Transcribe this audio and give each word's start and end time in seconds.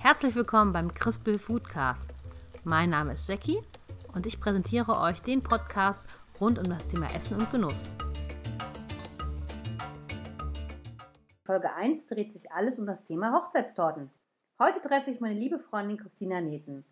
Herzlich 0.00 0.36
willkommen 0.36 0.72
beim 0.72 0.94
Crispel 0.94 1.40
Foodcast. 1.40 2.08
Mein 2.62 2.90
Name 2.90 3.14
ist 3.14 3.28
Jackie 3.28 3.60
und 4.14 4.26
ich 4.26 4.40
präsentiere 4.40 4.96
euch 5.00 5.20
den 5.22 5.42
Podcast 5.42 6.00
rund 6.40 6.58
um 6.58 6.64
das 6.64 6.86
Thema 6.86 7.12
Essen 7.16 7.38
und 7.38 7.50
Genuss. 7.50 7.84
Folge 11.44 11.74
1 11.74 12.06
dreht 12.06 12.32
sich 12.32 12.52
alles 12.52 12.78
um 12.78 12.86
das 12.86 13.04
Thema 13.04 13.32
Hochzeitstorten. 13.32 14.08
Heute 14.60 14.80
treffe 14.80 15.10
ich 15.10 15.20
meine 15.20 15.38
liebe 15.38 15.58
Freundin 15.58 15.96
Christina 15.96 16.40
Neten. 16.40 16.84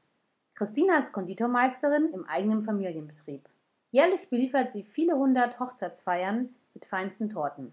Christina 0.56 0.98
ist 0.98 1.12
Konditormeisterin 1.12 2.12
im 2.12 2.24
eigenen 2.24 2.64
Familienbetrieb. 2.64 3.48
Jährlich 3.92 4.28
beliefert 4.28 4.72
sie 4.72 4.82
viele 4.82 5.14
hundert 5.14 5.60
Hochzeitsfeiern 5.60 6.48
mit 6.74 6.84
feinsten 6.84 7.30
Torten. 7.30 7.72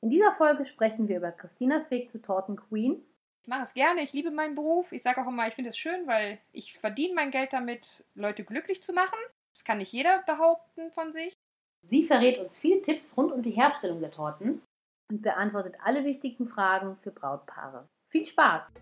In 0.00 0.10
dieser 0.10 0.32
Folge 0.32 0.64
sprechen 0.64 1.06
wir 1.08 1.18
über 1.18 1.30
Christinas 1.30 1.90
Weg 1.92 2.10
zur 2.10 2.22
Tortenqueen. 2.22 3.02
Ich 3.44 3.48
mache 3.48 3.64
es 3.64 3.74
gerne, 3.74 4.00
ich 4.00 4.14
liebe 4.14 4.30
meinen 4.30 4.54
Beruf. 4.54 4.90
Ich 4.90 5.02
sage 5.02 5.20
auch 5.20 5.28
immer, 5.28 5.46
ich 5.46 5.52
finde 5.52 5.68
es 5.68 5.76
schön, 5.76 6.06
weil 6.06 6.40
ich 6.52 6.78
verdiene 6.78 7.12
mein 7.12 7.30
Geld 7.30 7.52
damit, 7.52 8.02
Leute 8.14 8.42
glücklich 8.42 8.82
zu 8.82 8.94
machen. 8.94 9.18
Das 9.52 9.64
kann 9.64 9.76
nicht 9.76 9.92
jeder 9.92 10.22
behaupten 10.22 10.90
von 10.92 11.12
sich. 11.12 11.34
Sie 11.82 12.06
verrät 12.06 12.38
uns 12.38 12.56
viele 12.56 12.80
Tipps 12.80 13.14
rund 13.18 13.32
um 13.32 13.42
die 13.42 13.50
Herstellung 13.50 14.00
der 14.00 14.12
Torten 14.12 14.62
und 15.10 15.20
beantwortet 15.20 15.74
alle 15.84 16.06
wichtigen 16.06 16.46
Fragen 16.46 16.96
für 16.96 17.10
Brautpaare. 17.10 17.86
Viel 18.10 18.24
Spaß! 18.24 18.72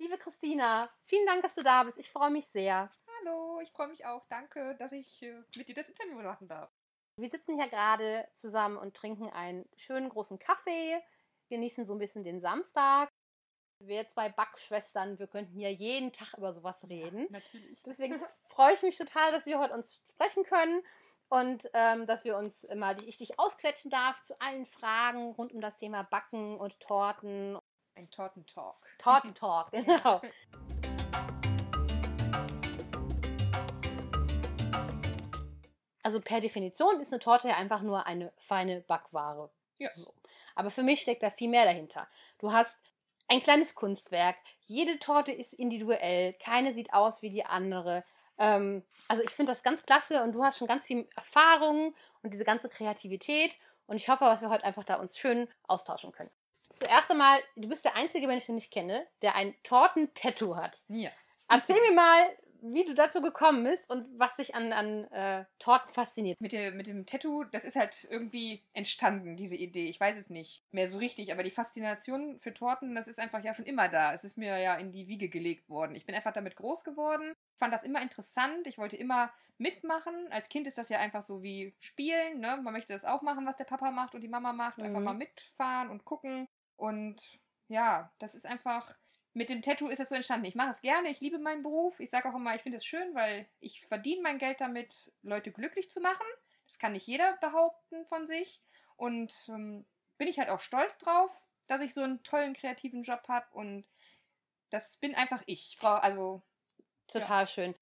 Liebe 0.00 0.18
Christina, 0.18 0.90
vielen 1.04 1.26
Dank, 1.26 1.42
dass 1.42 1.54
du 1.54 1.62
da 1.62 1.84
bist. 1.84 1.98
Ich 1.98 2.10
freue 2.10 2.32
mich 2.32 2.48
sehr. 2.48 2.90
Hallo, 3.20 3.60
ich 3.62 3.70
freue 3.70 3.86
mich 3.86 4.04
auch. 4.04 4.26
Danke, 4.28 4.74
dass 4.80 4.90
ich 4.90 5.22
äh, 5.22 5.40
mit 5.56 5.68
dir 5.68 5.76
das 5.76 5.88
Interview 5.88 6.20
machen 6.20 6.48
darf. 6.48 6.68
Wir 7.20 7.28
sitzen 7.28 7.58
hier 7.58 7.68
gerade 7.68 8.26
zusammen 8.34 8.78
und 8.78 8.96
trinken 8.96 9.28
einen 9.28 9.68
schönen 9.76 10.08
großen 10.08 10.38
Kaffee, 10.38 11.02
genießen 11.50 11.84
so 11.84 11.94
ein 11.94 11.98
bisschen 11.98 12.24
den 12.24 12.40
Samstag. 12.40 13.10
Wir 13.78 14.08
zwei 14.08 14.30
Backschwestern, 14.30 15.18
wir 15.18 15.26
könnten 15.26 15.58
ja 15.58 15.68
jeden 15.68 16.12
Tag 16.12 16.34
über 16.38 16.52
sowas 16.54 16.88
reden. 16.88 17.20
Ja, 17.24 17.26
natürlich. 17.32 17.82
Deswegen 17.82 18.20
freue 18.48 18.74
ich 18.74 18.82
mich 18.82 18.96
total, 18.96 19.32
dass 19.32 19.44
wir 19.44 19.58
heute 19.58 19.74
uns 19.74 20.02
sprechen 20.12 20.44
können 20.44 20.82
und 21.28 21.68
ähm, 21.74 22.06
dass 22.06 22.24
wir 22.24 22.36
uns 22.38 22.66
mal, 22.74 23.02
ich 23.04 23.18
dich 23.18 23.38
ausquetschen 23.38 23.90
darf 23.90 24.20
zu 24.22 24.40
allen 24.40 24.64
Fragen 24.64 25.32
rund 25.32 25.52
um 25.52 25.60
das 25.60 25.76
Thema 25.76 26.02
Backen 26.04 26.58
und 26.58 26.80
Torten. 26.80 27.58
Ein 27.96 28.10
Tortentalk. 28.10 28.86
Tortentalk, 28.98 29.70
genau. 29.72 30.22
Also 36.10 36.20
per 36.20 36.40
Definition 36.40 37.00
ist 37.00 37.12
eine 37.12 37.20
Torte 37.20 37.46
ja 37.46 37.54
einfach 37.54 37.82
nur 37.82 38.04
eine 38.04 38.32
feine 38.36 38.80
Backware. 38.80 39.48
Ja. 39.78 39.92
So. 39.92 40.12
Aber 40.56 40.68
für 40.68 40.82
mich 40.82 41.02
steckt 41.02 41.22
da 41.22 41.30
viel 41.30 41.48
mehr 41.48 41.64
dahinter. 41.64 42.08
Du 42.38 42.52
hast 42.52 42.76
ein 43.28 43.40
kleines 43.40 43.76
Kunstwerk. 43.76 44.34
Jede 44.62 44.98
Torte 44.98 45.30
ist 45.30 45.52
individuell. 45.52 46.32
Keine 46.32 46.74
sieht 46.74 46.92
aus 46.92 47.22
wie 47.22 47.30
die 47.30 47.44
andere. 47.44 48.02
Ähm, 48.38 48.84
also 49.06 49.22
ich 49.22 49.30
finde 49.30 49.52
das 49.52 49.62
ganz 49.62 49.84
klasse 49.84 50.24
und 50.24 50.32
du 50.32 50.42
hast 50.42 50.58
schon 50.58 50.66
ganz 50.66 50.84
viel 50.84 51.08
Erfahrung 51.14 51.94
und 52.24 52.34
diese 52.34 52.42
ganze 52.42 52.68
Kreativität. 52.68 53.56
Und 53.86 53.94
ich 53.94 54.08
hoffe, 54.08 54.24
dass 54.24 54.40
wir 54.40 54.50
heute 54.50 54.64
einfach 54.64 54.82
da 54.82 54.96
uns 54.96 55.16
schön 55.16 55.46
austauschen 55.68 56.10
können. 56.10 56.30
Zuerst 56.70 57.08
einmal, 57.08 57.38
du 57.54 57.68
bist 57.68 57.84
der 57.84 57.94
Einzige, 57.94 58.26
wenn 58.26 58.38
ich 58.38 58.46
den 58.46 58.56
nicht 58.56 58.72
kenne, 58.72 59.06
der 59.22 59.36
ein 59.36 59.54
Tortentattoo 59.62 60.56
hat. 60.56 60.82
Ja. 60.88 61.10
Erzähl 61.48 61.80
mir 61.80 61.94
mal, 61.94 62.36
wie 62.62 62.84
du 62.84 62.94
dazu 62.94 63.20
gekommen 63.20 63.64
bist 63.64 63.88
und 63.90 64.06
was 64.18 64.36
dich 64.36 64.54
an, 64.54 64.72
an 64.72 65.04
äh, 65.12 65.44
Torten 65.58 65.92
fasziniert. 65.92 66.40
Mit 66.40 66.52
dem, 66.52 66.76
mit 66.76 66.86
dem 66.86 67.06
Tattoo, 67.06 67.44
das 67.44 67.64
ist 67.64 67.76
halt 67.76 68.06
irgendwie 68.10 68.62
entstanden, 68.72 69.36
diese 69.36 69.56
Idee. 69.56 69.86
Ich 69.86 70.00
weiß 70.00 70.18
es 70.18 70.30
nicht 70.30 70.62
mehr 70.72 70.86
so 70.86 70.98
richtig, 70.98 71.32
aber 71.32 71.42
die 71.42 71.50
Faszination 71.50 72.38
für 72.38 72.52
Torten, 72.52 72.94
das 72.94 73.08
ist 73.08 73.18
einfach 73.18 73.42
ja 73.42 73.54
schon 73.54 73.64
immer 73.64 73.88
da. 73.88 74.12
Es 74.12 74.24
ist 74.24 74.36
mir 74.36 74.58
ja 74.58 74.76
in 74.76 74.92
die 74.92 75.08
Wiege 75.08 75.28
gelegt 75.28 75.68
worden. 75.68 75.94
Ich 75.94 76.06
bin 76.06 76.14
einfach 76.14 76.32
damit 76.32 76.56
groß 76.56 76.84
geworden. 76.84 77.34
Fand 77.58 77.72
das 77.72 77.82
immer 77.82 78.02
interessant. 78.02 78.66
Ich 78.66 78.78
wollte 78.78 78.96
immer 78.96 79.32
mitmachen. 79.58 80.14
Als 80.30 80.48
Kind 80.48 80.66
ist 80.66 80.78
das 80.78 80.88
ja 80.88 80.98
einfach 80.98 81.22
so 81.22 81.42
wie 81.42 81.74
Spielen. 81.78 82.40
Ne? 82.40 82.58
Man 82.62 82.72
möchte 82.72 82.92
das 82.92 83.04
auch 83.04 83.22
machen, 83.22 83.46
was 83.46 83.56
der 83.56 83.64
Papa 83.64 83.90
macht 83.90 84.14
und 84.14 84.22
die 84.22 84.28
Mama 84.28 84.52
macht. 84.52 84.78
Mhm. 84.78 84.84
Einfach 84.84 85.00
mal 85.00 85.14
mitfahren 85.14 85.90
und 85.90 86.04
gucken. 86.04 86.48
Und 86.76 87.38
ja, 87.68 88.12
das 88.18 88.34
ist 88.34 88.46
einfach 88.46 88.94
mit 89.32 89.48
dem 89.48 89.62
Tattoo 89.62 89.88
ist 89.88 89.98
das 89.98 90.08
so 90.08 90.14
entstanden. 90.14 90.46
Ich 90.46 90.54
mache 90.54 90.70
es 90.70 90.80
gerne, 90.80 91.08
ich 91.10 91.20
liebe 91.20 91.38
meinen 91.38 91.62
Beruf. 91.62 92.00
Ich 92.00 92.10
sage 92.10 92.28
auch 92.28 92.34
immer, 92.34 92.54
ich 92.54 92.62
finde 92.62 92.78
es 92.78 92.84
schön, 92.84 93.14
weil 93.14 93.48
ich 93.60 93.86
verdiene 93.86 94.22
mein 94.22 94.38
Geld 94.38 94.60
damit, 94.60 95.12
Leute 95.22 95.52
glücklich 95.52 95.90
zu 95.90 96.00
machen. 96.00 96.26
Das 96.64 96.78
kann 96.78 96.92
nicht 96.92 97.06
jeder 97.06 97.36
behaupten 97.36 98.04
von 98.06 98.26
sich. 98.26 98.60
Und 98.96 99.32
ähm, 99.48 99.86
bin 100.18 100.28
ich 100.28 100.38
halt 100.38 100.50
auch 100.50 100.60
stolz 100.60 100.98
drauf, 100.98 101.44
dass 101.68 101.80
ich 101.80 101.94
so 101.94 102.02
einen 102.02 102.22
tollen 102.22 102.54
kreativen 102.54 103.02
Job 103.02 103.22
habe. 103.28 103.46
Und 103.52 103.84
das 104.70 104.96
bin 104.96 105.14
einfach 105.14 105.42
ich. 105.46 105.76
Ich 105.76 105.82
also. 105.82 106.42
Total 107.06 107.46
schön. 107.46 107.74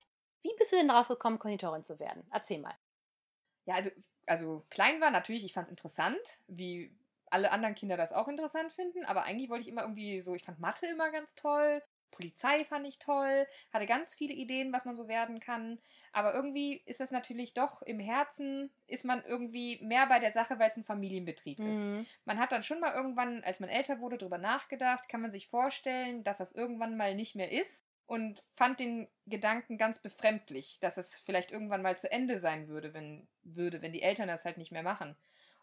Wie 0.42 0.54
bist 0.56 0.72
du 0.72 0.76
denn 0.76 0.88
darauf 0.88 1.08
gekommen, 1.08 1.38
Konditorin 1.38 1.84
zu 1.84 1.98
werden? 1.98 2.26
Erzähl 2.30 2.60
mal. 2.60 2.76
Ja, 3.64 3.74
also, 3.74 3.90
also 4.26 4.64
klein 4.70 5.00
war 5.00 5.10
natürlich, 5.10 5.44
ich 5.44 5.52
fand 5.52 5.66
es 5.66 5.70
interessant, 5.70 6.40
wie 6.46 6.90
alle 7.30 7.50
anderen 7.50 7.74
Kinder 7.74 7.96
das 7.96 8.12
auch 8.12 8.28
interessant 8.28 8.72
finden, 8.72 9.04
aber 9.04 9.24
eigentlich 9.24 9.50
wollte 9.50 9.62
ich 9.62 9.68
immer 9.68 9.82
irgendwie 9.82 10.20
so, 10.20 10.34
ich 10.34 10.44
fand 10.44 10.60
Mathe 10.60 10.86
immer 10.86 11.10
ganz 11.10 11.34
toll, 11.34 11.82
Polizei 12.10 12.64
fand 12.64 12.86
ich 12.86 12.98
toll, 12.98 13.46
hatte 13.72 13.86
ganz 13.86 14.14
viele 14.14 14.34
Ideen, 14.34 14.72
was 14.72 14.84
man 14.84 14.96
so 14.96 15.08
werden 15.08 15.40
kann, 15.40 15.78
aber 16.12 16.34
irgendwie 16.34 16.82
ist 16.84 17.00
das 17.00 17.10
natürlich 17.10 17.54
doch 17.54 17.82
im 17.82 18.00
Herzen, 18.00 18.70
ist 18.86 19.04
man 19.04 19.22
irgendwie 19.24 19.78
mehr 19.82 20.06
bei 20.06 20.18
der 20.18 20.32
Sache, 20.32 20.58
weil 20.58 20.70
es 20.70 20.76
ein 20.76 20.84
Familienbetrieb 20.84 21.60
ist. 21.60 21.78
Mhm. 21.78 22.06
Man 22.24 22.38
hat 22.38 22.52
dann 22.52 22.62
schon 22.62 22.80
mal 22.80 22.94
irgendwann, 22.94 23.44
als 23.44 23.60
man 23.60 23.68
älter 23.68 24.00
wurde, 24.00 24.18
darüber 24.18 24.38
nachgedacht, 24.38 25.08
kann 25.08 25.20
man 25.20 25.30
sich 25.30 25.48
vorstellen, 25.48 26.24
dass 26.24 26.38
das 26.38 26.52
irgendwann 26.52 26.96
mal 26.96 27.14
nicht 27.14 27.36
mehr 27.36 27.52
ist 27.52 27.84
und 28.06 28.42
fand 28.56 28.80
den 28.80 29.06
Gedanken 29.26 29.76
ganz 29.76 29.98
befremdlich, 29.98 30.78
dass 30.80 30.96
es 30.96 31.14
vielleicht 31.14 31.52
irgendwann 31.52 31.82
mal 31.82 31.96
zu 31.96 32.10
Ende 32.10 32.38
sein 32.38 32.66
würde, 32.66 32.94
wenn, 32.94 33.28
würde, 33.42 33.82
wenn 33.82 33.92
die 33.92 34.02
Eltern 34.02 34.28
das 34.28 34.44
halt 34.44 34.56
nicht 34.56 34.72
mehr 34.72 34.82
machen. 34.82 35.14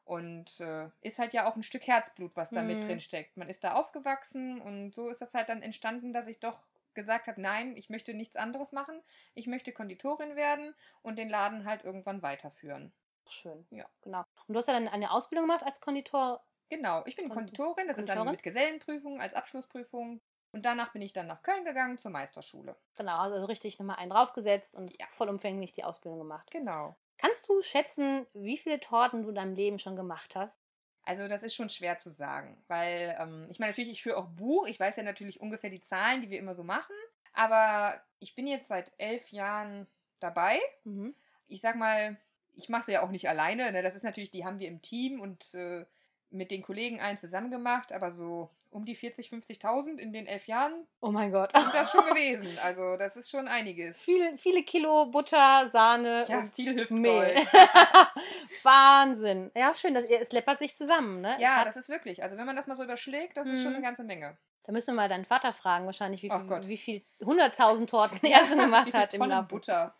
Und 0.06 0.60
äh, 0.60 0.90
ist 1.02 1.18
halt 1.20 1.34
ja 1.34 1.48
auch 1.50 1.56
ein 1.56 1.64
Stück 1.64 1.86
Herzblut, 1.88 2.36
was 2.36 2.52
da 2.52 2.62
mit 2.62 2.78
Mhm. 2.78 2.88
drin 2.88 3.00
steckt. 3.02 3.38
Man 3.38 3.50
ist 3.50 3.64
da 3.64 3.74
aufgewachsen 3.74 4.62
und 4.62 4.94
so 4.94 5.10
ist 5.10 5.20
das 5.22 5.34
halt 5.34 5.50
dann 5.50 5.62
entstanden, 5.64 6.14
dass 6.14 6.28
ich 6.28 6.40
doch 6.40 6.60
gesagt 6.94 7.28
habe, 7.28 7.42
nein, 7.42 7.76
ich 7.76 7.90
möchte 7.90 8.14
nichts 8.14 8.36
anderes 8.38 8.72
machen. 8.72 9.02
Ich 9.34 9.48
möchte 9.48 9.74
Konditorin 9.74 10.36
werden 10.36 10.76
und 11.02 11.18
den 11.18 11.28
Laden 11.30 11.66
halt 11.66 11.84
irgendwann 11.84 12.22
weiterführen. 12.22 12.94
Schön. 13.28 13.66
Ja. 13.72 13.86
Genau. 14.04 14.24
Und 14.48 14.54
du 14.54 14.56
hast 14.60 14.68
ja 14.68 14.74
dann 14.76 14.88
eine 14.88 15.10
Ausbildung 15.12 15.48
gemacht 15.48 15.66
als 15.66 15.82
Konditor. 15.82 16.44
Genau, 16.70 17.04
ich 17.06 17.16
bin 17.16 17.26
Kondi- 17.26 17.34
Konditorin, 17.56 17.88
das 17.88 17.98
ist 17.98 18.08
dann 18.08 18.18
Konditorin? 18.20 18.32
mit 18.32 18.44
Gesellenprüfung 18.44 19.20
als 19.22 19.34
Abschlussprüfung. 19.34 20.22
Und 20.52 20.66
danach 20.66 20.94
bin 20.94 21.02
ich 21.02 21.12
dann 21.14 21.28
nach 21.28 21.42
Köln 21.44 21.66
gegangen 21.66 21.98
zur 21.98 22.12
Meisterschule. 22.12 22.76
Genau, 22.96 23.18
also 23.18 23.44
richtig 23.46 23.78
nochmal 23.80 23.98
einen 23.98 24.12
draufgesetzt 24.12 24.76
und 24.76 24.98
Ja. 25.00 25.08
vollumfänglich 25.18 25.74
die 25.74 25.84
Ausbildung 25.84 26.20
gemacht. 26.20 26.50
Genau. 26.52 26.96
Kannst 27.18 27.48
du 27.48 27.62
schätzen, 27.62 28.28
wie 28.34 28.58
viele 28.58 28.80
Torten 28.80 29.24
du 29.24 29.30
in 29.30 29.36
deinem 29.36 29.56
Leben 29.56 29.80
schon 29.80 29.96
gemacht 29.96 30.36
hast? 30.36 30.60
Also 31.04 31.28
das 31.28 31.44
ist 31.44 31.54
schon 31.54 31.70
schwer 31.70 31.98
zu 32.00 32.10
sagen, 32.10 32.58
weil 32.68 33.16
ähm, 33.20 33.48
ich 33.50 33.60
meine 33.60 33.72
natürlich, 33.72 33.92
ich 33.92 34.02
führe 34.02 34.18
auch 34.18 34.28
Buch, 34.28 34.68
ich 34.68 34.80
weiß 34.80 34.96
ja 34.96 35.04
natürlich 35.04 35.40
ungefähr 35.40 35.70
die 35.70 35.82
Zahlen, 35.82 36.22
die 36.22 36.32
wir 36.32 36.40
immer 36.40 36.56
so 36.56 36.64
machen, 36.64 36.96
aber 37.34 38.02
ich 38.20 38.34
bin 38.34 38.48
jetzt 38.48 38.68
seit 38.68 38.92
elf 38.98 39.30
Jahren 39.30 39.86
dabei. 40.20 40.60
Mhm. 40.84 41.14
Ich 41.48 41.62
sag 41.62 41.76
mal, 41.76 42.18
ich 42.56 42.70
mache 42.70 42.86
sie 42.86 42.94
ja 42.94 43.04
auch 43.04 43.12
nicht 43.12 43.30
alleine, 43.30 43.72
ne? 43.72 43.84
das 43.84 43.94
ist 43.94 44.04
natürlich, 44.04 44.32
die 44.32 44.46
haben 44.46 44.60
wir 44.60 44.68
im 44.68 44.82
Team 44.82 45.22
und 45.22 45.54
äh, 45.54 45.86
mit 46.32 46.50
den 46.50 46.64
Kollegen 46.64 47.00
allen 47.00 47.18
zusammen 47.18 47.52
gemacht, 47.52 47.92
aber 47.92 48.12
so 48.12 48.50
um 48.76 48.84
die 48.84 48.96
40, 48.96 49.30
50.000 49.30 49.98
in 50.00 50.12
den 50.12 50.28
elf 50.28 50.48
Jahren 50.48 50.86
Oh 51.00 51.10
mein 51.10 51.32
Gott. 51.32 51.50
sind 51.58 51.74
das 51.74 51.92
schon 51.92 52.06
gewesen. 52.10 52.60
Also 52.60 52.98
das 52.98 53.16
ist 53.16 53.30
schon 53.32 53.48
einiges. 53.48 53.98
viele, 53.98 54.38
viele 54.38 54.64
Kilo 54.64 55.06
Butter, 55.06 55.70
Sahne 55.72 56.26
Ja, 56.28 56.40
und 56.40 56.54
viel. 56.54 56.86
Mehl. 56.90 57.36
Wahnsinn. 58.64 59.52
Ja, 59.56 59.74
schön, 59.74 59.94
dass 59.94 60.06
ihr, 60.06 60.20
es 60.20 60.32
läppert 60.32 60.60
sich 60.60 60.76
zusammen, 60.76 61.22
ne? 61.22 61.38
Ja, 61.40 61.64
das 61.64 61.78
ist 61.78 61.90
wirklich, 61.90 62.22
also 62.24 62.38
wenn 62.38 62.46
man 62.46 62.56
das 62.56 62.68
mal 62.68 62.76
so 62.76 62.84
überschlägt, 62.84 63.38
das 63.38 63.48
ist 63.48 63.62
schon 63.62 63.72
Mhm. 63.72 63.78
eine 63.78 63.86
ganze 63.86 64.04
Menge. 64.04 64.38
Da 64.64 64.72
müssen 64.72 64.88
wir 64.88 64.94
mal 65.02 65.10
deinen 65.10 65.26
Vater 65.26 65.54
fragen, 65.54 65.86
wahrscheinlich, 65.86 66.24
wie 66.24 66.30
viel, 66.30 66.48
Gott. 66.48 66.68
wie 66.68 66.78
viel 66.78 67.06
100.000 67.22 67.88
Torten 67.88 68.20
er 68.30 68.46
schon 68.46 68.58
gemacht 68.60 68.94
hat 68.94 69.14
im 69.14 69.22
Labor. 69.22 69.48
Butter. 69.48 69.96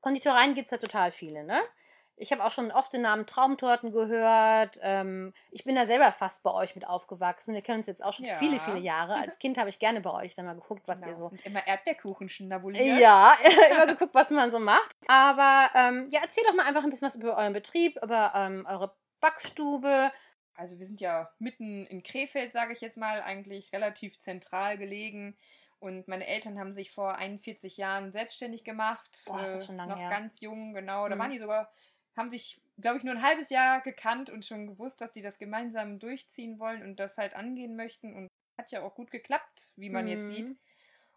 Konditoreien 0.00 0.54
gibt 0.54 0.66
es 0.66 0.72
ja 0.72 0.78
total 0.78 1.10
viele, 1.12 1.44
ne? 1.44 1.60
Ich 2.20 2.32
habe 2.32 2.44
auch 2.44 2.50
schon 2.50 2.72
oft 2.72 2.92
den 2.92 3.02
Namen 3.02 3.26
Traumtorten 3.26 3.92
gehört. 3.92 4.78
Ähm, 4.82 5.32
ich 5.50 5.64
bin 5.64 5.76
da 5.76 5.86
selber 5.86 6.10
fast 6.12 6.42
bei 6.42 6.52
euch 6.52 6.74
mit 6.74 6.86
aufgewachsen. 6.86 7.54
Wir 7.54 7.62
kennen 7.62 7.78
uns 7.78 7.86
jetzt 7.86 8.02
auch 8.02 8.12
schon 8.12 8.24
Ja. 8.26 8.38
viele, 8.38 8.58
viele 8.60 8.78
Jahre. 8.80 9.14
Als 9.14 9.38
Kind 9.38 9.56
habe 9.56 9.70
ich 9.70 9.78
gerne 9.78 10.00
bei 10.00 10.10
euch 10.10 10.34
dann 10.34 10.46
mal 10.46 10.54
geguckt, 10.54 10.82
was 10.86 10.98
Genau. 10.98 11.10
ihr 11.12 11.14
so. 11.16 11.26
Und 11.26 11.44
immer 11.46 11.64
Erdbeerkuchen 11.66 12.28
schnabuliert. 12.28 12.98
Ja, 13.00 13.36
immer 13.70 13.86
geguckt, 13.86 14.14
was 14.14 14.30
man 14.30 14.50
so 14.50 14.58
macht. 14.58 14.94
Aber 15.06 15.70
ähm, 15.74 16.08
ja, 16.10 16.20
erzähl 16.22 16.44
doch 16.44 16.54
mal 16.54 16.66
einfach 16.66 16.82
ein 16.82 16.90
bisschen 16.90 17.06
was 17.06 17.14
über 17.14 17.36
euren 17.36 17.52
Betrieb, 17.52 17.96
über 18.02 18.32
ähm, 18.34 18.66
eure 18.68 18.96
Backstube. 19.20 20.10
Also 20.54 20.78
wir 20.80 20.86
sind 20.86 21.00
ja 21.00 21.30
mitten 21.38 21.86
in 21.86 22.02
Krefeld, 22.02 22.52
sage 22.52 22.72
ich 22.72 22.80
jetzt 22.80 22.96
mal, 22.96 23.22
eigentlich 23.22 23.72
relativ 23.72 24.18
zentral 24.18 24.76
gelegen. 24.76 25.36
Und 25.80 26.08
meine 26.08 26.26
Eltern 26.26 26.58
haben 26.58 26.74
sich 26.74 26.90
vor 26.90 27.14
41 27.14 27.76
Jahren 27.76 28.10
selbstständig 28.10 28.64
gemacht. 28.64 29.08
Boah, 29.26 29.44
ist 29.44 29.52
das 29.54 29.62
äh, 29.62 29.66
schon 29.66 29.76
lange 29.76 29.92
Noch 29.92 30.00
her. 30.00 30.08
ganz 30.10 30.40
jung, 30.40 30.74
genau. 30.74 31.08
Da 31.08 31.14
Mhm. 31.14 31.20
waren 31.20 31.30
die 31.30 31.38
sogar, 31.38 31.70
haben 32.18 32.30
sich 32.30 32.60
glaube 32.80 32.98
ich, 32.98 33.04
nur 33.04 33.14
ein 33.14 33.22
halbes 33.22 33.50
Jahr 33.50 33.80
gekannt 33.80 34.30
und 34.30 34.44
schon 34.44 34.66
gewusst, 34.66 35.00
dass 35.00 35.12
die 35.12 35.22
das 35.22 35.38
gemeinsam 35.38 35.98
durchziehen 35.98 36.58
wollen 36.58 36.82
und 36.82 37.00
das 37.00 37.18
halt 37.18 37.34
angehen 37.34 37.76
möchten. 37.76 38.14
Und 38.14 38.28
hat 38.56 38.70
ja 38.70 38.82
auch 38.82 38.94
gut 38.94 39.10
geklappt, 39.10 39.72
wie 39.76 39.90
man 39.90 40.04
Mhm. 40.04 40.10
jetzt 40.12 40.26
sieht. 40.26 40.56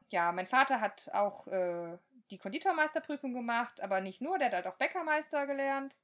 Ja, 0.10 0.32
mein 0.32 0.48
Vater 0.48 0.82
hat 0.82 1.10
auch 1.14 1.48
äh, 1.48 1.98
die 2.30 2.38
Konditormeisterprüfung 2.38 3.34
gemacht, 3.34 3.82
aber 3.82 4.02
nicht 4.02 4.22
nur, 4.22 4.38
der 4.38 4.48
hat 4.48 4.56
halt 4.56 4.68
auch 4.68 4.78
Bäckermeister 4.78 5.48
gelernt 5.48 5.98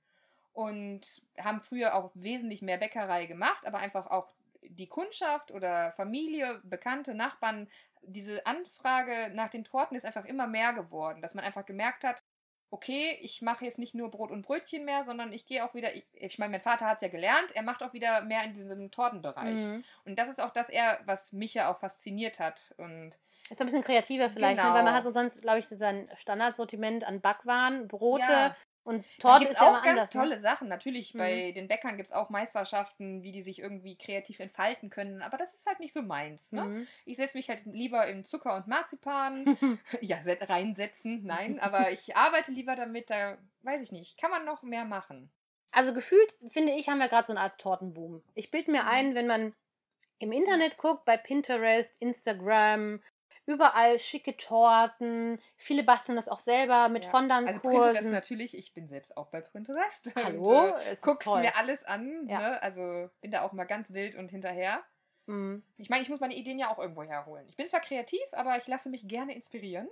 und 0.53 1.21
haben 1.39 1.61
früher 1.61 1.95
auch 1.95 2.11
wesentlich 2.15 2.61
mehr 2.61 2.77
Bäckerei 2.77 3.25
gemacht, 3.25 3.65
aber 3.67 3.79
einfach 3.79 4.07
auch 4.07 4.33
die 4.63 4.88
Kundschaft 4.88 5.51
oder 5.51 5.91
Familie, 5.94 6.61
Bekannte, 6.63 7.13
Nachbarn, 7.13 7.69
diese 8.01 8.45
Anfrage 8.45 9.31
nach 9.33 9.49
den 9.49 9.63
Torten 9.63 9.95
ist 9.95 10.05
einfach 10.05 10.25
immer 10.25 10.47
mehr 10.47 10.73
geworden, 10.73 11.21
dass 11.21 11.35
man 11.35 11.45
einfach 11.45 11.65
gemerkt 11.65 12.03
hat, 12.03 12.23
okay, 12.69 13.18
ich 13.22 13.42
mache 13.42 13.66
jetzt 13.66 13.80
nicht 13.80 13.96
nur 13.96 14.12
Brot 14.12 14.31
und 14.31 14.42
Brötchen 14.42 14.86
mehr, 14.86 15.04
sondern 15.04 15.31
ich 15.31 15.46
gehe 15.46 15.64
auch 15.64 15.74
wieder, 15.74 15.96
ich, 15.96 16.06
ich 16.14 16.38
meine, 16.40 16.52
mein 16.52 16.62
Vater 16.62 16.86
hat 16.86 16.96
es 16.96 17.02
ja 17.02 17.08
gelernt, 17.08 17.52
er 17.54 17.64
macht 17.64 17.81
auch 17.81 17.94
wieder 17.94 18.22
mehr 18.22 18.44
in 18.44 18.54
diesem 18.54 18.92
Tortenbereich. 18.92 19.60
Mhm. 19.60 19.84
Und 20.06 20.19
das 20.19 20.28
ist 20.28 20.42
auch 20.42 20.52
das 20.52 20.69
eher, 20.69 21.00
was 21.06 21.31
mich 21.31 21.54
ja 21.54 21.72
auch 21.72 21.80
fasziniert 21.80 22.40
hat. 22.40 22.74
Und 22.78 23.12
Ist 23.50 23.62
ein 23.62 23.68
bisschen 23.68 23.84
kreativer 23.84 24.30
vielleicht, 24.30 24.58
ne? 24.58 24.64
Genau. 24.64 24.75
weil 24.75 24.84
man 24.84 24.94
hat 24.94 25.04
so 25.04 25.12
sonst, 25.12 25.42
glaube 25.42 25.60
ich, 25.60 25.68
sein 25.68 26.10
Standardsortiment 26.18 27.06
an 27.06 27.22
Backwaren, 27.22 27.88
Brote 27.88 28.24
Ja. 28.24 28.56
Und 28.88 29.06
da 29.19 29.22
Torte 29.22 29.39
gibt 29.39 29.51
ist 29.51 29.57
es 29.57 29.62
ja 29.62 29.69
auch 29.69 29.81
ganz 29.84 29.88
anders. 29.88 30.13
ne? 30.13 30.22
tolle 30.22 30.38
Sachen. 30.38 30.68
Natürlich, 30.68 31.13
Mhm. 31.13 31.18
bei 31.19 31.51
den 31.51 31.68
Bäckern 31.68 31.98
gibt 31.98 32.07
es 32.07 32.13
auch 32.13 32.30
Meisterschaften, 32.30 33.22
wie 33.22 33.31
die 33.31 33.44
sich 33.44 33.60
irgendwie 33.60 33.98
kreativ 33.98 34.39
entfalten 34.39 34.89
können. 34.89 35.22
Aber 35.22 35.38
das 35.38 35.54
ist 35.54 35.66
halt 35.68 35.80
nicht 35.80 35.94
so 35.94 36.01
meins. 36.01 36.51
Ne? 36.51 36.63
Mhm. 36.63 36.88
Ich 37.06 37.18
setze 37.18 37.38
mich 37.38 37.50
halt 37.50 37.66
lieber 37.66 38.07
in 38.07 38.24
Zucker 38.24 38.56
und 38.56 38.68
Marzipan. 38.68 39.45
ja, 40.01 40.24
se- 40.24 40.38
reinsetzen, 40.42 41.24
nein. 41.25 41.60
Aber 41.60 41.92
ich 41.92 42.16
arbeite 42.18 42.51
lieber 42.51 42.75
damit. 42.75 43.10
Da 43.10 43.38
weiß 43.63 43.81
ich 43.81 43.92
nicht. 43.92 44.18
Kann 44.18 44.31
man 44.31 44.45
noch 44.45 44.63
mehr 44.63 44.86
machen. 44.86 45.30
Also 45.72 45.94
gefühlt, 45.94 46.33
finde 46.50 46.72
ich, 46.74 46.88
haben 46.90 47.00
wir 47.00 47.10
gerade 47.10 47.28
so 47.28 47.33
eine 47.33 47.42
Art 47.42 47.60
Tortenboom. 47.60 48.24
Ich 48.36 48.50
bilde 48.51 48.72
mir 48.72 48.83
Mhm. 48.83 48.90
ein, 48.90 49.16
wenn 49.16 49.28
man 49.28 49.54
im 50.19 50.31
Internet 50.31 50.78
guckt, 50.78 51.06
bei 51.06 51.18
Pinterest, 51.18 51.94
Instagram, 52.01 53.01
überall 53.47 53.97
schicke 53.97 54.38
Torten. 54.38 55.39
Viele 55.55 55.83
basteln 55.83 56.15
das 56.15 56.27
auch 56.29 56.39
selber 56.39 56.89
mit 56.89 57.05
Ja. 57.05 57.11
Also 57.11 57.29
Pinterest 57.31 57.61
Fondant-Kursen. 57.61 58.11
natürlich. 58.11 58.57
Ich 58.57 58.73
bin 58.73 58.85
selbst 58.88 59.17
auch 59.17 59.27
bei 59.27 59.41
Pinterest. 59.41 60.11
Hallo? 60.15 60.65
Und, 60.65 60.73
äh, 60.73 60.83
Es 60.88 60.94
ist 60.95 61.01
guck's 61.01 61.25
toll. 61.25 61.41
mir 61.41 61.55
alles 61.57 61.83
an. 61.83 62.27
Ja. 62.27 62.39
Ne? 62.39 62.61
Also 62.61 63.09
bin 63.21 63.31
da 63.31 63.41
auch 63.41 63.53
mal 63.53 63.65
ganz 63.65 63.91
wild 63.94 64.15
und 64.15 64.29
hinterher. 64.29 64.83
Mhm. 65.25 65.63
Ich 65.77 65.89
meine, 65.89 66.01
ich 66.01 66.09
muss 66.09 66.19
meine 66.19 66.35
Ideen 66.35 66.59
ja 66.59 66.69
auch 66.69 66.79
irgendwo 66.79 67.03
herholen. 67.03 67.45
Ich 67.49 67.55
bin 67.57 67.65
zwar 67.67 67.79
kreativ, 67.81 68.21
aber 68.33 68.57
ich 68.57 68.67
lasse 68.67 68.89
mich 68.89 69.07
gerne 69.07 69.33
inspirieren. 69.33 69.88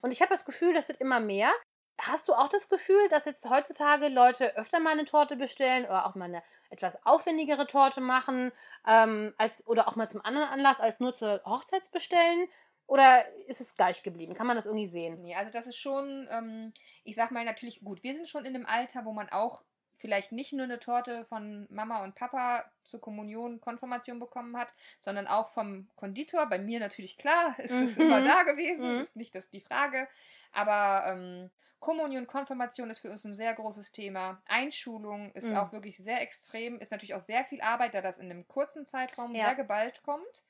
Und 0.00 0.10
ich 0.10 0.20
habe 0.20 0.30
das 0.32 0.44
Gefühl, 0.44 0.74
das 0.74 0.88
wird 0.88 1.00
immer 1.00 1.20
mehr. 1.20 1.50
Hast 1.98 2.28
du 2.28 2.34
auch 2.34 2.48
das 2.48 2.68
Gefühl, 2.68 3.08
dass 3.08 3.24
jetzt 3.24 3.48
heutzutage 3.48 4.08
Leute 4.08 4.54
öfter 4.56 4.80
mal 4.80 4.90
eine 4.92 5.06
Torte 5.06 5.34
bestellen 5.34 5.86
oder 5.86 6.04
auch 6.06 6.14
mal 6.14 6.26
eine 6.26 6.42
etwas 6.68 6.98
aufwendigere 7.06 7.66
Torte 7.66 8.02
machen, 8.02 8.52
ähm, 8.86 9.32
als, 9.38 9.66
oder 9.66 9.88
auch 9.88 9.96
mal 9.96 10.08
zum 10.08 10.22
anderen 10.22 10.48
Anlass 10.48 10.78
als 10.80 11.00
nur 11.00 11.14
zur 11.14 11.40
Hochzeits 11.46 11.90
bestellen? 11.90 12.48
Oder 12.86 13.26
ist 13.46 13.60
es 13.60 13.74
gleich 13.74 14.02
geblieben? 14.02 14.34
Kann 14.34 14.46
man 14.46 14.56
das 14.56 14.66
irgendwie 14.66 14.86
sehen? 14.88 15.20
Nee, 15.22 15.34
also 15.34 15.50
das 15.50 15.66
ist 15.66 15.76
schon, 15.76 16.28
ähm, 16.30 16.72
ich 17.04 17.16
sag 17.16 17.30
mal 17.32 17.44
natürlich 17.44 17.80
gut, 17.82 18.02
wir 18.02 18.14
sind 18.14 18.28
schon 18.28 18.44
in 18.44 18.54
einem 18.54 18.66
Alter, 18.66 19.04
wo 19.04 19.12
man 19.12 19.28
auch 19.28 19.64
vielleicht 19.96 20.30
nicht 20.30 20.52
nur 20.52 20.64
eine 20.64 20.78
Torte 20.78 21.24
von 21.24 21.66
Mama 21.70 22.04
und 22.04 22.14
Papa 22.14 22.70
zur 22.84 23.00
Kommunion, 23.00 23.60
Konfirmation 23.60 24.18
bekommen 24.20 24.56
hat, 24.56 24.74
sondern 25.00 25.26
auch 25.26 25.48
vom 25.48 25.88
Konditor. 25.96 26.46
Bei 26.46 26.58
mir 26.58 26.78
natürlich 26.80 27.16
klar, 27.18 27.58
ist 27.58 27.80
es 27.82 27.96
Mhm. 27.96 27.98
immer 27.98 28.20
da 28.22 28.42
gewesen, 28.42 28.94
Mhm. 28.94 28.98
ist 28.98 29.16
nicht 29.16 29.34
das 29.34 29.48
die 29.48 29.60
Frage. 29.60 30.06
Aber 30.52 31.04
ähm, 31.10 31.50
Kommunion, 31.80 32.26
Konfirmation 32.26 32.90
ist 32.90 33.00
für 33.00 33.10
uns 33.10 33.24
ein 33.24 33.34
sehr 33.34 33.54
großes 33.54 33.92
Thema. 33.92 34.42
Einschulung 34.46 35.32
ist 35.32 35.54
Mhm. 35.54 35.56
auch 35.56 35.72
wirklich 35.72 35.96
sehr 35.98 36.20
extrem, 36.22 36.78
ist 36.80 36.90
natürlich 36.92 37.14
auch 37.14 37.20
sehr 37.20 37.44
viel 37.44 37.60
Arbeit, 37.62 37.94
da 37.94 38.00
das 38.02 38.18
in 38.18 38.30
einem 38.30 38.46
kurzen 38.48 38.86
Zeitraum 38.86 39.34
Ja. 39.34 39.38
sehr 39.38 39.54
geballt 39.54 40.02
kommt. 40.02 40.44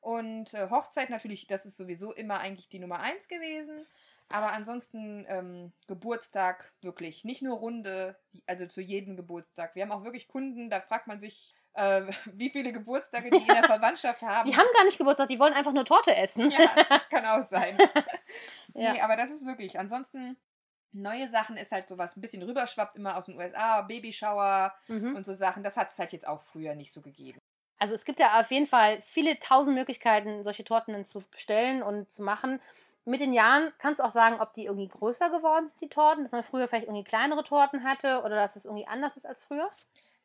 Und 0.00 0.54
äh, 0.54 0.70
Hochzeit 0.70 1.10
natürlich, 1.10 1.46
das 1.46 1.66
ist 1.66 1.76
sowieso 1.76 2.12
immer 2.12 2.38
eigentlich 2.40 2.68
die 2.68 2.78
Nummer 2.78 3.00
eins 3.00 3.28
gewesen. 3.28 3.84
Aber 4.30 4.52
ansonsten 4.52 5.24
ähm, 5.28 5.72
Geburtstag 5.86 6.72
wirklich 6.82 7.24
nicht 7.24 7.40
nur 7.42 7.56
Runde, 7.56 8.18
also 8.46 8.66
zu 8.66 8.80
jedem 8.82 9.16
Geburtstag. 9.16 9.74
Wir 9.74 9.82
haben 9.82 9.92
auch 9.92 10.04
wirklich 10.04 10.28
Kunden, 10.28 10.68
da 10.68 10.80
fragt 10.80 11.06
man 11.06 11.18
sich, 11.18 11.54
äh, 11.72 12.02
wie 12.34 12.50
viele 12.50 12.72
Geburtstage 12.72 13.30
die 13.30 13.38
in 13.38 13.46
der 13.46 13.64
Verwandtschaft 13.64 14.22
haben. 14.22 14.48
Die 14.50 14.56
haben 14.56 14.68
gar 14.74 14.84
nicht 14.84 14.98
Geburtstag, 14.98 15.28
die 15.30 15.38
wollen 15.40 15.54
einfach 15.54 15.72
nur 15.72 15.86
Torte 15.86 16.14
essen. 16.14 16.50
ja, 16.50 16.68
das 16.90 17.08
kann 17.08 17.24
auch 17.26 17.44
sein. 17.46 17.78
Ja. 18.74 18.92
Nee, 18.92 19.00
aber 19.00 19.16
das 19.16 19.30
ist 19.30 19.46
wirklich. 19.46 19.78
Ansonsten 19.78 20.36
neue 20.92 21.26
Sachen 21.26 21.56
ist 21.56 21.72
halt 21.72 21.88
sowas 21.88 22.16
ein 22.16 22.20
bisschen 22.20 22.42
rüberschwappt 22.42 22.96
immer 22.96 23.16
aus 23.16 23.24
den 23.26 23.36
USA, 23.38 23.80
Babyshower 23.80 24.74
Mhm. 24.88 25.16
und 25.16 25.24
so 25.24 25.32
Sachen. 25.32 25.62
Das 25.62 25.76
hat 25.78 25.88
es 25.88 25.98
halt 25.98 26.12
jetzt 26.12 26.28
auch 26.28 26.42
früher 26.42 26.74
nicht 26.74 26.92
so 26.92 27.00
gegeben. 27.00 27.38
Also 27.78 27.94
es 27.94 28.04
gibt 28.04 28.20
ja 28.20 28.40
auf 28.40 28.50
jeden 28.50 28.66
Fall 28.66 29.02
viele 29.02 29.38
tausend 29.38 29.76
Möglichkeiten, 29.76 30.42
solche 30.42 30.64
Torten 30.64 31.04
zu 31.06 31.22
bestellen 31.30 31.82
und 31.82 32.10
zu 32.10 32.22
machen. 32.22 32.60
Mit 33.04 33.20
den 33.20 33.32
Jahren 33.32 33.72
kannst 33.78 34.00
du 34.00 34.04
auch 34.04 34.10
sagen, 34.10 34.40
ob 34.40 34.52
die 34.52 34.66
irgendwie 34.66 34.88
größer 34.88 35.30
geworden 35.30 35.68
sind, 35.68 35.80
die 35.80 35.88
Torten, 35.88 36.24
dass 36.24 36.32
man 36.32 36.42
früher 36.42 36.68
vielleicht 36.68 36.86
irgendwie 36.86 37.04
kleinere 37.04 37.44
Torten 37.44 37.84
hatte 37.84 38.20
oder 38.22 38.36
dass 38.36 38.56
es 38.56 38.66
irgendwie 38.66 38.86
anders 38.86 39.16
ist 39.16 39.26
als 39.26 39.42
früher. 39.42 39.70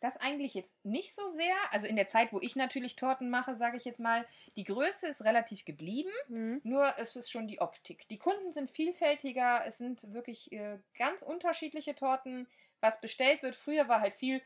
Das 0.02 0.18
eigentlich 0.18 0.54
jetzt 0.54 0.76
nicht 0.84 1.16
so 1.16 1.30
sehr. 1.30 1.56
Also 1.72 1.88
in 1.88 1.96
der 1.96 2.08
Zeit, 2.08 2.34
wo 2.34 2.42
ich 2.42 2.58
natürlich 2.58 2.98
Torten 2.98 3.30
mache, 3.30 3.56
sage 3.56 3.78
ich 3.78 3.86
jetzt 3.86 4.02
mal, 4.02 4.26
die 4.58 4.66
Größe 4.66 5.08
ist 5.08 5.24
relativ 5.24 5.64
geblieben. 5.64 6.12
Mhm. 6.28 6.60
Nur 6.64 6.94
es 6.98 7.16
ist 7.16 7.32
schon 7.32 7.48
die 7.48 7.62
Optik. 7.62 8.06
Die 8.10 8.18
Kunden 8.18 8.52
sind 8.52 8.70
vielfältiger. 8.70 9.66
Es 9.66 9.78
sind 9.78 10.12
wirklich 10.14 10.52
äh, 10.52 10.78
ganz 10.98 11.22
unterschiedliche 11.22 11.96
Torten. 11.96 12.48
Was 12.82 13.00
bestellt 13.00 13.44
wird, 13.44 13.56
früher 13.56 13.88
war 13.88 14.02
halt 14.02 14.14
viel. 14.14 14.42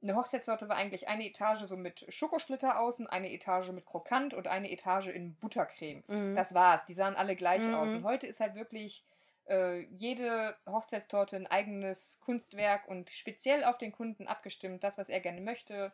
Eine 0.00 0.14
Hochzeitstorte 0.14 0.68
war 0.68 0.76
eigentlich 0.76 1.08
eine 1.08 1.26
Etage 1.26 1.62
so 1.64 1.76
mit 1.76 2.06
Schokosplitter 2.08 2.78
außen, 2.78 3.06
eine 3.08 3.32
Etage 3.32 3.70
mit 3.72 3.84
Krokant 3.84 4.32
und 4.32 4.46
eine 4.46 4.70
Etage 4.70 5.08
in 5.08 5.34
Buttercreme. 5.36 6.04
Mhm. 6.06 6.36
Das 6.36 6.54
war's. 6.54 6.84
Die 6.84 6.94
sahen 6.94 7.16
alle 7.16 7.34
gleich 7.34 7.62
Mhm. 7.62 7.74
aus. 7.74 7.92
Und 7.92 8.04
heute 8.04 8.26
ist 8.26 8.38
halt 8.40 8.54
wirklich 8.54 9.04
äh, 9.48 9.80
jede 9.90 10.56
Hochzeitstorte 10.66 11.34
ein 11.36 11.46
eigenes 11.46 12.20
Kunstwerk 12.20 12.86
und 12.86 13.10
speziell 13.10 13.64
auf 13.64 13.78
den 13.78 13.92
Kunden 13.92 14.28
abgestimmt. 14.28 14.84
Das, 14.84 14.98
was 14.98 15.08
er 15.08 15.20
gerne 15.20 15.40
möchte, 15.40 15.90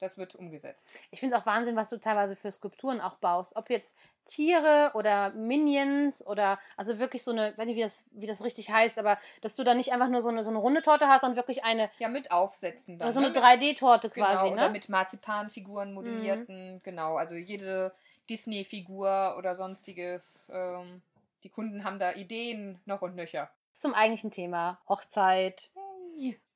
das 0.00 0.18
wird 0.18 0.34
umgesetzt. 0.34 0.88
Ich 1.10 1.20
finde 1.20 1.36
es 1.36 1.42
auch 1.42 1.46
Wahnsinn, 1.46 1.76
was 1.76 1.90
du 1.90 1.98
teilweise 1.98 2.34
für 2.36 2.50
Skulpturen 2.50 3.00
auch 3.00 3.16
baust. 3.16 3.54
Ob 3.56 3.70
jetzt 3.70 3.96
Tiere 4.26 4.92
oder 4.94 5.30
Minions 5.30 6.24
oder 6.26 6.58
also 6.76 6.98
wirklich 6.98 7.22
so 7.22 7.30
eine, 7.32 7.56
weiß 7.56 7.66
nicht, 7.66 7.76
wie 7.76 7.82
das, 7.82 8.04
wie 8.12 8.26
das 8.26 8.44
richtig 8.44 8.70
heißt, 8.70 8.98
aber 8.98 9.18
dass 9.40 9.54
du 9.54 9.64
da 9.64 9.74
nicht 9.74 9.92
einfach 9.92 10.08
nur 10.08 10.22
so 10.22 10.28
eine, 10.28 10.44
so 10.44 10.50
eine 10.50 10.58
runde 10.58 10.82
Torte 10.82 11.08
hast, 11.08 11.22
sondern 11.22 11.36
wirklich 11.36 11.64
eine, 11.64 11.90
Ja, 11.98 12.08
mit 12.08 12.30
Aufsätzen 12.30 12.98
dann. 12.98 13.06
oder 13.08 13.12
so 13.12 13.20
ne? 13.20 13.26
eine 13.26 13.34
Mit- 13.34 13.42
3D-Torte 13.78 14.08
Genau, 14.10 14.26
quasi, 14.26 14.48
oder 14.52 14.66
ne? 14.66 14.70
mit 14.70 14.88
Marzipanfiguren 14.88 15.92
modellierten, 15.92 16.80
genau. 16.82 17.16
Also 17.16 17.34
jede 17.34 17.92
Disney-Figur 18.28 19.34
oder 19.38 19.54
sonstiges. 19.54 20.46
Ähm, 20.52 21.02
die 21.42 21.48
Kunden 21.48 21.84
haben 21.84 21.98
da 21.98 22.12
Ideen 22.12 22.80
noch 22.84 23.02
und 23.02 23.16
nöcher. 23.16 23.50
Zum 23.72 23.94
eigentlichen 23.94 24.30
Thema 24.30 24.78
Hochzeit. 24.88 25.70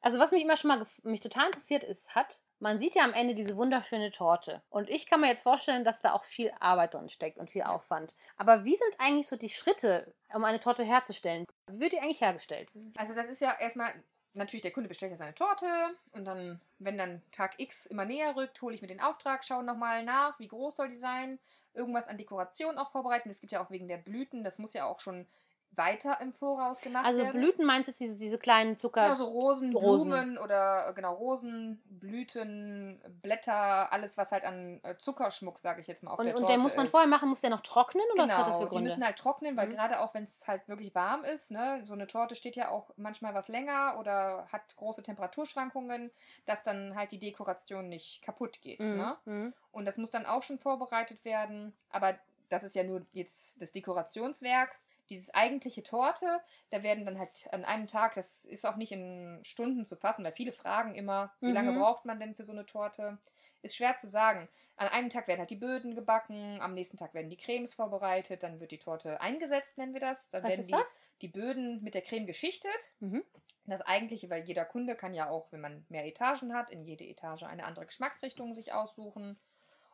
Also 0.04 0.18
was 0.18 0.32
mich 0.32 0.42
immer 0.42 0.58
schon 0.58 0.68
mal 0.68 0.86
mich 1.02 1.22
total 1.22 1.46
interessiert 1.46 1.82
ist, 1.82 2.14
hat, 2.14 2.42
man 2.58 2.78
sieht 2.78 2.94
ja 2.94 3.04
am 3.04 3.14
Ende 3.14 3.34
diese 3.34 3.56
wunderschöne 3.56 4.10
Torte. 4.10 4.62
Und 4.68 4.90
ich 4.90 5.06
kann 5.06 5.22
mir 5.22 5.28
jetzt 5.28 5.44
vorstellen, 5.44 5.82
dass 5.82 6.02
da 6.02 6.12
auch 6.12 6.24
viel 6.24 6.52
Arbeit 6.60 6.92
drin 6.92 7.08
steckt 7.08 7.38
und 7.38 7.48
viel 7.48 7.62
Aufwand. 7.62 8.14
Aber 8.36 8.66
wie 8.66 8.76
sind 8.76 8.94
eigentlich 8.98 9.26
so 9.26 9.36
die 9.36 9.48
Schritte, 9.48 10.12
um 10.34 10.44
eine 10.44 10.60
Torte 10.60 10.84
herzustellen? 10.84 11.46
Wie 11.68 11.80
wird 11.80 11.92
die 11.94 12.00
eigentlich 12.00 12.20
hergestellt? 12.20 12.68
Also 12.98 13.14
das 13.14 13.28
ist 13.28 13.40
ja 13.40 13.56
erstmal, 13.58 13.94
natürlich, 14.34 14.60
der 14.60 14.72
Kunde 14.72 14.90
bestellt 14.90 15.12
ja 15.12 15.16
seine 15.16 15.34
Torte 15.34 15.66
und 16.12 16.26
dann, 16.26 16.60
wenn 16.78 16.98
dann 16.98 17.22
Tag 17.32 17.58
X 17.58 17.86
immer 17.86 18.04
näher 18.04 18.36
rückt, 18.36 18.60
hole 18.60 18.74
ich 18.74 18.82
mir 18.82 18.88
den 18.88 19.00
Auftrag, 19.00 19.42
schaue 19.42 19.64
nochmal 19.64 20.04
nach, 20.04 20.38
wie 20.38 20.48
groß 20.48 20.76
soll 20.76 20.90
die 20.90 20.98
sein, 20.98 21.38
irgendwas 21.72 22.08
an 22.08 22.18
Dekoration 22.18 22.76
auch 22.76 22.90
vorbereiten. 22.90 23.30
Es 23.30 23.40
gibt 23.40 23.52
ja 23.52 23.64
auch 23.64 23.70
wegen 23.70 23.88
der 23.88 23.96
Blüten, 23.96 24.44
das 24.44 24.58
muss 24.58 24.74
ja 24.74 24.84
auch 24.84 25.00
schon 25.00 25.26
weiter 25.76 26.18
im 26.20 26.32
Voraus 26.32 26.80
gemacht 26.80 27.04
Also 27.04 27.22
werden. 27.22 27.40
Blüten 27.40 27.64
meinst 27.64 27.88
du 27.88 27.92
diese, 27.92 28.16
diese 28.18 28.38
kleinen 28.38 28.76
Zucker? 28.76 29.02
Genau, 29.04 29.14
so 29.14 29.24
Rosen, 29.26 29.74
Rosen. 29.74 30.10
Blumen 30.10 30.38
oder 30.38 30.88
äh, 30.88 30.92
genau 30.94 31.14
Rosen, 31.14 31.82
Blüten, 31.86 33.00
Blätter, 33.22 33.92
alles 33.92 34.16
was 34.16 34.32
halt 34.32 34.44
an 34.44 34.80
äh, 34.82 34.96
Zuckerschmuck, 34.96 35.58
sage 35.58 35.80
ich 35.80 35.86
jetzt 35.86 36.02
mal, 36.02 36.12
auf 36.12 36.18
und, 36.18 36.26
der 36.26 36.34
und 36.34 36.40
Torte 36.40 36.54
den 36.54 36.62
muss 36.62 36.76
man 36.76 36.86
ist. 36.86 36.90
vorher 36.92 37.08
machen, 37.08 37.28
muss 37.28 37.40
der 37.40 37.50
noch 37.50 37.60
trocknen 37.62 38.04
oder 38.14 38.24
was 38.24 38.30
hat 38.30 38.38
das 38.38 38.46
Genau, 38.46 38.58
für 38.58 38.64
die 38.64 38.70
Gründe? 38.70 38.90
müssen 38.90 39.04
halt 39.04 39.18
trocknen, 39.18 39.56
weil 39.56 39.66
Mhm. 39.66 39.70
gerade 39.70 40.00
auch 40.00 40.14
wenn 40.14 40.24
es 40.24 40.46
halt 40.46 40.68
wirklich 40.68 40.94
warm 40.94 41.24
ist, 41.24 41.50
ne, 41.50 41.82
so 41.84 41.94
eine 41.94 42.06
Torte 42.06 42.34
steht 42.34 42.56
ja 42.56 42.68
auch 42.70 42.90
manchmal 42.96 43.34
was 43.34 43.48
länger 43.48 43.96
oder 43.98 44.46
hat 44.52 44.76
große 44.76 45.02
Temperaturschwankungen, 45.02 46.10
dass 46.46 46.62
dann 46.62 46.94
halt 46.96 47.12
die 47.12 47.18
Dekoration 47.18 47.88
nicht 47.88 48.22
kaputt 48.22 48.60
geht. 48.60 48.80
Mhm, 48.80 48.96
Ne? 48.96 49.16
mhm. 49.24 49.54
Und 49.72 49.86
das 49.86 49.96
muss 49.98 50.10
dann 50.10 50.26
auch 50.26 50.42
schon 50.42 50.58
vorbereitet 50.58 51.24
werden. 51.24 51.76
Aber 51.90 52.14
das 52.48 52.62
ist 52.62 52.74
ja 52.74 52.84
nur 52.84 53.04
jetzt 53.12 53.60
das 53.60 53.72
Dekorationswerk. 53.72 54.78
Dieses 55.10 55.30
eigentliche 55.34 55.82
Torte, 55.82 56.40
da 56.70 56.82
werden 56.82 57.04
dann 57.04 57.18
halt 57.18 57.46
an 57.52 57.64
einem 57.64 57.86
Tag, 57.86 58.14
das 58.14 58.44
ist 58.44 58.64
auch 58.66 58.76
nicht 58.76 58.92
in 58.92 59.40
Stunden 59.44 59.84
zu 59.84 59.96
fassen, 59.96 60.24
weil 60.24 60.32
viele 60.32 60.52
fragen 60.52 60.94
immer, 60.94 61.34
wie 61.44 61.52
lange 61.52 61.72
Mhm. 61.72 61.74
braucht 61.74 62.04
man 62.04 62.18
denn 62.20 62.34
für 62.34 62.44
so 62.44 62.52
eine 62.52 62.66
Torte? 62.66 63.18
Ist 63.62 63.76
schwer 63.76 63.96
zu 63.96 64.06
sagen. 64.08 64.48
An 64.76 64.88
einem 64.88 65.08
Tag 65.10 65.26
werden 65.28 65.40
halt 65.40 65.50
die 65.50 65.56
Böden 65.56 65.94
gebacken, 65.94 66.60
am 66.60 66.74
nächsten 66.74 66.96
Tag 66.96 67.14
werden 67.14 67.30
die 67.30 67.36
Cremes 67.36 67.74
vorbereitet, 67.74 68.42
dann 68.42 68.60
wird 68.60 68.70
die 68.70 68.78
Torte 68.78 69.20
eingesetzt, 69.20 69.78
nennen 69.78 69.92
wir 69.94 70.00
das. 70.00 70.28
Dann 70.30 70.44
Was 70.44 70.46
werden 70.46 70.66
ist 70.66 70.68
die, 70.68 70.72
das? 70.72 71.00
die 71.22 71.28
Böden 71.28 71.82
mit 71.82 71.94
der 71.94 72.02
Creme 72.02 72.26
geschichtet. 72.26 72.94
Mhm. 73.00 73.22
Das 73.66 73.82
eigentliche, 73.82 74.30
weil 74.30 74.44
jeder 74.44 74.64
Kunde 74.64 74.96
kann 74.96 75.12
ja 75.14 75.28
auch, 75.28 75.52
wenn 75.52 75.60
man 75.60 75.84
mehr 75.90 76.06
Etagen 76.06 76.54
hat, 76.54 76.70
in 76.70 76.82
jede 76.84 77.04
Etage 77.04 77.42
eine 77.42 77.64
andere 77.66 77.86
Geschmacksrichtung 77.86 78.54
sich 78.54 78.72
aussuchen. 78.72 79.38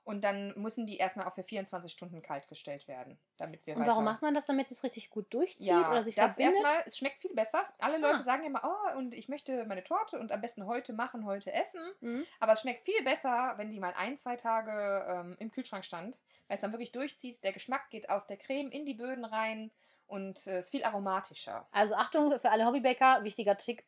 Und 0.02 0.24
dann 0.24 0.54
müssen 0.56 0.86
die 0.86 0.96
erstmal 0.96 1.26
auch 1.26 1.34
für 1.34 1.44
24 1.44 1.92
Stunden 1.92 2.22
kalt 2.22 2.48
gestellt 2.48 2.88
werden, 2.88 3.18
damit 3.36 3.66
wir 3.66 3.76
Und 3.76 3.86
warum 3.86 4.04
macht 4.04 4.22
man 4.22 4.34
das, 4.34 4.46
damit 4.46 4.70
es 4.70 4.82
richtig 4.82 5.10
gut 5.10 5.32
durchzieht 5.32 5.66
ja, 5.66 5.90
oder 5.90 6.02
sich 6.02 6.14
das 6.14 6.34
verbindet? 6.34 6.62
erstmal, 6.64 6.84
es 6.86 6.98
schmeckt 6.98 7.20
viel 7.20 7.34
besser. 7.34 7.62
Alle 7.78 7.98
Leute 7.98 8.16
Ah. 8.16 8.22
sagen 8.22 8.44
immer, 8.44 8.62
oh, 8.64 8.98
und 8.98 9.14
ich 9.14 9.28
möchte 9.28 9.64
meine 9.66 9.84
Torte 9.84 10.18
und 10.18 10.32
am 10.32 10.40
besten 10.40 10.66
heute 10.66 10.92
machen, 10.94 11.26
heute 11.26 11.52
essen. 11.52 11.80
Mhm. 12.00 12.24
Aber 12.40 12.52
es 12.52 12.62
schmeckt 12.62 12.84
viel 12.84 13.02
besser, 13.04 13.54
wenn 13.56 13.70
die 13.70 13.78
mal 13.78 13.92
ein, 13.96 14.16
zwei 14.16 14.36
Tage 14.36 15.04
ähm, 15.08 15.36
im 15.38 15.50
Kühlschrank 15.50 15.84
stand, 15.84 16.18
weil 16.48 16.54
es 16.56 16.60
dann 16.62 16.72
wirklich 16.72 16.92
durchzieht. 16.92 17.44
Der 17.44 17.52
Geschmack 17.52 17.90
geht 17.90 18.08
aus 18.10 18.26
der 18.26 18.38
Creme 18.38 18.70
in 18.70 18.86
die 18.86 18.94
Böden 18.94 19.24
rein 19.24 19.70
und 20.06 20.46
äh, 20.46 20.58
ist 20.60 20.70
viel 20.70 20.82
aromatischer. 20.82 21.68
Also 21.70 21.94
Achtung 21.94 22.36
für 22.40 22.50
alle 22.50 22.66
Hobbybäcker, 22.66 23.22
wichtiger 23.22 23.56
Tipp, 23.56 23.82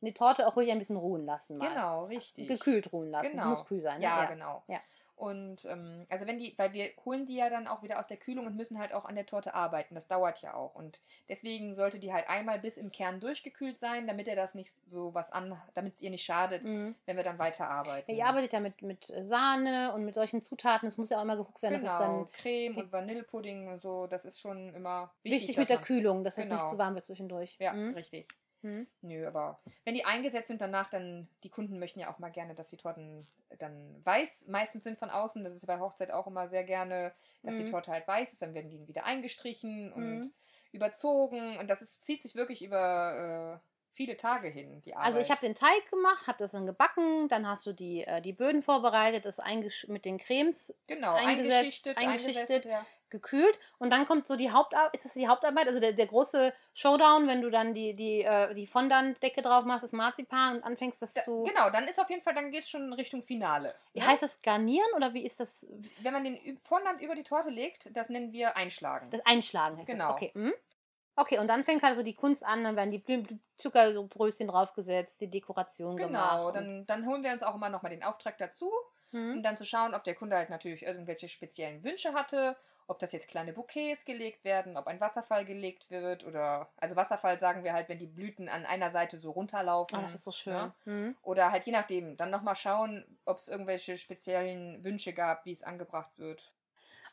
die 0.00 0.12
Torte 0.12 0.46
auch 0.46 0.56
ruhig 0.56 0.70
ein 0.70 0.78
bisschen 0.78 0.96
ruhen 0.96 1.24
lassen 1.24 1.56
mal. 1.56 1.68
Genau, 1.70 2.04
richtig. 2.04 2.48
Gekühlt 2.48 2.92
ruhen 2.92 3.10
lassen. 3.10 3.30
Genau. 3.30 3.46
Muss 3.46 3.64
kühl 3.64 3.80
sein. 3.80 3.98
Ne? 4.00 4.04
Ja, 4.04 4.26
genau. 4.26 4.62
Ja. 4.68 4.80
Und 5.16 5.64
ähm, 5.66 6.06
also 6.10 6.26
wenn 6.26 6.38
die, 6.38 6.54
weil 6.58 6.72
wir 6.72 6.90
holen 7.04 7.24
die 7.24 7.36
ja 7.36 7.48
dann 7.48 7.68
auch 7.68 7.82
wieder 7.84 8.00
aus 8.00 8.08
der 8.08 8.16
Kühlung 8.16 8.46
und 8.46 8.56
müssen 8.56 8.78
halt 8.78 8.92
auch 8.92 9.04
an 9.04 9.14
der 9.14 9.26
Torte 9.26 9.54
arbeiten. 9.54 9.94
Das 9.94 10.08
dauert 10.08 10.42
ja 10.42 10.54
auch. 10.54 10.74
Und 10.74 11.00
deswegen 11.28 11.74
sollte 11.74 12.00
die 12.00 12.12
halt 12.12 12.28
einmal 12.28 12.58
bis 12.58 12.76
im 12.76 12.90
Kern 12.90 13.20
durchgekühlt 13.20 13.78
sein, 13.78 14.06
damit 14.08 14.26
er 14.26 14.34
das 14.34 14.54
nicht 14.56 14.72
so 14.90 15.14
was 15.14 15.30
an, 15.30 15.56
damit 15.74 15.94
es 15.94 16.00
ihr 16.02 16.10
nicht 16.10 16.24
schadet, 16.24 16.64
Mhm. 16.64 16.96
wenn 17.06 17.16
wir 17.16 17.22
dann 17.24 17.38
weiter 17.38 17.68
arbeiten. 17.68 18.10
Ja, 18.10 18.16
ihr 18.16 18.26
arbeitet 18.26 18.52
ja 18.52 18.60
mit, 18.60 18.82
mit 18.82 19.12
Sahne 19.20 19.92
und 19.94 20.04
mit 20.04 20.14
solchen 20.16 20.42
Zutaten. 20.42 20.88
Es 20.88 20.98
muss 20.98 21.10
ja 21.10 21.18
auch 21.18 21.22
immer 21.22 21.36
geguckt 21.36 21.62
werden, 21.62 21.74
dass 21.74 21.82
es 21.84 21.98
Genau, 21.98 22.18
dann 22.22 22.30
Creme 22.32 22.76
und 22.76 22.92
Vanillepudding 22.92 23.68
und 23.68 23.80
so, 23.82 24.06
das 24.08 24.24
ist 24.24 24.40
schon 24.40 24.74
immer 24.74 25.12
wichtig. 25.22 25.42
wichtig 25.42 25.56
mit 25.58 25.68
der 25.70 25.78
Kühlung, 25.78 26.24
dass 26.24 26.38
es 26.38 26.44
Genau. 26.48 26.56
nicht 26.56 26.68
zu 26.68 26.76
warm 26.78 26.94
wird 26.96 27.04
zwischendurch. 27.04 27.56
Ja, 27.60 27.72
Mhm. 27.72 27.94
richtig. 27.94 28.26
Mhm. 28.64 28.86
Nö, 29.02 29.26
aber 29.26 29.60
wenn 29.84 29.94
die 29.94 30.04
eingesetzt 30.06 30.48
sind 30.48 30.60
danach, 30.60 30.88
dann 30.88 31.28
die 31.42 31.50
Kunden 31.50 31.78
möchten 31.78 32.00
ja 32.00 32.10
auch 32.12 32.18
mal 32.18 32.30
gerne, 32.30 32.54
dass 32.54 32.68
die 32.68 32.78
Torten 32.78 33.26
dann 33.58 34.00
weiß 34.04 34.46
meistens 34.48 34.84
sind 34.84 34.98
von 34.98 35.10
außen. 35.10 35.44
Das 35.44 35.52
ist 35.54 35.66
bei 35.66 35.78
Hochzeit 35.78 36.10
auch 36.10 36.26
immer 36.26 36.48
sehr 36.48 36.64
gerne, 36.64 37.12
dass 37.42 37.56
die 37.56 37.64
Mhm. 37.64 37.70
Torte 37.70 37.92
halt 37.92 38.08
weiß 38.08 38.32
ist. 38.32 38.40
Dann 38.42 38.54
werden 38.54 38.70
die 38.70 38.88
wieder 38.88 39.04
eingestrichen 39.04 39.92
und 39.92 40.20
Mhm. 40.20 40.32
überzogen. 40.72 41.58
Und 41.58 41.68
das 41.68 41.82
ist, 41.82 42.02
zieht 42.02 42.22
sich 42.22 42.34
wirklich 42.34 42.62
über 42.64 43.60
äh, 43.62 43.68
viele 43.92 44.16
Tage 44.16 44.48
hin, 44.48 44.80
die 44.82 44.94
Arbeit. 44.94 45.06
Also 45.06 45.20
ich 45.20 45.30
habe 45.30 45.40
den 45.42 45.54
Teig 45.54 45.88
gemacht, 45.90 46.26
habe 46.26 46.38
das 46.38 46.52
dann 46.52 46.66
gebacken, 46.66 47.28
dann 47.28 47.46
hast 47.46 47.66
du 47.66 47.72
die, 47.72 48.02
äh, 48.04 48.20
die 48.20 48.32
Böden 48.32 48.62
vorbereitet, 48.62 49.24
das 49.24 49.40
mit 49.88 50.04
den 50.04 50.18
Cremes 50.18 50.74
genau 50.86 51.14
eingesetzt- 51.16 51.86
eingeschichtet, 51.86 51.96
eingeschichtet. 51.98 52.64
ja. 52.64 52.84
Gekühlt 53.14 53.58
und 53.78 53.90
dann 53.90 54.04
kommt 54.06 54.26
so 54.26 54.36
die 54.36 54.50
Hauptarbeit, 54.50 54.94
ist 54.94 55.04
das 55.04 55.14
die 55.14 55.28
Hauptarbeit, 55.28 55.66
also 55.68 55.80
der, 55.80 55.92
der 55.92 56.06
große 56.06 56.52
Showdown, 56.74 57.26
wenn 57.28 57.40
du 57.40 57.50
dann 57.50 57.72
die, 57.72 57.94
die, 57.94 58.22
äh, 58.22 58.52
die 58.54 58.66
Fondant-Decke 58.66 59.40
drauf 59.40 59.64
machst, 59.64 59.84
das 59.84 59.92
Marzipan 59.92 60.56
und 60.56 60.64
anfängst 60.64 61.00
das 61.00 61.14
Da, 61.14 61.22
zu... 61.22 61.44
Genau, 61.44 61.70
dann 61.70 61.86
ist 61.88 62.00
auf 62.00 62.10
jeden 62.10 62.22
Fall, 62.22 62.34
dann 62.34 62.50
geht 62.50 62.64
es 62.64 62.68
schon 62.68 62.82
in 62.82 62.92
Richtung 62.92 63.22
Finale. 63.22 63.74
Wie 63.92 64.00
ne? 64.00 64.06
heißt 64.06 64.22
das 64.22 64.42
garnieren 64.42 64.88
oder 64.96 65.14
wie 65.14 65.24
ist 65.24 65.40
das? 65.40 65.66
Wenn 66.02 66.12
man 66.12 66.24
den 66.24 66.58
Fondant 66.64 67.00
über 67.00 67.14
die 67.14 67.22
Torte 67.22 67.50
legt, 67.50 67.88
das 67.96 68.08
nennen 68.08 68.32
wir 68.32 68.56
Einschlagen. 68.56 69.10
Das 69.10 69.20
Einschlagen 69.24 69.78
heißt 69.78 69.88
Genau. 69.88 70.08
das. 70.08 70.16
Okay. 70.16 70.32
Mhm. 70.34 70.52
Okay, 71.16 71.38
und 71.38 71.46
dann 71.46 71.62
fängt 71.62 71.82
halt 71.84 71.94
so 71.96 72.02
die 72.02 72.14
Kunst 72.16 72.44
an, 72.44 72.64
dann 72.64 72.74
werden 72.76 72.90
die 72.90 73.38
Zucker 73.56 73.92
so 73.92 74.04
Bröschen 74.08 74.48
draufgesetzt, 74.48 75.20
die 75.20 75.30
Dekoration 75.30 75.96
Genau, 75.96 76.08
gemacht. 76.08 76.46
und- 76.46 76.54
dann, 76.54 76.86
dann 76.86 77.06
holen 77.06 77.22
wir 77.22 77.30
uns 77.30 77.44
auch 77.44 77.54
immer 77.54 77.68
nochmal 77.68 77.90
den 77.90 78.02
Auftrag 78.02 78.36
dazu, 78.38 78.72
um 79.12 79.20
Mhm. 79.20 79.42
dann 79.44 79.56
zu 79.56 79.64
schauen, 79.64 79.94
ob 79.94 80.02
der 80.02 80.16
Kunde 80.16 80.34
halt 80.36 80.50
natürlich 80.50 80.82
irgendwelche 80.84 81.28
speziellen 81.28 81.84
Wünsche 81.84 82.14
hatte, 82.14 82.56
ob 82.86 82.98
das 82.98 83.12
jetzt 83.12 83.28
kleine 83.28 83.52
Bouquets 83.52 84.04
gelegt 84.04 84.44
werden, 84.44 84.76
ob 84.76 84.86
ein 84.86 85.00
Wasserfall 85.00 85.44
gelegt 85.44 85.90
wird 85.90 86.24
oder, 86.24 86.68
also 86.76 86.96
Wasserfall 86.96 87.38
sagen 87.38 87.64
wir 87.64 87.72
halt, 87.72 87.88
wenn 87.88 87.98
die 87.98 88.06
Blüten 88.06 88.48
an 88.48 88.66
einer 88.66 88.90
Seite 88.90 89.16
so 89.16 89.30
runterlaufen. 89.30 89.98
Oh, 89.98 90.02
das 90.02 90.14
ist 90.14 90.24
so 90.24 90.32
schön. 90.32 90.52
Ja? 90.52 90.74
Mhm. 90.84 91.16
Oder 91.22 91.50
halt 91.50 91.66
je 91.66 91.72
nachdem, 91.72 92.16
dann 92.16 92.30
nochmal 92.30 92.56
schauen, 92.56 93.04
ob 93.24 93.38
es 93.38 93.48
irgendwelche 93.48 93.96
speziellen 93.96 94.84
Wünsche 94.84 95.12
gab, 95.12 95.44
wie 95.44 95.52
es 95.52 95.62
angebracht 95.62 96.18
wird. 96.18 96.52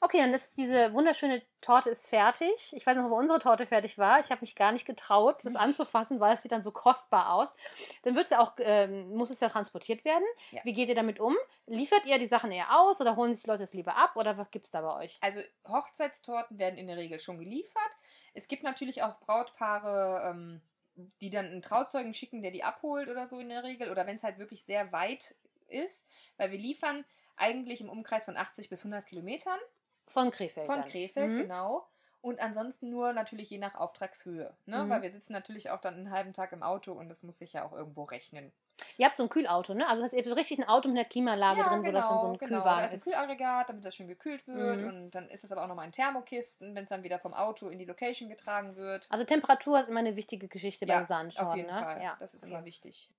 Okay, 0.03 0.17
dann 0.17 0.34
ist 0.34 0.58
diese 0.58 0.93
wunderschöne 0.93 1.43
Torte 1.62 1.91
ist 1.91 2.08
fertig. 2.08 2.74
Ich 2.74 2.88
weiß 2.88 2.98
noch, 2.98 3.12
wo 3.12 3.17
unsere 3.17 3.38
Torte 3.38 3.67
fertig 3.67 4.00
war. 4.00 4.20
Ich 4.20 4.31
habe 4.31 4.41
mich 4.41 4.55
gar 4.55 4.72
nicht 4.72 4.88
getraut, 4.88 5.38
das 5.43 5.55
anzufassen, 5.55 6.20
weil 6.20 6.34
es 6.34 6.41
sieht 6.41 6.51
dann 6.51 6.63
so 6.63 6.72
kostbar 6.72 7.31
aus. 7.31 7.53
Dann 8.01 8.15
wird's 8.15 8.31
ja 8.31 8.39
auch, 8.39 8.53
ähm, 8.58 9.10
muss 9.10 9.29
es 9.29 9.39
ja 9.39 9.48
transportiert 9.48 10.03
werden. 10.03 10.24
Ja. 10.50 10.62
Wie 10.63 10.74
geht 10.74 10.89
ihr 10.89 10.96
damit 10.96 11.20
um? 11.20 11.36
Liefert 11.67 12.03
ihr 12.08 12.17
die 12.17 12.25
Sachen 12.25 12.51
eher 12.51 12.75
aus 12.79 13.00
oder 13.00 13.15
holen 13.15 13.31
sich 13.31 13.43
die 13.43 13.50
Leute 13.50 13.62
das 13.62 13.75
lieber 13.75 13.96
ab 13.96 14.15
oder 14.15 14.39
was 14.39 14.50
gibt's 14.50 14.72
da 14.72 14.81
bei 14.81 15.03
euch? 15.03 15.20
Also 15.22 15.39
Hochzeitstorten 15.67 16.58
werden 16.58 16.79
in 16.79 16.88
der 16.88 16.98
Regel 16.98 17.20
schon 17.20 17.38
geliefert. 17.38 17.91
Es 18.34 18.48
gibt 18.48 18.63
natürlich 18.63 19.03
auch 19.03 19.20
Brautpaare, 19.20 20.31
ähm, 20.31 20.62
die 21.22 21.29
dann 21.29 21.46
einen 21.46 21.62
Trauzeugen 21.62 22.15
schicken, 22.15 22.41
der 22.41 22.50
die 22.50 22.63
abholt 22.63 23.08
oder 23.08 23.27
so 23.27 23.38
in 23.38 23.50
der 23.50 23.63
Regel. 23.63 23.91
Oder 23.91 24.08
wenn 24.08 24.15
es 24.15 24.24
halt 24.24 24.39
wirklich 24.39 24.63
sehr 24.63 24.91
weit 24.91 25.36
ist, 25.67 26.08
weil 26.38 26.50
wir 26.50 26.58
liefern 26.58 27.05
eigentlich 27.38 27.81
im 27.81 27.89
Umkreis 27.89 28.25
von 28.25 28.36
80 28.36 28.67
bis 28.67 28.79
100 28.79 29.05
Kilometern 29.05 29.60
Von 30.11 30.31
Krefeld. 30.31 30.65
von. 30.65 30.83
Krefeld, 30.85 31.29
Mhm. 31.31 31.37
genau. 31.43 31.87
Und 32.21 32.39
ansonsten 32.39 32.89
nur 32.91 33.13
natürlich 33.13 33.49
je 33.49 33.57
nach 33.57 33.73
Auftragshöhe. 33.75 34.55
Ne? 34.67 34.83
Mhm. 34.83 34.89
Weil 34.89 35.01
wir 35.01 35.11
sitzen 35.11 35.33
natürlich 35.33 35.71
auch 35.71 35.81
dann 35.81 35.95
einen 35.95 36.11
halben 36.11 36.33
Tag 36.33 36.51
im 36.51 36.61
Auto 36.61 36.91
und 36.93 37.09
das 37.09 37.23
muss 37.23 37.39
sich 37.39 37.53
ja 37.53 37.65
auch 37.65 37.73
irgendwo 37.73 38.03
rechnen. 38.03 38.51
Ihr 38.97 39.05
habt 39.05 39.17
so 39.17 39.23
ein 39.23 39.29
Kühlauto, 39.29 39.73
ne? 39.73 39.87
Also 39.87 40.01
das 40.01 40.11
heißt, 40.11 40.25
ihr 40.25 40.29
habt 40.29 40.39
richtig 40.39 40.59
ein 40.59 40.67
Auto 40.67 40.87
mit 40.89 40.97
einer 40.97 41.07
Klimaanlage 41.07 41.61
drin, 41.63 41.83
wo 41.85 41.91
das 41.91 42.07
dann 42.07 42.19
so 42.19 42.27
ein 42.27 42.37
Da 42.37 42.45
Kühlwagen 42.47 42.85
ist 42.85 42.93
ein. 42.93 43.01
Kühlaggregat, 43.01 43.69
damit 43.69 43.85
das 43.85 43.95
schön 43.95 44.07
gekühlt 44.07 44.47
wird. 44.47 44.81
Mhm. 44.81 44.87
Und 44.87 45.11
dann 45.11 45.29
ist 45.29 45.43
es 45.43 45.51
aber 45.51 45.63
auch 45.63 45.67
nochmal 45.67 45.85
in 45.85 45.91
Thermokisten, 45.91 46.75
wenn 46.75 46.83
es 46.83 46.89
dann 46.89 47.03
wieder 47.03 47.17
vom 47.19 47.33
Auto 47.33 47.69
in 47.69 47.77
die 47.79 47.85
Location 47.85 48.27
getragen 48.29 48.75
wird. 48.75 49.07
Also 49.09 49.23
Temperatur 49.23 49.79
ist 49.79 49.89
immer 49.89 49.99
eine 49.99 50.15
wichtige 50.15 50.47
Geschichte 50.47 50.85
Ja, 50.85 50.95
beim 50.97 51.03
Sahnetorten, 51.05 51.47
Auf 51.47 51.55
jeden 51.55 51.73
ne? 51.73 51.81
Fall. 51.81 52.01
Ja. 52.03 52.17
Das 52.19 52.33
ist 52.33 52.43
okay. 52.43 52.51
immer 52.53 52.65
wichtig. 52.65 53.11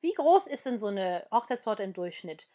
Wie 0.00 0.12
groß 0.14 0.46
ist 0.48 0.66
denn 0.66 0.78
so 0.78 0.88
eine 0.88 1.26
Hochzeitstorte 1.30 1.82
im 1.84 1.92
Durchschnitt? 1.92 2.48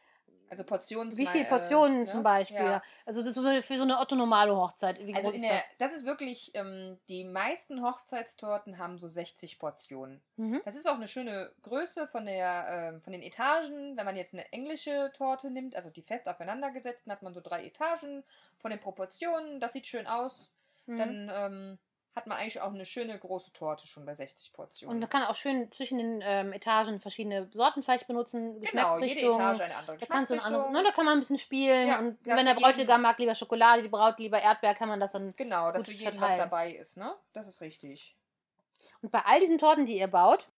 Also 0.50 0.64
Portionen. 0.64 1.16
Wie 1.18 1.28
viele 1.28 1.46
Portionen 1.46 2.08
zum 2.08 2.24
Beispiel? 2.24 2.58
Ja. 2.58 2.82
Also 3.06 3.24
für 3.24 3.78
so 3.78 3.84
eine 3.84 4.00
Otto-normale 4.00 4.56
Hochzeit, 4.56 5.06
wie 5.06 5.14
Also 5.14 5.30
groß 5.30 5.38
in 5.38 5.44
ist 5.44 5.50
der, 5.50 5.58
das? 5.58 5.72
das 5.78 5.94
ist 5.94 6.06
wirklich, 6.06 6.52
ähm, 6.54 6.98
die 7.10 7.24
meisten 7.24 7.84
Hochzeitstorten 7.84 8.78
haben 8.78 8.98
so 8.98 9.08
60 9.08 9.60
Portionen. 9.60 10.22
Mhm. 10.38 10.62
Das 10.66 10.76
ist 10.76 10.88
auch 10.88 10.96
eine 10.96 11.08
schöne 11.08 11.52
Größe 11.64 12.08
von, 12.08 12.26
der, 12.26 12.92
ähm, 12.94 13.02
von 13.02 13.14
den 13.14 13.22
Etagen. 13.22 13.98
Wenn 13.98 14.06
man 14.06 14.16
jetzt 14.16 14.34
eine 14.34 14.52
englische 14.54 15.12
Torte 15.16 15.50
nimmt, 15.52 15.76
also 15.76 15.90
die 15.90 16.02
fest 16.02 16.30
aufeinander 16.30 16.72
gesetzt, 16.72 17.02
dann 17.06 17.14
hat 17.14 17.24
man 17.24 17.34
so 17.34 17.42
drei 17.42 17.66
Etagen 17.66 18.24
von 18.58 18.72
den 18.72 18.80
Proportionen. 18.80 19.60
Das 19.60 19.74
sieht 19.74 19.86
schön 19.86 20.08
aus. 20.08 20.50
Mhm. 20.86 20.98
Dann 20.98 21.32
ähm, 21.34 21.78
hat 22.18 22.28
man 22.28 22.38
eigentlich 22.38 22.60
auch 22.60 22.74
eine 22.74 22.86
schöne 22.86 23.18
große 23.18 23.54
Torte 23.54 23.88
schon 23.88 24.06
bei 24.06 24.14
60 24.14 24.52
Portionen. 24.52 24.96
Und 24.96 25.00
man 25.00 25.10
kann 25.10 25.24
auch 25.24 25.36
schön 25.36 25.72
zwischen 25.72 26.00
den 26.00 26.22
ähm, 26.24 26.52
Etagen 26.52 27.00
verschiedene 27.00 27.48
Sorten 27.54 27.84
vielleicht 27.84 28.08
benutzen, 28.08 28.60
genau, 28.60 28.98
jede 29.00 29.14
Geschmacksrichtungen. 29.14 29.40
Etage 29.40 29.62
eine 29.62 29.76
andere 29.76 29.92
Da, 29.94 30.00
Geschmacksrichtung. 30.00 30.54
anderes, 30.56 30.74
ne, 30.74 30.84
da 30.84 30.92
kann 30.92 31.06
man 31.06 31.18
ein 31.18 31.20
bisschen 31.20 31.38
spielen. 31.38 31.88
Ja, 31.88 32.00
und 32.00 32.18
wenn 32.26 32.46
der 32.46 32.56
Bräutigam 32.56 33.02
mag 33.04 33.18
lieber 33.20 33.36
Schokolade, 33.36 33.84
die 33.84 33.90
Braut 33.90 34.20
lieber 34.20 34.42
Erdbeer, 34.42 34.74
kann 34.74 34.90
man 34.90 35.00
das 35.00 35.12
dann. 35.14 35.36
Genau, 35.38 35.72
dass 35.72 35.86
für 35.86 35.92
jeden 35.92 36.20
was 36.20 36.36
dabei 36.36 36.72
ist, 36.72 36.98
ne? 36.98 37.14
Das 37.34 37.48
ist 37.48 37.62
richtig. 37.62 38.18
Und 39.02 39.12
bei 39.12 39.22
all 39.24 39.40
diesen 39.40 39.60
Torten, 39.60 39.86
die 39.86 39.98
ihr 39.98 40.08
baut, 40.08 40.50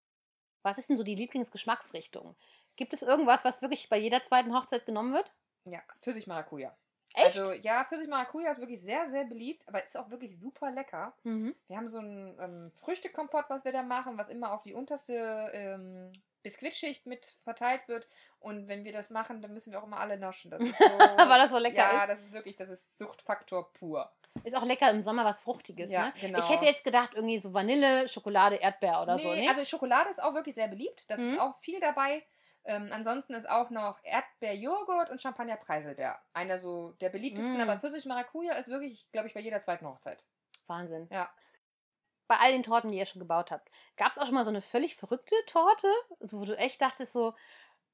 was 0.64 0.78
ist 0.78 0.90
denn 0.90 0.98
so 0.98 1.04
die 1.04 1.16
Lieblingsgeschmacksrichtung? 1.16 2.36
Gibt 2.78 2.94
es 2.94 3.02
irgendwas, 3.02 3.44
was 3.44 3.62
wirklich 3.62 3.90
bei 3.90 3.98
jeder 3.98 4.24
zweiten 4.24 4.56
Hochzeit 4.56 4.86
genommen 4.86 5.14
wird? 5.14 5.30
Ja, 5.66 5.82
Pfirsich-Maracuja. 6.02 6.74
Echt? 7.16 7.40
Also 7.40 7.54
ja, 7.54 7.84
Pfirsich-Maracuja 7.86 8.52
ist 8.52 8.60
wirklich 8.60 8.82
sehr, 8.82 9.10
sehr 9.10 9.24
beliebt, 9.26 9.68
aber 9.68 9.84
ist 9.84 9.98
auch 9.98 10.10
wirklich 10.10 10.38
super 10.40 10.72
lecker. 10.72 11.14
mhm. 11.24 11.56
Wir 11.68 11.78
haben 11.78 11.88
so 11.88 12.00
ein 12.00 12.38
ähm, 12.40 12.72
Früchtekompott, 12.76 13.46
was 13.50 13.66
wir 13.66 13.72
da 13.72 13.82
machen, 13.84 14.18
was 14.18 14.30
immer 14.30 14.52
auf 14.54 14.62
die 14.62 14.74
unterste 14.74 15.50
ähm, 15.54 16.12
Biskuitschicht 16.44 17.06
mit 17.06 17.38
verteilt 17.44 17.88
wird. 17.88 18.08
Und 18.40 18.68
wenn 18.68 18.84
wir 18.86 18.94
das 18.94 19.10
machen, 19.10 19.42
dann 19.42 19.54
müssen 19.54 19.72
wir 19.72 19.80
auch 19.80 19.86
immer 19.88 20.00
alle 20.00 20.18
naschen. 20.18 20.52
Das 20.52 20.62
ist 20.62 20.78
so, 20.78 20.86
Weil 20.86 21.40
das 21.40 21.52
so 21.52 21.58
lecker 21.58 21.78
ja, 21.78 22.04
ist. 22.04 22.10
das 22.10 22.20
ist 22.22 22.32
wirklich, 22.32 22.56
das 22.56 22.70
ist 22.70 22.98
Suchtfaktor 22.98 23.74
pur. 23.74 24.10
Ist 24.44 24.56
auch 24.56 24.64
lecker 24.64 24.90
im 24.92 25.02
Sommer 25.02 25.26
was 25.26 25.40
Fruchtiges, 25.40 25.92
Ja, 25.92 26.06
ne? 26.06 26.14
genau. 26.22 26.40
Ich 26.40 26.50
hätte 26.50 26.64
jetzt 26.66 26.84
gedacht, 26.84 27.10
irgendwie 27.16 27.40
so 27.40 27.54
Vanille, 27.54 28.08
Schokolade, 28.08 28.56
Erdbeer 28.58 29.02
oder 29.02 29.18
so, 29.20 29.34
Nee, 29.34 29.42
ne? 29.46 29.50
Also 29.50 29.66
Schokolade 29.66 30.10
ist 30.12 30.22
auch 30.22 30.34
wirklich 30.34 30.56
sehr 30.56 30.68
beliebt. 30.68 31.10
Das 31.10 31.20
Mhm. 31.20 31.34
ist 31.34 31.40
auch 31.40 31.58
viel 31.58 31.80
dabei. 31.80 32.24
Ähm, 32.66 32.90
ansonsten 32.92 33.34
ist 33.34 33.50
auch 33.50 33.70
noch 33.70 34.00
Erdbeerjoghurt 34.04 35.10
und 35.10 35.22
Champagner-Preiselbeer. 35.22 36.20
Einer 36.34 36.60
so 36.60 36.92
der 37.02 37.10
beliebtesten, 37.10 37.58
Mm. 37.58 37.62
aber 37.62 37.80
Pfirsich-Maracuja 37.80 38.54
ist 38.54 38.68
wirklich, 38.70 39.10
glaube 39.12 39.28
ich, 39.28 39.34
bei 39.34 39.40
jeder 39.40 39.60
zweiten 39.60 39.88
Hochzeit. 39.88 40.24
Wahnsinn. 40.68 41.08
Ja. 41.12 41.30
Bei 42.28 42.38
all 42.38 42.52
den 42.52 42.62
Torten, 42.64 42.92
die 42.92 42.98
ihr 42.98 43.08
schon 43.08 43.22
gebaut 43.22 43.50
habt, 43.50 43.70
gab 43.98 44.12
es 44.12 44.20
auch 44.20 44.26
schon 44.26 44.36
mal 44.36 44.44
so 44.44 44.52
eine 44.52 44.62
völlig 44.62 44.96
verrückte 44.96 45.34
Torte, 45.48 45.92
so, 46.20 46.40
wo 46.40 46.46
du 46.46 46.56
echt 46.58 46.80
dachtest 46.80 47.12
so, 47.14 47.34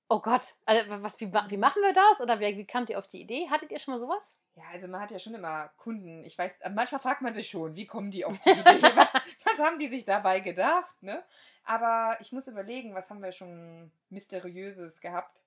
Oh 0.07 0.19
Gott, 0.19 0.55
also 0.65 1.01
was, 1.01 1.19
wie, 1.19 1.33
wie 1.33 1.57
machen 1.57 1.81
wir 1.81 1.93
das? 1.93 2.21
Oder 2.21 2.39
wie, 2.39 2.57
wie 2.57 2.65
kamt 2.65 2.91
ihr 2.91 2.99
auf 2.99 3.07
die 3.07 3.21
Idee? 3.21 3.49
Hattet 3.49 3.71
ihr 3.71 3.79
schon 3.79 3.95
mal 3.95 3.99
sowas? 3.99 4.35
Ja, 4.55 4.63
also 4.71 4.87
man 4.87 5.01
hat 5.01 5.09
ja 5.09 5.17
schon 5.17 5.33
immer 5.33 5.69
Kunden. 5.77 6.23
Ich 6.23 6.37
weiß, 6.37 6.59
manchmal 6.73 7.01
fragt 7.01 7.21
man 7.21 7.33
sich 7.33 7.49
schon, 7.49 7.75
wie 7.75 7.87
kommen 7.87 8.11
die 8.11 8.23
auf 8.23 8.37
die 8.39 8.51
Idee? 8.51 8.61
was, 8.95 9.13
was 9.13 9.59
haben 9.59 9.79
die 9.79 9.87
sich 9.87 10.05
dabei 10.05 10.41
gedacht? 10.41 10.95
Ne? 11.01 11.23
Aber 11.63 12.17
ich 12.21 12.31
muss 12.31 12.47
überlegen, 12.47 12.93
was 12.93 13.09
haben 13.09 13.23
wir 13.23 13.31
schon 13.31 13.91
Mysteriöses 14.09 15.01
gehabt? 15.01 15.41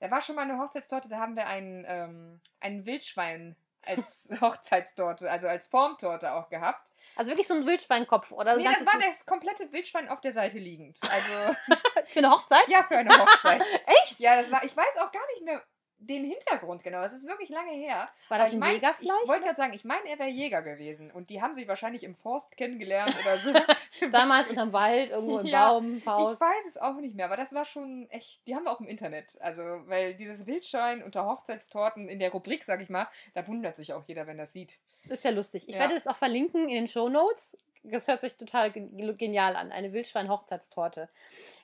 Da 0.00 0.10
war 0.10 0.22
schon 0.22 0.36
mal 0.36 0.42
eine 0.42 0.58
Hochzeitstorte, 0.58 1.08
da 1.08 1.18
haben 1.18 1.36
wir 1.36 1.46
ein, 1.46 1.84
ähm, 1.86 2.40
ein 2.60 2.86
Wildschwein 2.86 3.56
als 3.82 4.28
Hochzeitstorte, 4.40 5.30
also 5.30 5.48
als 5.48 5.66
Formtorte 5.66 6.32
auch 6.32 6.48
gehabt. 6.48 6.90
Also 7.16 7.30
wirklich 7.30 7.48
so 7.48 7.54
ein 7.54 7.66
Wildschweinkopf 7.66 8.32
oder 8.32 8.54
so 8.54 8.60
Nee, 8.60 8.68
das 8.72 8.86
war 8.86 8.98
das 9.00 9.26
komplette 9.26 9.72
Wildschwein 9.72 10.08
auf 10.08 10.20
der 10.20 10.32
Seite 10.32 10.58
liegend. 10.58 10.98
Also 11.02 11.56
für 12.06 12.18
eine 12.20 12.30
Hochzeit? 12.30 12.68
ja, 12.68 12.84
für 12.84 12.98
eine 12.98 13.10
Hochzeit. 13.10 13.62
Echt? 14.02 14.20
Ja, 14.20 14.40
das 14.40 14.50
war, 14.50 14.62
ich 14.64 14.76
weiß 14.76 14.96
auch 14.98 15.10
gar 15.10 15.26
nicht 15.32 15.44
mehr 15.44 15.62
den 16.00 16.24
Hintergrund 16.24 16.82
genau. 16.84 17.00
Das 17.02 17.12
ist 17.12 17.26
wirklich 17.26 17.48
lange 17.48 17.72
her. 17.72 18.08
War 18.28 18.38
das 18.38 18.48
ich 18.48 18.54
ein 18.54 18.60
mein, 18.60 18.74
Jäger 18.74 18.90
Ich 18.92 18.96
vielleicht? 18.98 19.28
wollte 19.28 19.44
gerade 19.44 19.56
sagen, 19.56 19.72
ich 19.74 19.84
meine, 19.84 20.08
er 20.08 20.18
wäre 20.18 20.28
Jäger 20.28 20.62
gewesen. 20.62 21.10
Und 21.10 21.30
die 21.30 21.42
haben 21.42 21.54
sich 21.54 21.66
wahrscheinlich 21.66 22.04
im 22.04 22.14
Forst 22.14 22.56
kennengelernt 22.56 23.14
oder 23.20 23.36
so. 23.38 23.52
Damals 24.10 24.48
unterm 24.48 24.72
Wald, 24.72 25.10
irgendwo 25.10 25.38
im 25.40 25.46
Ja, 25.48 25.68
Baum, 25.70 25.96
Ich 25.98 26.06
Haus. 26.06 26.40
weiß 26.40 26.66
es 26.68 26.76
auch 26.76 26.94
nicht 26.96 27.14
mehr, 27.16 27.26
aber 27.26 27.36
das 27.36 27.52
war 27.52 27.64
schon 27.64 28.08
echt. 28.10 28.40
Die 28.46 28.54
haben 28.54 28.64
wir 28.64 28.70
auch 28.72 28.80
im 28.80 28.86
Internet. 28.88 29.36
Also, 29.40 29.62
weil 29.86 30.14
dieses 30.14 30.46
Wildschein 30.46 31.02
unter 31.02 31.26
Hochzeitstorten 31.26 32.08
in 32.08 32.18
der 32.18 32.30
Rubrik, 32.32 32.64
sag 32.64 32.80
ich 32.80 32.88
mal, 32.88 33.08
da 33.34 33.46
wundert 33.48 33.76
sich 33.76 33.92
auch 33.92 34.04
jeder, 34.06 34.26
wenn 34.26 34.38
das 34.38 34.52
sieht. 34.52 34.78
Das 35.08 35.18
ist 35.18 35.24
ja 35.24 35.30
lustig. 35.30 35.68
Ich 35.68 35.74
Ja. 35.74 35.80
werde 35.80 35.94
es 35.94 36.06
auch 36.06 36.16
verlinken 36.16 36.68
in 36.68 36.74
den 36.74 36.88
Show 36.88 37.08
Notes. 37.08 37.56
Das 37.90 38.08
hört 38.08 38.20
sich 38.20 38.36
total 38.36 38.70
gen- 38.70 39.16
genial 39.16 39.56
an. 39.56 39.72
Eine 39.72 39.92
Wildschwein-Hochzeitstorte. 39.92 41.08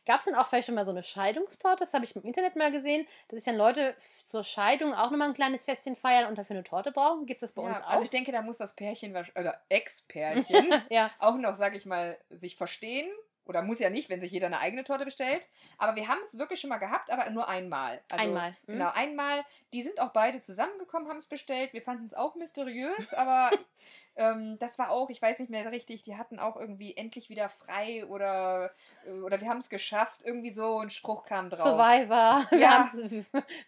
Gab 0.07 0.19
es 0.19 0.25
denn 0.27 0.35
auch 0.35 0.47
vielleicht 0.47 0.67
schon 0.67 0.75
mal 0.75 0.85
so 0.85 0.91
eine 0.91 1.03
Scheidungstorte? 1.03 1.79
Das 1.85 1.95
habe 1.95 2.05
ich 2.05 2.15
im 2.15 2.23
Internet 2.23 2.57
mal 2.57 2.71
gesehen, 2.71 3.07
dass 3.29 3.39
sich 3.39 3.45
dann 3.45 3.57
Leute 3.57 3.95
zur 4.23 4.45
Scheidung 4.45 4.95
auch 4.95 5.11
nochmal 5.11 5.29
ein 5.29 5.35
kleines 5.35 5.65
Festchen 5.65 5.97
feiern 5.97 6.29
und 6.29 6.37
dafür 6.37 6.57
eine 6.57 6.65
Torte 6.65 6.93
brauchen. 6.93 7.27
Gibt 7.27 7.37
es 7.37 7.41
das 7.41 7.53
bei 7.53 7.63
uns 7.63 7.79
Ja, 7.79 7.85
auch? 7.85 7.91
also 7.91 8.03
ich 8.05 8.11
denke, 8.11 8.33
da 8.33 8.43
muss 8.43 8.59
das 8.59 8.75
Pärchen, 8.75 9.17
also 9.17 9.51
Ex-Pärchen, 9.69 10.83
ja. 10.91 11.11
auch 11.19 11.37
noch, 11.37 11.55
sag 11.55 11.75
ich 11.75 11.87
mal, 11.87 12.19
sich 12.31 12.57
verstehen. 12.57 13.09
Oder 13.47 13.61
muss 13.61 13.79
ja 13.79 13.91
nicht, 13.91 14.09
wenn 14.09 14.23
sich 14.23 14.33
jeder 14.33 14.47
eine 14.47 14.59
eigene 14.59 14.85
Torte 14.85 15.05
bestellt. 15.05 15.47
Aber 15.77 15.97
wir 15.97 16.09
haben 16.09 16.21
es 16.23 16.39
wirklich 16.39 16.61
schon 16.61 16.71
mal 16.71 16.79
gehabt, 16.79 17.11
aber 17.11 17.29
nur 17.29 17.47
einmal. 17.47 18.01
Also, 18.11 18.25
Einmal. 18.25 18.51
Mhm. 18.67 18.73
Genau, 18.73 18.91
einmal. 18.95 19.45
Die 19.75 19.83
sind 19.83 20.01
auch 20.01 20.13
beide 20.15 20.41
zusammengekommen, 20.41 21.11
haben 21.11 21.19
es 21.19 21.27
bestellt. 21.27 21.75
Wir 21.75 21.83
fanden 21.83 22.07
es 22.07 22.15
auch 22.15 22.37
mysteriös, 22.37 23.13
aber 23.13 23.51
ähm, 24.17 24.59
das 24.59 24.79
war 24.79 24.91
auch, 24.91 25.11
ich 25.11 25.21
weiß 25.21 25.39
nicht 25.41 25.51
mehr 25.51 25.71
richtig, 25.73 26.03
die 26.03 26.17
hatten 26.17 26.39
auch 26.39 26.57
irgendwie 26.57 26.97
endlich 26.97 27.29
wieder 27.31 27.49
frei 27.49 28.05
oder, 28.07 28.71
äh, 29.07 29.11
oder 29.11 29.41
wir 29.41 29.49
haben 29.49 29.59
es 29.59 29.69
geschafft. 29.69 30.23
Irgendwie 30.25 30.51
so 30.51 30.79
ein 30.79 30.91
Spruch 30.91 31.25
kam 31.25 31.51
drauf. 31.51 31.61
Survivor. 31.61 32.45
Wir 32.51 32.59
Ja. 32.59 32.87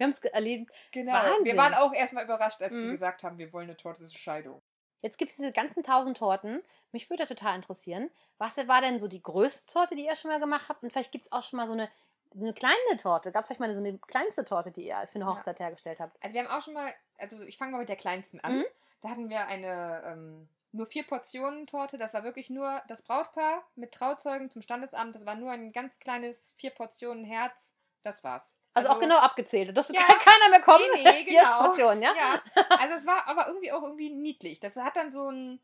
haben 0.00 0.10
es 0.10 0.18
erlebt. 0.24 0.72
Genau. 0.92 1.12
Wahnsinn. 1.14 1.44
Wir 1.44 1.56
waren 1.56 1.74
auch 1.74 1.92
erstmal 1.92 2.24
überrascht, 2.24 2.62
als 2.62 2.72
die 2.74 2.86
Mhm. 2.86 2.92
gesagt 2.92 3.22
haben, 3.24 3.38
wir 3.38 3.52
wollen 3.52 3.68
eine 3.68 3.76
Torte 3.76 4.04
zur 4.04 4.18
Scheidung. 4.18 4.62
Jetzt 5.02 5.18
gibt 5.18 5.30
es 5.30 5.36
diese 5.36 5.52
ganzen 5.52 5.82
tausend 5.82 6.16
Torten. 6.16 6.62
Mich 6.92 7.10
würde 7.10 7.26
total 7.26 7.54
interessieren. 7.56 8.10
Was 8.38 8.56
war 8.68 8.80
denn 8.80 8.98
so 8.98 9.08
die 9.08 9.22
größte 9.22 9.72
Torte, 9.72 9.94
die 9.94 10.04
ihr 10.06 10.16
schon 10.16 10.30
mal 10.30 10.40
gemacht 10.40 10.68
habt? 10.68 10.82
Und 10.82 10.90
vielleicht 10.90 11.12
gibt 11.12 11.26
es 11.26 11.32
auch 11.32 11.42
schon 11.42 11.58
mal 11.58 11.66
so 11.66 11.74
eine, 11.74 11.88
so 12.32 12.40
eine 12.42 12.54
kleine 12.54 12.96
Torte. 13.00 13.30
Gab 13.30 13.40
es 13.40 13.46
vielleicht 13.46 13.60
mal 13.60 13.72
so 13.74 13.80
eine 13.80 13.98
kleinste 13.98 14.44
Torte, 14.44 14.70
die 14.70 14.86
ihr 14.86 14.96
für 15.12 15.16
eine 15.16 15.24
Ja. 15.24 15.36
Hochzeit 15.36 15.60
hergestellt 15.60 16.00
habt? 16.00 16.16
Also 16.22 16.34
wir 16.34 16.42
haben 16.44 16.50
auch 16.50 16.62
schon 16.62 16.74
mal, 16.74 16.92
also 17.18 17.40
ich 17.42 17.56
fange 17.58 17.72
mal 17.72 17.78
mit 17.78 17.88
der 17.88 17.96
kleinsten 17.96 18.40
an. 18.40 18.58
Mhm. 18.58 18.64
Da 19.00 19.10
hatten 19.10 19.28
wir 19.28 19.46
eine 19.46 20.02
ähm, 20.06 20.48
nur 20.72 20.86
vier 20.86 21.06
Portionen 21.06 21.66
Torte. 21.66 21.98
Das 21.98 22.12
war 22.14 22.24
wirklich 22.24 22.50
nur 22.50 22.82
das 22.88 23.02
Brautpaar 23.02 23.62
mit 23.76 23.92
Trauzeugen 23.92 24.50
zum 24.50 24.62
Standesamt. 24.62 25.14
Das 25.14 25.26
war 25.26 25.34
nur 25.34 25.50
ein 25.52 25.72
ganz 25.72 25.98
kleines 25.98 26.52
vier 26.58 26.70
Portionen 26.70 27.24
Herz. 27.24 27.74
Das 28.02 28.22
war's. 28.24 28.52
Also, 28.74 28.90
auch 28.90 29.00
genau 29.00 29.18
abgezählt. 29.18 29.68
Da 29.68 29.72
durfte 29.72 29.94
Ja. 29.94 30.02
ke- 30.02 30.18
keiner 30.18 30.50
mehr 30.50 30.60
kommen. 30.60 30.84
Nee, 30.94 31.02
nee, 31.04 31.24
Vier 31.24 31.40
genau. 31.42 31.58
Portionen, 31.66 32.02
ja? 32.02 32.14
Ja, 32.14 32.42
also 32.78 32.94
es 32.94 33.06
war 33.06 33.26
aber 33.26 33.46
irgendwie 33.48 33.72
auch 33.72 33.82
irgendwie 33.82 34.10
niedlich. 34.10 34.60
Das 34.60 34.76
hat 34.76 34.96
dann 34.96 35.10
so 35.10 35.30
ein, 35.30 35.60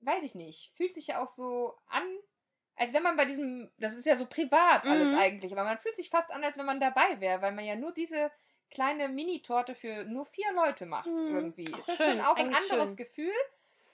weiß 0.00 0.22
ich 0.22 0.34
nicht, 0.36 0.72
fühlt 0.76 0.94
sich 0.94 1.08
ja 1.08 1.20
auch 1.20 1.26
so 1.28 1.76
an, 1.88 2.04
als 2.76 2.92
wenn 2.92 3.02
man 3.02 3.16
bei 3.16 3.24
diesem, 3.24 3.70
das 3.78 3.94
ist 3.94 4.06
ja 4.06 4.14
so 4.14 4.26
privat 4.26 4.84
alles 4.86 5.10
Mhm. 5.10 5.18
eigentlich, 5.18 5.52
aber 5.52 5.64
man 5.64 5.78
fühlt 5.78 5.96
sich 5.96 6.08
fast 6.08 6.30
an, 6.30 6.44
als 6.44 6.56
wenn 6.56 6.64
man 6.66 6.78
dabei 6.80 7.20
wäre, 7.20 7.42
weil 7.42 7.52
man 7.52 7.64
ja 7.64 7.74
nur 7.74 7.92
diese 7.92 8.30
kleine 8.72 9.08
Mini-Torte 9.08 9.74
für 9.74 10.04
nur 10.04 10.26
vier 10.26 10.52
Leute 10.52 10.86
macht 10.86 11.06
Mhm. 11.06 11.34
irgendwie. 11.36 11.70
Ach, 11.72 11.78
ist 11.78 11.88
das 11.88 11.96
schön, 11.96 12.06
schon 12.18 12.20
auch 12.22 12.36
ein 12.36 12.46
eigentlich 12.46 12.70
anderes 12.70 12.88
schön. 12.90 12.96
Gefühl, 12.96 13.32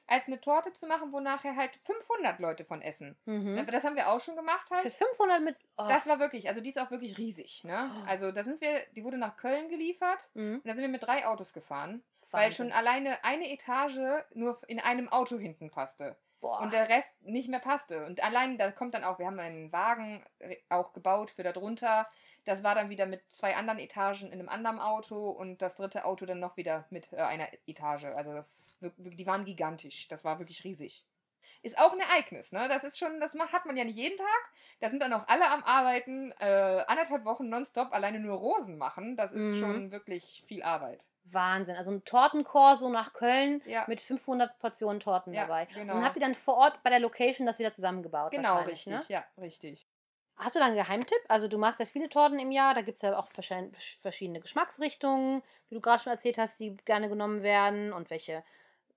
als 0.07 0.27
eine 0.27 0.41
Torte 0.41 0.73
zu 0.73 0.87
machen, 0.87 1.13
wo 1.13 1.21
nachher 1.21 1.55
halt 1.55 1.77
500 1.77 2.39
Leute 2.41 2.65
von 2.65 2.81
essen. 2.81 3.15
Mhm. 3.27 3.67
Das 3.71 3.85
haben 3.85 3.95
wir 3.97 4.09
auch 4.09 4.21
schon 4.21 4.37
gemacht 4.37 4.71
halt. 4.71 4.83
Für 4.83 4.91
500 4.91 5.43
mit. 5.43 5.57
Oh. 5.77 5.85
Das 5.89 6.07
war 6.07 6.19
wirklich, 6.19 6.49
also 6.49 6.63
die 6.63 6.71
ist 6.71 6.79
auch 6.81 6.91
wirklich 6.91 7.19
riesig, 7.19 7.63
ne? 7.65 7.91
Oh. 7.95 8.09
Also 8.09 8.33
da 8.33 8.43
sind 8.43 8.61
wir, 8.63 8.87
die 8.97 9.05
wurde 9.05 9.19
nach 9.19 9.37
Köln 9.37 9.69
geliefert 9.69 10.31
Mhm. 10.35 10.55
und 10.57 10.67
da 10.67 10.73
sind 10.75 10.81
wir 10.83 10.89
mit 10.89 11.03
drei 11.07 11.27
Autos 11.27 11.53
gefahren. 11.53 12.03
Weil 12.31 12.45
Wahnsinn. 12.47 12.67
schon 12.69 12.73
alleine 12.73 13.25
eine 13.25 13.51
Etage 13.51 13.99
nur 14.35 14.59
in 14.67 14.81
einem 14.81 15.09
Auto 15.09 15.39
hinten 15.39 15.71
passte. 15.71 16.17
Boah. 16.41 16.61
Und 16.61 16.73
der 16.75 16.89
Rest 16.89 17.13
nicht 17.23 17.49
mehr 17.49 17.59
passte. 17.59 18.05
Und 18.07 18.23
allein, 18.23 18.59
da 18.59 18.71
kommt 18.71 18.95
dann 18.95 19.03
auch, 19.03 19.19
wir 19.19 19.27
haben 19.27 19.41
einen 19.41 19.73
Wagen 19.73 20.23
äh, 20.39 20.57
auch 20.69 20.93
gebaut 20.93 21.31
für 21.31 21.43
darunter. 21.43 22.07
Das 22.49 22.63
war 22.63 22.75
dann 22.75 22.89
wieder 22.89 23.05
mit 23.05 23.31
zwei 23.31 23.57
anderen 23.57 23.79
Etagen 23.79 24.29
in 24.33 24.33
einem 24.41 24.49
anderen 24.49 24.79
Auto 24.81 25.29
und 25.29 25.61
das 25.61 25.75
dritte 25.75 26.07
Auto 26.07 26.25
dann 26.25 26.41
noch 26.41 26.57
wieder 26.57 26.87
mit 26.89 27.13
äh, 27.13 27.17
einer 27.17 27.47
Etage. 27.67 28.05
Also 28.07 28.33
das, 28.33 28.79
die 28.81 29.27
waren 29.27 29.45
gigantisch. 29.45 30.09
Das 30.09 30.25
war 30.25 30.39
wirklich 30.39 30.65
riesig. 30.65 31.05
Ist 31.61 31.79
auch 31.79 31.93
ein 31.93 32.01
Ereignis, 32.01 32.51
ne? 32.53 32.67
Das 32.69 32.85
ist 32.85 32.99
schon, 32.99 33.21
das 33.21 33.35
hat 33.35 33.67
man 33.67 33.77
ja 33.77 33.85
nicht 33.85 33.97
jeden 33.97 34.17
Tag. 34.17 34.53
Da 34.81 34.89
sind 34.89 35.01
dann 35.01 35.13
auch 35.13 35.29
alle 35.29 35.51
am 35.51 35.63
Arbeiten, 35.63 36.33
äh, 36.41 36.85
anderthalb 36.87 37.27
Wochen 37.27 37.51
nonstop 37.51 37.93
alleine 37.93 38.19
nur 38.19 38.39
Rosen 38.39 38.79
machen. 38.79 39.17
Das 39.17 39.33
ist 39.33 39.43
Mhm. 39.43 39.61
schon 39.61 39.91
wirklich 39.91 40.43
viel 40.47 40.63
Arbeit. 40.63 41.05
Wahnsinn. 41.25 41.77
Also 41.77 41.91
ein 41.91 42.03
Tortenchor 42.05 42.79
so 42.79 42.89
nach 42.89 43.13
Köln 43.13 43.61
Ja. 43.67 43.85
mit 43.89 44.01
500 44.01 44.59
Portionen 44.59 45.01
Torten 45.01 45.35
Ja, 45.35 45.43
dabei. 45.43 45.67
genau. 45.67 45.97
Und 45.97 46.05
habt 46.05 46.17
ihr 46.17 46.23
dann 46.23 46.35
vor 46.35 46.57
Ort 46.57 46.83
bei 46.83 46.89
der 46.89 47.01
Location 47.01 47.47
das 47.47 47.59
wieder 47.59 47.75
zusammengebaut? 47.75 48.31
Genau, 48.31 48.55
wahrscheinlich, 48.55 48.87
richtig, 48.87 48.93
Ne? 49.11 49.15
ja, 49.15 49.25
richtig. 49.37 49.87
Hast 50.39 50.55
du 50.55 50.61
da 50.61 50.67
einen 50.67 50.77
Geheimtipp? 50.77 51.19
Also 51.29 51.49
du 51.49 51.59
machst 51.59 51.81
ja 51.81 51.87
viele 51.87 52.09
Torten 52.09 52.39
im 52.39 52.51
Jahr, 52.53 52.75
da 52.75 52.83
gibt 52.83 52.97
es 52.97 53.03
ja 53.03 53.19
auch 53.19 53.29
verschiedene 53.29 54.41
Geschmacksrichtungen, 54.41 55.43
wie 55.69 55.75
du 55.75 55.81
gerade 55.81 56.03
schon 56.03 56.13
erzählt 56.13 56.39
hast, 56.39 56.61
die 56.61 56.77
gerne 56.85 57.09
genommen 57.09 57.43
werden 57.43 57.93
und 57.93 58.11
welche 58.11 58.45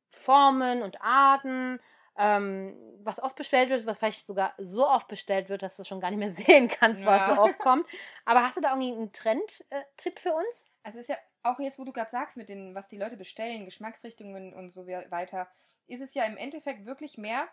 Formen 0.10 0.84
und 0.84 1.02
Arten. 1.02 1.80
Ähm, 2.18 2.76
was 3.04 3.24
oft 3.24 3.36
bestellt 3.38 3.70
wird, 3.70 3.86
was 3.86 3.98
vielleicht 3.98 4.28
sogar 4.28 4.54
so 4.58 4.88
oft 4.88 5.08
bestellt 5.08 5.50
wird, 5.50 5.64
dass 5.64 5.78
du 5.78 5.84
schon 5.84 6.02
gar 6.02 6.12
nicht 6.12 6.20
mehr 6.20 6.32
sehen 6.32 6.68
kannst, 6.68 7.06
was 7.06 7.22
Ja. 7.22 7.36
so 7.36 7.42
oft 7.42 7.58
kommt. 7.60 7.88
Aber 8.26 8.44
hast 8.44 8.58
du 8.58 8.62
da 8.62 8.72
irgendwie 8.72 8.92
einen 8.92 9.12
Trend-Tipp 9.12 10.20
für 10.20 10.34
uns? 10.34 10.66
Also 10.84 11.00
ist 11.00 11.10
ja 11.10 11.18
auch 11.44 11.60
jetzt, 11.60 11.80
wo 11.80 11.86
du 11.86 11.92
gerade 11.94 12.12
sagst, 12.12 12.38
mit 12.38 12.50
den, 12.50 12.76
was 12.76 12.88
die 12.88 12.98
Leute 12.98 13.18
bestellen, 13.18 13.66
Geschmacksrichtungen 13.66 14.54
und 14.54 14.70
so 14.70 14.86
we- 14.86 15.06
weiter, 15.10 15.48
ist 15.88 16.02
es 16.02 16.14
ja 16.14 16.26
im 16.26 16.38
Endeffekt 16.38 16.86
wirklich 16.86 17.18
mehr. 17.18 17.48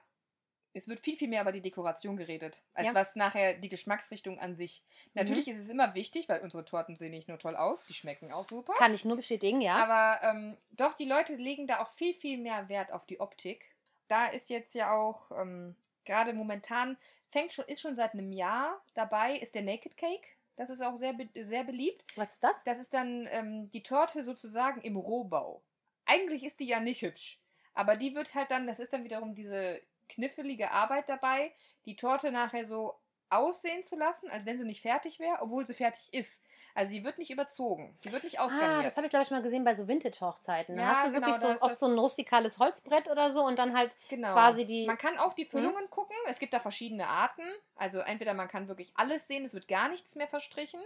Es 0.78 0.86
wird 0.88 1.00
viel, 1.00 1.16
viel 1.16 1.28
mehr 1.28 1.42
über 1.42 1.52
die 1.52 1.60
Dekoration 1.60 2.16
geredet, 2.16 2.62
als 2.74 2.86
Ja. 2.86 2.92
Mhm. 2.92 2.96
was 2.96 3.16
nachher 3.16 3.54
die 3.54 3.68
Geschmacksrichtung 3.68 4.38
an 4.38 4.54
sich. 4.54 4.82
Natürlich 5.14 5.48
ist 5.48 5.58
es 5.58 5.68
immer 5.68 5.94
wichtig, 5.94 6.28
weil 6.28 6.40
unsere 6.40 6.64
Torten 6.64 6.94
sehen 6.96 7.10
nicht 7.10 7.28
nur 7.28 7.38
toll 7.38 7.56
aus, 7.56 7.84
die 7.84 7.94
schmecken 7.94 8.32
auch 8.32 8.44
super. 8.44 8.72
Kann 8.78 8.94
ich 8.94 9.04
nur 9.04 9.16
bestätigen, 9.16 9.60
ja. 9.60 9.74
Aber 9.74 10.22
ähm, 10.26 10.56
doch, 10.70 10.94
die 10.94 11.04
Leute 11.04 11.34
legen 11.34 11.66
da 11.66 11.80
auch 11.82 11.88
viel, 11.88 12.14
viel 12.14 12.38
mehr 12.38 12.68
Wert 12.68 12.92
auf 12.92 13.04
die 13.06 13.18
Optik. 13.20 13.74
Da 14.06 14.26
ist 14.26 14.50
jetzt 14.50 14.74
ja 14.74 14.92
auch 14.92 15.30
ähm, 15.32 15.74
gerade 16.04 16.32
momentan, 16.32 16.96
fängt 17.30 17.52
schon, 17.52 17.64
ist 17.66 17.80
schon 17.80 17.94
seit 17.94 18.12
einem 18.14 18.32
Jahr 18.32 18.80
dabei, 18.94 19.34
ist 19.36 19.54
der 19.54 19.62
Naked 19.62 19.96
Cake. 19.96 20.28
Das 20.56 20.70
ist 20.70 20.80
auch 20.80 20.96
sehr, 20.96 21.14
sehr 21.34 21.64
beliebt. 21.64 22.04
was 22.16 22.32
ist 22.34 22.44
das? 22.44 22.64
Das 22.64 22.78
ist 22.78 22.94
dann 22.94 23.28
ähm, 23.30 23.70
die 23.70 23.82
Torte 23.82 24.22
sozusagen 24.22 24.80
im 24.80 24.96
Rohbau. 24.96 25.62
Eigentlich 26.06 26.42
ist 26.44 26.60
die 26.60 26.66
ja 26.66 26.80
nicht 26.80 27.02
hübsch. 27.02 27.38
Aber 27.74 27.94
die 27.96 28.14
wird 28.14 28.34
halt 28.34 28.50
dann, 28.50 28.66
das 28.66 28.78
ist 28.80 28.92
dann 28.92 29.04
wiederum 29.04 29.34
diese 29.34 29.80
kniffelige 30.08 30.70
Arbeit 30.70 31.08
dabei, 31.08 31.52
die 31.84 31.96
Torte 31.96 32.30
nachher 32.32 32.64
so 32.64 32.98
aussehen 33.30 33.82
zu 33.82 33.96
lassen, 33.96 34.30
als 34.30 34.46
wenn 34.46 34.56
sie 34.56 34.64
nicht 34.64 34.80
fertig 34.82 35.18
wäre, 35.18 35.42
obwohl 35.42 35.66
sie 35.66 35.74
fertig 35.74 36.12
ist. 36.14 36.42
Also 36.74 36.92
die 36.92 37.04
wird 37.04 37.18
nicht 37.18 37.30
überzogen, 37.30 37.98
die 38.04 38.12
wird 38.12 38.24
nicht 38.24 38.40
Ah, 38.46 38.46
ausgarniert. 38.46 38.86
das 38.86 38.96
habe 38.96 39.06
ich 39.06 39.10
glaube 39.10 39.24
ich 39.24 39.30
mal 39.30 39.42
gesehen 39.42 39.64
bei 39.64 39.74
so 39.74 39.86
Vintage-Hochzeiten. 39.86 40.76
Da 40.76 40.82
Ja, 40.82 40.88
hast 40.88 41.06
du 41.06 41.12
wirklich 41.12 41.34
genau, 41.34 41.40
so 41.40 41.48
da 41.48 41.54
ist 41.54 41.62
oft 41.62 41.78
so 41.78 41.86
ein 41.86 41.98
rustikales 41.98 42.58
Holzbrett 42.58 43.10
oder 43.10 43.30
so 43.30 43.44
und 43.44 43.58
dann 43.58 43.76
halt 43.76 43.96
genau. 44.08 44.32
quasi 44.32 44.64
die. 44.66 44.86
Man 44.86 44.96
kann 44.96 45.18
auf 45.18 45.34
die 45.34 45.44
Füllungen 45.44 45.90
gucken. 45.90 46.16
Es 46.26 46.38
gibt 46.38 46.54
da 46.54 46.60
verschiedene 46.60 47.06
Arten. 47.08 47.42
Also 47.76 47.98
entweder 48.00 48.32
man 48.34 48.48
kann 48.48 48.68
wirklich 48.68 48.92
alles 48.96 49.26
sehen, 49.26 49.44
es 49.44 49.54
wird 49.54 49.68
gar 49.68 49.88
nichts 49.88 50.14
mehr 50.16 50.28
verstrichen. 50.28 50.80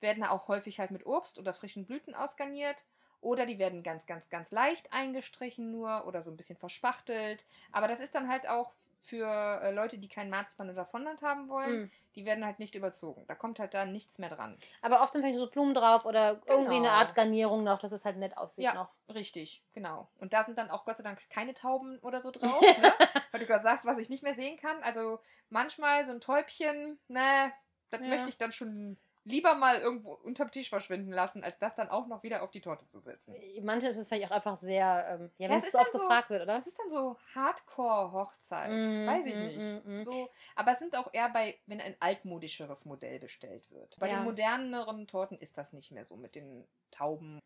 Werden 0.00 0.24
auch 0.24 0.48
häufig 0.48 0.78
halt 0.78 0.90
mit 0.90 1.06
Obst 1.06 1.38
oder 1.38 1.52
frischen 1.54 1.86
Blüten 1.86 2.14
ausgarniert. 2.14 2.84
Oder 3.20 3.46
die 3.46 3.58
werden 3.58 3.82
ganz, 3.82 4.06
ganz, 4.06 4.28
ganz 4.28 4.50
leicht 4.52 4.92
eingestrichen 4.92 5.70
nur 5.72 6.06
oder 6.06 6.22
so 6.22 6.30
ein 6.30 6.36
bisschen 6.36 6.56
verspachtelt. 6.56 7.44
Aber 7.72 7.88
das 7.88 8.00
ist 8.00 8.14
dann 8.14 8.28
halt 8.28 8.48
auch 8.48 8.74
für 9.00 9.26
äh, 9.62 9.70
Leute, 9.72 9.98
die 9.98 10.08
kein 10.08 10.28
Marzipan 10.30 10.70
oder 10.70 10.84
Fondant 10.84 11.22
haben 11.22 11.48
wollen. 11.48 11.84
Mm. 11.84 11.90
Die 12.16 12.24
werden 12.24 12.44
halt 12.44 12.58
nicht 12.58 12.74
überzogen. 12.74 13.24
Da 13.28 13.34
kommt 13.36 13.60
halt 13.60 13.72
da 13.74 13.84
nichts 13.84 14.18
mehr 14.18 14.28
dran. 14.28 14.56
Aber 14.82 15.02
oft 15.02 15.12
sind 15.12 15.22
vielleicht 15.22 15.38
so 15.38 15.48
Blumen 15.48 15.74
drauf 15.74 16.04
oder 16.04 16.40
irgendwie 16.46 16.76
eine 16.76 16.88
Genau. 16.88 16.94
Art 16.98 17.14
Garnierung 17.14 17.62
noch, 17.64 17.78
dass 17.78 17.92
es 17.92 18.04
halt 18.04 18.16
nett 18.16 18.36
aussieht 18.36 18.64
Ja. 18.64 18.74
noch. 18.74 18.90
Richtig, 19.12 19.62
genau. 19.72 20.08
Und 20.18 20.32
da 20.32 20.42
sind 20.42 20.58
dann 20.58 20.70
auch 20.70 20.84
Gott 20.84 20.96
sei 20.96 21.04
Dank 21.04 21.20
keine 21.30 21.54
Tauben 21.54 21.98
oder 22.00 22.20
so 22.20 22.30
drauf, 22.32 22.60
ne? 22.78 22.92
weil 23.30 23.40
du 23.40 23.46
gerade 23.46 23.62
sagst, 23.62 23.84
was 23.84 23.98
ich 23.98 24.08
nicht 24.10 24.22
mehr 24.24 24.34
sehen 24.34 24.56
kann. 24.56 24.82
Also 24.82 25.20
manchmal 25.48 26.04
so 26.04 26.12
ein 26.12 26.20
Täubchen, 26.20 26.98
ne, 27.08 27.52
das 27.90 28.00
Ja. 28.00 28.08
möchte 28.08 28.30
ich 28.30 28.36
dann 28.36 28.52
schon 28.52 28.98
lieber 29.28 29.54
mal 29.54 29.78
irgendwo 29.80 30.12
unterm 30.14 30.50
Tisch 30.50 30.68
verschwinden 30.68 31.12
lassen, 31.12 31.44
als 31.44 31.58
das 31.58 31.74
dann 31.74 31.88
auch 31.88 32.06
noch 32.06 32.22
wieder 32.22 32.42
auf 32.42 32.50
die 32.50 32.60
Torte 32.60 32.88
zu 32.88 33.00
setzen. 33.00 33.34
Manche 33.62 33.88
ist 33.88 33.98
es 33.98 34.08
vielleicht 34.08 34.30
auch 34.30 34.34
einfach 34.36 34.56
sehr, 34.56 35.06
ähm, 35.20 35.30
ja, 35.38 35.48
wenn 35.48 35.58
es 35.58 35.66
es 35.66 35.72
so 35.72 35.78
oft 35.78 35.92
so- 35.92 35.98
gefragt 35.98 36.30
wird, 36.30 36.42
oder? 36.42 36.56
Das 36.56 36.66
ist 36.66 36.78
dann 36.78 36.88
so 36.90 37.16
Hardcore-Hochzeit. 37.34 38.70
Mm, 38.70 39.06
Weiß 39.06 39.26
ich 39.26 39.34
mm, 39.34 39.38
nicht. 39.38 39.84
mm, 39.86 39.98
mm. 39.98 40.02
So, 40.02 40.30
aber 40.56 40.72
es 40.72 40.78
sind 40.78 40.96
auch 40.96 41.12
eher 41.12 41.28
bei, 41.28 41.58
wenn 41.66 41.80
ein 41.80 41.96
altmodischeres 42.00 42.84
Modell 42.84 43.18
bestellt 43.18 43.70
wird. 43.70 43.96
Bei 43.98 44.08
Ja. 44.08 44.16
den 44.16 44.24
moderneren 44.24 45.06
Torten 45.06 45.38
ist 45.38 45.58
das 45.58 45.72
nicht 45.72 45.90
mehr 45.92 46.04
so 46.04 46.16
mit 46.16 46.34
den 46.34 46.66
Tauben. 46.90 47.38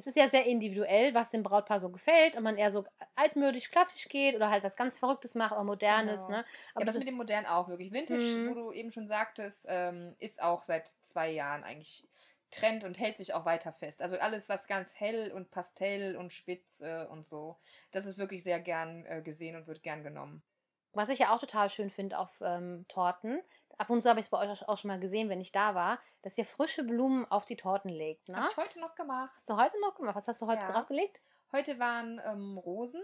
Es 0.00 0.06
ist 0.06 0.16
ja 0.16 0.30
sehr 0.30 0.46
individuell, 0.46 1.12
was 1.12 1.30
dem 1.30 1.42
Brautpaar 1.42 1.80
so 1.80 1.90
gefällt. 1.90 2.36
Ob 2.36 2.42
man 2.44 2.56
eher 2.56 2.70
so 2.70 2.84
altmodisch, 3.16 3.68
klassisch 3.70 4.08
geht 4.08 4.36
oder 4.36 4.48
halt 4.48 4.62
was 4.62 4.76
ganz 4.76 4.96
Verrücktes 4.96 5.34
macht 5.34 5.50
oder 5.52 5.64
Modernes. 5.64 6.26
Genau. 6.26 6.38
Ne? 6.38 6.44
Aber 6.74 6.80
ja, 6.82 6.86
das 6.86 6.96
mit 6.98 7.08
dem 7.08 7.16
modernen 7.16 7.46
auch 7.46 7.68
wirklich. 7.68 7.92
Vintage, 7.92 8.22
Mhm. 8.22 8.50
wo 8.50 8.54
du 8.54 8.72
eben 8.72 8.92
schon 8.92 9.08
sagtest, 9.08 9.66
ähm, 9.68 10.14
ist 10.20 10.40
auch 10.40 10.62
seit 10.62 10.86
zwei 11.00 11.30
Jahren 11.30 11.64
eigentlich 11.64 12.08
Trend 12.50 12.84
und 12.84 12.98
hält 12.98 13.16
sich 13.16 13.34
auch 13.34 13.44
weiter 13.44 13.72
fest. 13.72 14.00
Also 14.00 14.16
alles, 14.18 14.48
was 14.48 14.68
ganz 14.68 14.94
hell 14.94 15.32
und 15.32 15.50
pastell 15.50 16.16
und 16.16 16.32
spitz 16.32 16.80
äh, 16.80 17.04
und 17.10 17.26
so, 17.26 17.58
das 17.90 18.06
ist 18.06 18.18
wirklich 18.18 18.42
sehr 18.44 18.60
gern 18.60 19.04
äh, 19.04 19.20
gesehen 19.20 19.56
und 19.56 19.66
wird 19.66 19.82
gern 19.82 20.04
genommen. 20.04 20.42
Was 20.92 21.08
ich 21.10 21.18
ja 21.18 21.34
auch 21.34 21.40
total 21.40 21.68
schön 21.70 21.90
finde 21.90 22.18
auf 22.18 22.40
ähm, 22.40 22.86
Torten, 22.88 23.40
ab 23.78 23.90
und 23.90 24.00
zu 24.02 24.08
habe 24.08 24.20
ich 24.20 24.26
es 24.26 24.30
bei 24.30 24.38
euch 24.38 24.68
auch 24.68 24.78
schon 24.78 24.88
mal 24.88 25.00
gesehen, 25.00 25.28
wenn 25.28 25.40
ich 25.40 25.52
da 25.52 25.74
war, 25.74 25.98
dass 26.22 26.36
ihr 26.36 26.44
frische 26.44 26.84
Blumen 26.84 27.24
auf 27.30 27.46
die 27.46 27.56
Torten 27.56 27.90
legt. 27.90 28.28
Ne? 28.28 28.36
Habe 28.36 28.48
ich 28.50 28.56
heute 28.56 28.80
noch 28.80 28.94
gemacht. 28.94 29.32
Hast 29.36 29.48
du 29.48 29.56
heute 29.56 29.80
noch 29.80 29.94
gemacht? 29.94 30.16
Was 30.16 30.28
hast 30.28 30.42
du 30.42 30.46
heute 30.46 30.62
Ja. 30.62 30.72
draufgelegt? 30.72 31.20
Heute 31.52 31.78
waren 31.78 32.20
ähm, 32.26 32.58
Rosen 32.58 33.02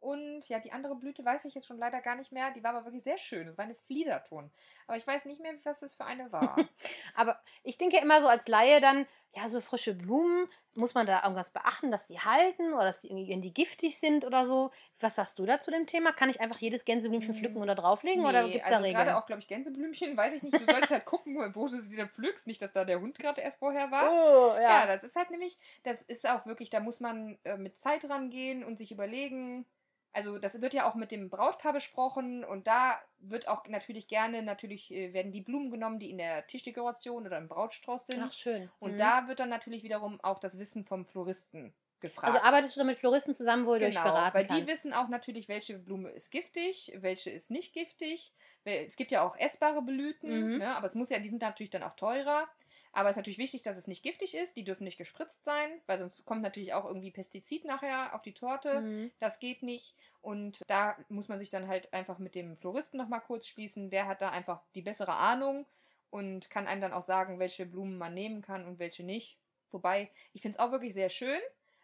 und 0.00 0.48
ja, 0.48 0.60
die 0.60 0.72
andere 0.72 0.94
Blüte 0.94 1.24
weiß 1.24 1.44
ich 1.46 1.54
jetzt 1.54 1.66
schon 1.66 1.78
leider 1.78 2.00
gar 2.00 2.14
nicht 2.16 2.30
mehr. 2.32 2.50
Die 2.52 2.62
war 2.62 2.74
aber 2.74 2.84
wirklich 2.84 3.02
sehr 3.02 3.18
schön. 3.18 3.46
Das 3.46 3.58
war 3.58 3.64
eine 3.64 3.74
Fliederton. 3.74 4.50
Aber 4.86 4.96
ich 4.96 5.06
weiß 5.06 5.24
nicht 5.24 5.40
mehr, 5.40 5.54
was 5.64 5.80
das 5.80 5.94
für 5.94 6.04
eine 6.04 6.30
war. 6.30 6.56
Aber 7.16 7.40
ich 7.64 7.78
denke 7.78 7.98
immer 7.98 8.20
so 8.20 8.28
als 8.28 8.46
Laie 8.46 8.80
dann, 8.80 9.06
ja, 9.34 9.48
so 9.48 9.60
frische 9.60 9.94
Blumen, 9.94 10.48
muss 10.74 10.94
man 10.94 11.06
da 11.06 11.22
irgendwas 11.22 11.50
beachten, 11.52 11.90
dass 11.90 12.06
die 12.06 12.20
halten 12.20 12.72
oder 12.72 12.84
dass 12.84 13.00
die 13.02 13.08
irgendwie 13.08 13.30
irgendwie 13.30 13.52
giftig 13.52 13.98
sind 13.98 14.24
oder 14.24 14.46
so? 14.46 14.70
Was 15.00 15.16
sagst 15.16 15.38
du 15.38 15.46
da 15.46 15.60
zu 15.60 15.70
dem 15.70 15.86
Thema? 15.86 16.12
Kann 16.12 16.30
ich 16.30 16.40
einfach 16.40 16.58
jedes 16.58 16.84
Gänseblümchen 16.84 17.34
Mm, 17.34 17.34
pflücken 17.34 17.62
oder 17.62 17.74
drauflegen 17.74 18.24
oder 18.26 18.42
Nee, 18.42 18.52
gibt 18.52 18.64
es 18.64 18.66
also 18.66 18.80
da 18.80 18.82
Regeln? 18.82 18.96
gerade 19.06 19.16
auch, 19.16 19.26
glaube 19.26 19.40
ich, 19.40 19.48
Gänseblümchen, 19.48 20.16
weiß 20.16 20.32
ich 20.34 20.42
nicht. 20.42 20.58
Du 20.60 20.64
solltest 20.66 20.92
halt 20.92 21.04
gucken, 21.04 21.36
wo 21.54 21.66
du 21.68 21.76
sie 21.76 21.96
dann 21.96 22.08
pflückst. 22.08 22.46
Nicht, 22.46 22.60
dass 22.62 22.72
da 22.72 22.84
der 22.84 23.00
Hund 23.00 23.18
gerade 23.18 23.40
erst 23.40 23.58
vorher 23.58 23.90
war. 23.90 24.04
Oh, 24.08 24.54
Ja. 24.68 24.86
ja. 24.86 24.86
das 24.86 25.04
ist 25.04 25.16
halt 25.16 25.30
nämlich, 25.30 25.58
das 25.84 26.02
ist 26.02 26.28
auch 26.28 26.46
wirklich, 26.46 26.70
da 26.70 26.80
muss 26.80 27.00
man 27.00 27.38
äh, 27.44 27.56
mit 27.56 27.78
Zeit 27.78 28.08
rangehen 28.08 28.64
und 28.64 28.78
sich 28.78 28.92
überlegen. 28.92 29.66
Also 30.12 30.38
das 30.38 30.60
wird 30.60 30.74
ja 30.74 30.88
auch 30.90 30.94
mit 30.94 31.10
dem 31.12 31.30
Brautpaar 31.30 31.72
besprochen 31.72 32.44
und 32.44 32.66
da 32.66 33.00
wird 33.18 33.46
auch 33.48 33.66
natürlich 33.68 34.08
gerne, 34.08 34.42
natürlich 34.42 34.90
äh, 34.92 35.12
werden 35.12 35.32
die 35.32 35.40
Blumen 35.42 35.70
genommen, 35.70 35.98
die 35.98 36.10
in 36.10 36.18
der 36.18 36.46
Tischdekoration 36.46 37.26
oder 37.26 37.38
im 37.38 37.48
Brautstrauß 37.48 38.06
sind. 38.06 38.20
Ach, 38.20 38.32
schön. 38.34 38.70
und 38.78 39.00
Mhm. 39.00 39.00
da 39.00 39.28
wird 39.28 39.40
dann 39.40 39.48
natürlich 39.50 39.82
wiederum 39.82 40.20
auch 40.20 40.38
das 40.40 40.58
Wissen 40.58 40.84
vom 40.84 41.04
Floristen 41.06 41.74
gefragt. 42.00 42.22
Also 42.22 42.38
arbeitest 42.38 42.76
du 42.76 42.80
da 42.80 42.84
mit 42.84 42.96
Floristen 42.96 43.34
zusammen, 43.34 43.66
wo 43.66 43.72
euch 43.72 43.80
Genau, 43.80 44.02
beraten 44.02 44.30
weil 44.32 44.44
die 44.46 44.66
kannst? 44.66 44.66
wissen 44.66 44.92
auch 44.92 45.08
natürlich, 45.08 45.46
welche 45.48 45.78
Blume 45.78 46.10
ist 46.10 46.30
giftig, 46.32 46.92
welche 46.96 47.30
ist 47.30 47.48
nicht 47.50 47.72
giftig. 47.72 48.34
Es 48.64 48.96
gibt 48.96 49.12
ja 49.12 49.22
auch 49.22 49.36
essbare 49.36 49.82
Blüten, 49.82 50.50
Mhm. 50.50 50.58
ne? 50.58 50.74
aber 50.74 50.86
es 50.86 50.96
muss 50.96 51.10
ja, 51.10 51.20
die 51.20 51.28
sind 51.28 51.42
natürlich 51.42 51.70
dann 51.70 51.84
auch 51.84 51.94
teurer. 51.94 52.48
Aber 52.92 53.08
es 53.08 53.12
ist 53.12 53.16
natürlich 53.18 53.38
wichtig, 53.38 53.62
dass 53.62 53.76
es 53.76 53.86
nicht 53.86 54.02
giftig 54.02 54.34
ist. 54.34 54.56
Die 54.56 54.64
dürfen 54.64 54.84
nicht 54.84 54.98
gespritzt 54.98 55.44
sein, 55.44 55.70
weil 55.86 55.98
sonst 55.98 56.24
kommt 56.24 56.42
natürlich 56.42 56.74
auch 56.74 56.84
irgendwie 56.84 57.10
Pestizid 57.10 57.64
nachher 57.64 58.14
auf 58.14 58.22
die 58.22 58.32
Torte. 58.34 58.80
Mhm. 58.80 59.10
Das 59.18 59.38
geht 59.38 59.62
nicht. 59.62 59.94
Und 60.22 60.62
da 60.68 60.96
muss 61.08 61.28
man 61.28 61.38
sich 61.38 61.50
dann 61.50 61.68
halt 61.68 61.92
einfach 61.92 62.18
mit 62.18 62.34
dem 62.34 62.56
Floristen 62.56 62.98
nochmal 62.98 63.20
kurz 63.20 63.46
schließen. 63.46 63.90
Der 63.90 64.06
hat 64.06 64.20
da 64.22 64.30
einfach 64.30 64.62
die 64.74 64.82
bessere 64.82 65.14
Ahnung 65.14 65.66
und 66.10 66.50
kann 66.50 66.66
einem 66.66 66.80
dann 66.80 66.92
auch 66.92 67.02
sagen, 67.02 67.38
welche 67.38 67.66
Blumen 67.66 67.98
man 67.98 68.14
nehmen 68.14 68.42
kann 68.42 68.66
und 68.66 68.78
welche 68.78 69.04
nicht. 69.04 69.36
Wobei, 69.70 70.10
ich 70.32 70.40
finde 70.42 70.56
es 70.56 70.60
auch 70.64 70.72
wirklich 70.72 70.94
sehr 70.94 71.10
schön, 71.10 71.40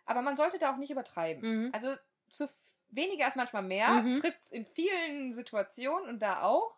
aber 0.06 0.22
man 0.22 0.36
sollte 0.36 0.58
da 0.58 0.72
auch 0.72 0.78
nicht 0.78 0.90
übertreiben. 0.90 1.66
Mhm. 1.66 1.70
Also 1.74 1.94
zu 2.28 2.48
weniger 2.88 3.26
ist 3.28 3.36
manchmal 3.36 3.62
mehr, 3.62 3.90
Mhm. 3.90 4.20
trifft 4.20 4.40
es 4.42 4.50
in 4.52 4.64
vielen 4.64 5.32
Situationen 5.34 6.08
und 6.08 6.20
da 6.20 6.42
auch. 6.42 6.74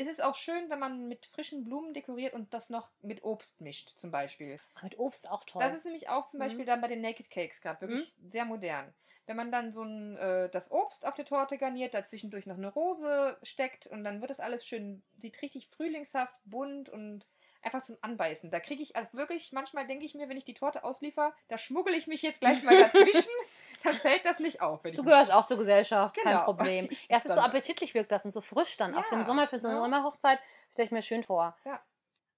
Es 0.00 0.06
ist 0.06 0.22
auch 0.22 0.36
schön, 0.36 0.70
wenn 0.70 0.78
man 0.78 1.08
mit 1.08 1.26
frischen 1.26 1.64
Blumen 1.64 1.92
dekoriert 1.92 2.32
und 2.32 2.54
das 2.54 2.70
noch 2.70 2.88
mit 3.02 3.24
Obst 3.24 3.60
mischt, 3.60 3.88
zum 3.96 4.12
Beispiel. 4.12 4.60
Mit 4.80 4.96
Obst 4.96 5.28
auch 5.28 5.42
toll. 5.42 5.60
Das 5.60 5.74
ist 5.74 5.84
nämlich 5.84 6.08
auch 6.08 6.24
zum 6.24 6.38
Mhm. 6.38 6.44
Beispiel 6.44 6.64
dann 6.64 6.80
bei 6.80 6.86
den 6.86 7.00
Naked 7.00 7.30
Cakes 7.30 7.60
gerade 7.60 7.80
wirklich 7.80 8.14
sehr 8.28 8.44
modern. 8.44 8.94
Wenn 9.26 9.36
man 9.36 9.50
dann 9.50 9.72
so 9.72 9.82
ein, 9.82 10.16
äh, 10.16 10.48
das 10.50 10.70
Obst 10.70 11.04
auf 11.04 11.14
der 11.14 11.24
Torte 11.24 11.58
garniert, 11.58 11.94
dazwischendurch 11.94 12.46
noch 12.46 12.56
eine 12.56 12.72
Rose 12.72 13.36
steckt 13.42 13.88
und 13.88 14.04
dann 14.04 14.20
wird 14.20 14.30
das 14.30 14.38
alles 14.38 14.64
schön, 14.64 15.02
sieht 15.16 15.42
richtig 15.42 15.66
frühlingshaft, 15.66 16.36
bunt 16.44 16.88
und 16.88 17.26
einfach 17.60 17.82
zum 17.82 17.98
Anbeißen. 18.00 18.52
Da 18.52 18.60
kriege 18.60 18.82
ich 18.84 18.94
also 18.94 19.12
wirklich, 19.14 19.50
manchmal 19.52 19.84
denke 19.86 20.04
ich 20.04 20.14
mir, 20.14 20.28
wenn 20.28 20.36
ich 20.36 20.44
die 20.44 20.54
Torte 20.54 20.84
ausliefer, 20.84 21.34
da 21.48 21.58
schmuggel 21.58 21.94
ich 21.94 22.06
mich 22.06 22.22
jetzt 22.22 22.40
gleich 22.40 22.62
mal 22.62 22.76
dazwischen, 22.78 23.32
dann 23.84 23.94
fällt 23.94 24.24
das 24.26 24.38
nicht 24.40 24.60
auf. 24.60 24.82
Wenn 24.84 24.92
ich 24.92 24.96
Du 24.98 25.04
gehörst 25.04 25.32
auch 25.32 25.46
zur 25.46 25.58
Gesellschaft, 25.58 26.16
kein 26.16 26.32
Genau. 26.32 26.44
Problem. 26.44 26.88
Ich 26.90 27.08
Ja, 27.08 27.16
es 27.18 27.24
ist 27.26 27.34
so 27.34 27.40
appetitlich 27.40 27.94
wirkt 27.94 28.10
das 28.12 28.24
und 28.24 28.30
so 28.32 28.40
frisch 28.40 28.76
dann. 28.76 28.94
auch 28.94 29.04
für 29.04 29.14
den 29.16 29.20
Ja, 29.20 29.24
Sommer, 29.26 29.46
für 29.48 29.60
so 29.60 29.68
eine 29.68 29.76
ja. 29.78 29.82
Sommerhochzeit 29.82 30.38
stelle 30.72 30.86
ich 30.86 30.92
mir 30.92 31.02
schön 31.02 31.22
vor. 31.22 31.56
Ja. 31.64 31.80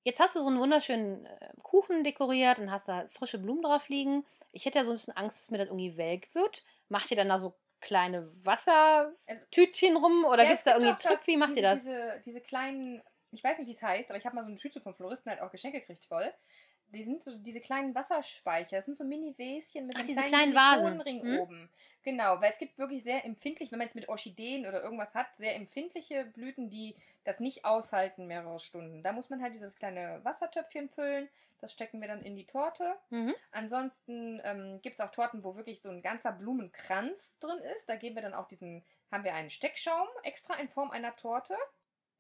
Jetzt 0.03 0.19
hast 0.21 0.35
du 0.35 0.41
so 0.41 0.47
einen 0.47 0.59
wunderschönen 0.61 1.27
äh, 1.27 1.51
Kuchen 1.63 2.05
dekoriert 2.05 2.59
und 2.59 2.71
hast 2.71 2.89
da 2.89 3.07
frische 3.11 3.39
Blumen 3.39 3.63
drauf 3.63 3.89
liegen. 3.89 4.25
Ich 4.53 4.65
hätte 4.65 4.79
ja 4.79 4.85
so 4.85 4.93
ein 4.93 4.97
bisschen 4.97 5.17
Angst, 5.17 5.39
dass 5.39 5.51
mir 5.51 5.59
das 5.59 5.69
irgendwie 5.69 5.97
welk 5.97 6.35
wird. 6.35 6.65
Macht 6.89 7.11
ihr 7.11 7.17
dann 7.19 7.29
da 7.29 7.39
so 7.39 7.55
kleine 7.81 8.31
Wassertütchen 8.45 9.97
rum 9.97 10.25
oder 10.25 10.43
Ja, 10.43 10.49
gibt 10.51 10.59
es 10.59 10.65
da 10.65 10.75
irgendwie 10.75 10.95
Trick? 11.03 11.27
Wie 11.27 11.37
macht 11.37 11.51
diese, 11.51 11.61
ihr 11.61 11.63
das? 11.63 11.83
Diese, 11.83 12.21
diese 12.25 12.41
kleinen, 12.41 13.03
ich 13.33 13.43
weiß 13.45 13.59
nicht, 13.59 13.69
wie 13.69 13.73
es 13.73 13.83
heißt, 13.83 14.11
aber 14.11 14.19
ich 14.19 14.27
habe 14.27 14.37
mal 14.37 14.43
so 14.43 14.49
eine 14.49 14.59
Tüte 14.59 14.81
vom 14.81 14.95
Floristen 14.95 15.31
halt 15.31 15.41
auch 15.41 15.51
Geschenke 15.51 15.81
gekriegt 15.81 16.05
voll. 16.05 16.33
Die 16.93 17.05
sind 17.05 17.23
so 17.23 17.39
diese 17.39 17.61
kleinen 17.61 17.95
Wasserspeicher. 17.95 18.77
Das 18.77 18.85
sind 18.85 18.97
so 18.97 19.05
Mini-Wäschen 19.05 19.87
mit 19.87 19.95
Ach, 19.97 20.01
einem 20.01 20.17
kleinen 20.27 20.53
kleinen. 20.53 20.83
Silikonring 20.83 21.23
Hm? 21.23 21.39
oben. 21.39 21.71
Genau, 22.03 22.41
weil 22.41 22.51
es 22.51 22.59
gibt 22.59 22.79
wirklich 22.79 23.05
sehr 23.05 23.25
empfindlich, 23.25 23.71
wenn 23.71 23.79
man 23.79 23.87
jetzt 23.87 23.95
mit 23.95 24.09
Orchideen 24.09 24.67
oder 24.67 24.83
irgendwas 24.83 25.15
hat, 25.15 25.33
sehr 25.37 25.55
empfindliche 25.55 26.25
Blüten, 26.25 26.69
die 26.69 26.97
das 27.23 27.39
nicht 27.39 27.65
aushalten 27.65 28.27
mehrere 28.27 28.59
Stunden. 28.59 29.03
Da 29.05 29.13
muss 29.13 29.31
man 29.31 29.41
halt 29.41 29.55
dieses 29.55 29.77
kleine 29.77 30.19
Wassertöpfchen 30.25 30.89
füllen. 30.89 31.29
Das 31.61 31.73
stecken 31.73 32.01
wir 32.01 32.09
dann 32.09 32.23
in 32.23 32.35
die 32.35 32.47
Torte. 32.47 32.97
Mhm. 33.11 33.35
Ansonsten 33.53 34.41
ähm, 34.45 34.81
gibt 34.81 34.95
es 34.95 35.01
auch 35.01 35.11
Torten, 35.13 35.45
wo 35.45 35.55
wirklich 35.57 35.81
so 35.83 35.91
ein 35.91 36.03
ganzer 36.03 36.33
Blumenkranz 36.33 37.39
drin 37.39 37.59
ist. 37.75 37.89
Da 37.89 37.97
geben 37.97 38.17
wir 38.17 38.23
dann 38.23 38.35
auch 38.35 38.49
diesen, 38.49 38.83
haben 39.13 39.25
wir 39.25 39.35
einen 39.35 39.51
Steckschaum 39.51 40.09
extra 40.23 40.55
in 40.55 40.69
Form 40.69 40.91
einer 40.91 41.15
Torte. 41.17 41.55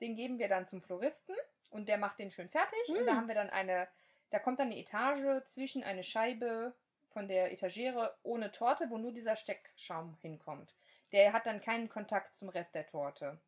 Den 0.01 0.17
geben 0.17 0.39
wir 0.39 0.49
dann 0.49 0.67
zum 0.67 0.81
Floristen 0.83 1.35
und 1.71 1.89
der 1.89 1.99
macht 1.99 2.19
den 2.19 2.31
schön 2.31 2.49
fertig. 2.49 2.79
Und 2.89 3.07
da 3.07 3.15
Mm. 3.15 3.17
haben 3.17 3.29
wir 3.29 3.35
dann 3.35 3.51
eine, 3.51 3.89
da 4.31 4.39
kommt 4.39 4.59
dann 4.59 4.67
eine 4.69 4.79
Etage 4.79 5.45
zwischen 5.45 5.83
eine 5.85 6.03
Scheibe 6.03 6.75
von 7.09 7.29
der 7.29 7.53
Etagere 7.53 8.17
ohne 8.23 8.51
Torte, 8.51 8.89
wo 8.91 8.99
nur 8.99 9.13
dieser 9.13 9.37
Steckschaum 9.37 10.17
hinkommt. 10.23 10.75
Der 11.13 11.33
hat 11.33 11.47
dann 11.47 11.61
keinen 11.61 11.89
Kontakt 11.89 12.37
zum 12.37 12.49
Rest 12.49 12.75
der 12.75 12.87
Torte. 12.87 13.41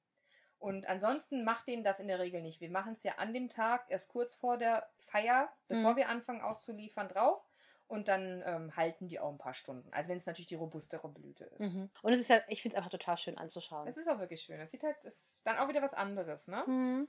Und 0.59 0.87
ansonsten 0.89 1.45
macht 1.45 1.67
den 1.67 1.83
das 1.83 1.99
in 2.01 2.07
der 2.09 2.19
Regel 2.21 2.41
nicht. 2.41 2.61
Wir 2.61 2.71
machen 2.71 2.93
es 2.93 3.03
ja 3.03 3.15
an 3.17 3.33
dem 3.35 3.49
Tag, 3.49 3.85
erst 3.89 4.09
kurz 4.09 4.35
vor 4.35 4.59
der 4.59 4.89
Feier, 5.01 5.53
bevor 5.69 5.93
Mhm. 5.93 5.97
wir 5.97 6.09
anfangen 6.09 6.41
auszuliefern, 6.41 7.09
drauf. 7.09 7.43
Und 7.93 8.09
dann 8.09 8.43
ähm, 8.47 8.75
halten 8.75 9.07
die 9.07 9.21
auch 9.21 9.31
ein 9.31 9.37
paar 9.37 9.53
Stunden. 9.53 9.93
Also 9.93 10.09
wenn 10.09 10.17
es 10.17 10.25
natürlich 10.25 10.47
die 10.47 10.55
robustere 10.55 11.09
Blüte 11.09 11.45
ist. 11.45 11.61
Mhm. 11.61 11.91
Und 12.01 12.13
es 12.15 12.21
ist 12.21 12.31
ja, 12.31 12.41
ich 12.49 12.63
finde 12.63 12.75
es 12.75 12.79
einfach 12.79 12.91
total 12.91 13.19
schön 13.19 13.37
anzuschauen. 13.37 13.87
Es 13.87 13.99
ist 13.99 14.09
auch 14.09 14.19
wirklich 14.19 14.41
schön. 14.41 14.59
Es 14.61 14.71
sieht 14.71 14.83
halt, 14.83 14.97
es 15.05 15.15
ist 15.15 15.43
dann 15.45 15.59
auch 15.59 15.69
wieder 15.69 15.83
was 15.83 15.93
anderes, 15.93 16.49
ne? 16.49 16.65
Mhm. 16.67 17.07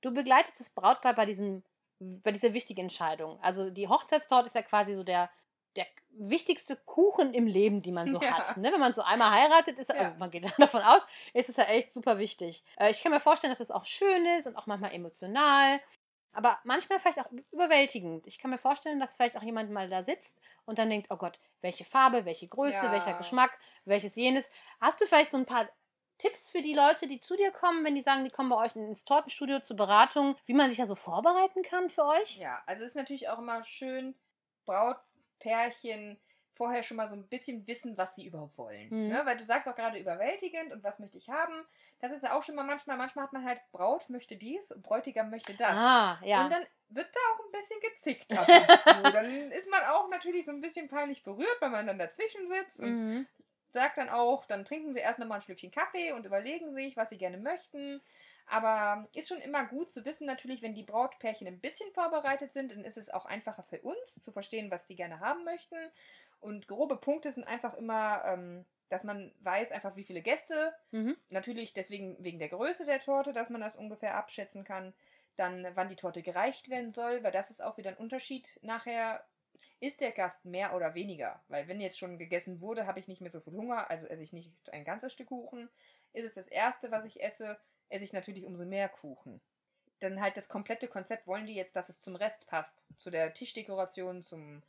Du 0.00 0.14
begleitest 0.14 0.58
das 0.60 0.70
Brautpaar 0.70 1.14
bei, 1.14 1.26
diesem, 1.26 1.62
bei 1.98 2.32
dieser 2.32 2.54
wichtigen 2.54 2.80
Entscheidung. 2.80 3.38
Also 3.42 3.68
die 3.68 3.86
Hochzeitstorte 3.86 4.46
ist 4.46 4.54
ja 4.54 4.62
quasi 4.62 4.94
so 4.94 5.04
der, 5.04 5.28
der 5.76 5.84
wichtigste 6.16 6.76
Kuchen 6.76 7.34
im 7.34 7.46
Leben, 7.46 7.82
die 7.82 7.92
man 7.92 8.08
so 8.10 8.18
Ja. 8.22 8.38
hat. 8.38 8.56
Ne? 8.56 8.72
Wenn 8.72 8.80
man 8.80 8.94
so 8.94 9.02
einmal 9.02 9.30
heiratet, 9.30 9.78
ist, 9.78 9.90
Ja. 9.90 9.96
also 9.96 10.16
man 10.16 10.30
geht 10.30 10.44
davon 10.58 10.80
aus, 10.80 11.02
ist 11.34 11.50
es 11.50 11.56
ja 11.56 11.64
echt 11.64 11.90
super 11.90 12.18
wichtig. 12.18 12.64
Äh, 12.78 12.90
ich 12.90 13.02
kann 13.02 13.12
mir 13.12 13.20
vorstellen, 13.20 13.52
dass 13.52 13.60
es 13.60 13.70
auch 13.70 13.84
schön 13.84 14.24
ist 14.38 14.46
und 14.46 14.56
auch 14.56 14.66
manchmal 14.66 14.94
emotional. 14.94 15.80
Aber 16.34 16.58
manchmal 16.64 16.98
vielleicht 17.00 17.20
auch 17.20 17.30
überwältigend. 17.52 18.26
Ich 18.26 18.38
kann 18.38 18.50
mir 18.50 18.58
vorstellen, 18.58 19.00
dass 19.00 19.16
vielleicht 19.16 19.36
auch 19.36 19.42
jemand 19.42 19.70
mal 19.70 19.88
da 19.88 20.02
sitzt 20.02 20.40
und 20.66 20.78
dann 20.78 20.90
denkt, 20.90 21.06
oh 21.10 21.16
Gott, 21.16 21.38
welche 21.62 21.84
Farbe, 21.84 22.24
welche 22.24 22.48
Größe, 22.48 22.90
Ja. 22.90 22.90
welcher 22.90 23.14
Geschmack, 23.14 23.58
welches 23.84 24.16
jenes. 24.16 24.50
Hast 24.80 25.00
du 25.00 25.06
vielleicht 25.06 25.30
so 25.30 25.38
ein 25.38 25.46
paar 25.46 25.68
Tipps 26.18 26.50
für 26.50 26.62
die 26.62 26.74
Leute, 26.74 27.06
die 27.06 27.20
zu 27.20 27.36
dir 27.36 27.50
kommen, 27.52 27.84
wenn 27.84 27.94
die 27.94 28.02
sagen, 28.02 28.24
die 28.24 28.30
kommen 28.30 28.50
bei 28.50 28.56
euch 28.56 28.76
ins 28.76 29.04
Tortenstudio 29.04 29.60
zur 29.60 29.76
Beratung, 29.76 30.36
wie 30.46 30.54
man 30.54 30.68
sich 30.68 30.78
da 30.78 30.86
so 30.86 30.94
vorbereiten 30.96 31.62
kann 31.62 31.90
für 31.90 32.04
euch? 32.04 32.40
Ja, 32.40 32.62
also 32.66 32.84
ist 32.84 32.96
natürlich 32.96 33.28
auch 33.28 33.38
immer 33.38 33.62
schön, 33.62 34.14
Brautpärchen 34.64 36.20
vorher 36.54 36.82
schon 36.82 36.96
mal 36.96 37.08
so 37.08 37.14
ein 37.14 37.26
bisschen 37.28 37.66
wissen, 37.66 37.96
was 37.96 38.14
sie 38.14 38.26
überhaupt 38.26 38.56
wollen. 38.58 38.88
Mhm. 38.90 39.08
Ne? 39.08 39.22
Weil 39.24 39.36
du 39.36 39.44
sagst 39.44 39.68
auch 39.68 39.74
gerade 39.74 39.98
überwältigend 39.98 40.72
und 40.72 40.82
was 40.84 40.98
möchte 40.98 41.18
ich 41.18 41.28
haben. 41.28 41.64
Das 42.00 42.12
ist 42.12 42.22
ja 42.22 42.36
auch 42.36 42.42
schon 42.42 42.54
mal 42.54 42.64
manchmal, 42.64 42.96
manchmal 42.96 43.24
hat 43.24 43.32
man 43.32 43.44
halt 43.44 43.60
Braut 43.72 44.08
möchte 44.10 44.36
dies 44.36 44.70
und 44.70 44.82
Bräutigam 44.82 45.30
möchte 45.30 45.54
das. 45.54 45.76
Ah, 45.76 46.18
ja. 46.24 46.44
Und 46.44 46.50
dann 46.52 46.64
wird 46.88 47.08
da 47.12 47.20
auch 47.32 47.44
ein 47.44 47.52
bisschen 47.52 47.80
gezickt 47.80 48.32
ab 48.32 48.48
und 48.48 49.04
zu. 49.04 49.10
Dann 49.12 49.50
ist 49.50 49.68
man 49.70 49.82
auch 49.84 50.08
natürlich 50.08 50.44
so 50.44 50.52
ein 50.52 50.60
bisschen 50.60 50.88
peinlich 50.88 51.24
berührt, 51.24 51.56
weil 51.60 51.70
man 51.70 51.86
dann 51.86 51.98
dazwischen 51.98 52.46
sitzt 52.46 52.80
und 52.80 52.88
Mhm. 52.90 53.26
sagt 53.72 53.98
dann 53.98 54.08
auch, 54.08 54.44
dann 54.46 54.64
trinken 54.64 54.92
sie 54.92 55.00
erst 55.00 55.18
noch 55.18 55.26
mal 55.26 55.36
ein 55.36 55.40
Schlückchen 55.40 55.72
Kaffee 55.72 56.12
und 56.12 56.24
überlegen 56.26 56.72
sich, 56.72 56.96
was 56.96 57.10
sie 57.10 57.18
gerne 57.18 57.38
möchten. 57.38 58.00
Aber 58.46 59.08
ist 59.14 59.28
schon 59.28 59.38
immer 59.40 59.64
gut 59.64 59.90
zu 59.90 60.04
wissen, 60.04 60.26
natürlich, 60.26 60.60
wenn 60.62 60.74
die 60.74 60.82
Brautpärchen 60.82 61.46
ein 61.46 61.60
bisschen 61.60 61.90
vorbereitet 61.92 62.52
sind, 62.52 62.70
dann 62.72 62.84
ist 62.84 62.98
es 62.98 63.08
auch 63.08 63.24
einfacher 63.24 63.62
für 63.62 63.80
uns 63.80 64.20
zu 64.20 64.32
verstehen, 64.32 64.70
was 64.70 64.86
die 64.86 64.96
gerne 64.96 65.18
haben 65.20 65.44
möchten. 65.44 65.76
Und 66.44 66.68
grobe 66.68 66.96
Punkte 66.96 67.32
sind 67.32 67.44
einfach 67.44 67.72
immer, 67.72 68.22
ähm, 68.26 68.66
dass 68.90 69.02
man 69.02 69.32
weiß 69.40 69.72
einfach, 69.72 69.96
wie 69.96 70.04
viele 70.04 70.20
Gäste. 70.20 70.74
Mhm. 70.90 71.16
Natürlich 71.30 71.72
deswegen 71.72 72.22
wegen 72.22 72.38
der 72.38 72.50
Größe 72.50 72.84
der 72.84 72.98
Torte, 72.98 73.32
dass 73.32 73.48
man 73.48 73.62
das 73.62 73.76
ungefähr 73.76 74.14
abschätzen 74.14 74.62
kann. 74.62 74.92
Dann, 75.36 75.66
wann 75.74 75.88
die 75.88 75.96
Torte 75.96 76.20
gereicht 76.20 76.68
werden 76.68 76.90
soll, 76.90 77.24
weil 77.24 77.32
das 77.32 77.50
ist 77.50 77.62
auch 77.62 77.78
wieder 77.78 77.90
ein 77.90 77.96
Unterschied 77.96 78.58
nachher. 78.60 79.24
Ist 79.80 80.02
der 80.02 80.12
Gast 80.12 80.44
mehr 80.44 80.76
oder 80.76 80.94
weniger? 80.94 81.42
Weil 81.48 81.66
wenn 81.66 81.80
jetzt 81.80 81.98
schon 81.98 82.18
gegessen 82.18 82.60
wurde, 82.60 82.86
habe 82.86 83.00
ich 83.00 83.08
nicht 83.08 83.22
mehr 83.22 83.30
so 83.30 83.40
viel 83.40 83.54
Hunger, 83.54 83.88
also 83.88 84.06
esse 84.06 84.22
ich 84.22 84.34
nicht 84.34 84.52
ein 84.70 84.84
ganzes 84.84 85.14
Stück 85.14 85.28
Kuchen. 85.28 85.70
Ist 86.12 86.26
es 86.26 86.34
das 86.34 86.46
erste, 86.46 86.90
was 86.90 87.06
ich 87.06 87.22
esse, 87.22 87.58
esse 87.88 88.04
ich 88.04 88.12
natürlich 88.12 88.44
umso 88.44 88.66
mehr 88.66 88.90
Kuchen. 88.90 89.40
Dann 90.00 90.20
halt 90.20 90.36
das 90.36 90.48
komplette 90.48 90.88
Konzept 90.88 91.26
wollen 91.26 91.46
die 91.46 91.54
jetzt, 91.54 91.74
dass 91.74 91.88
es 91.88 92.00
zum 92.00 92.16
Rest 92.16 92.46
passt. 92.48 92.86
Zu 92.98 93.08
der 93.08 93.32
Tischdekoration, 93.32 94.22
zum 94.22 94.62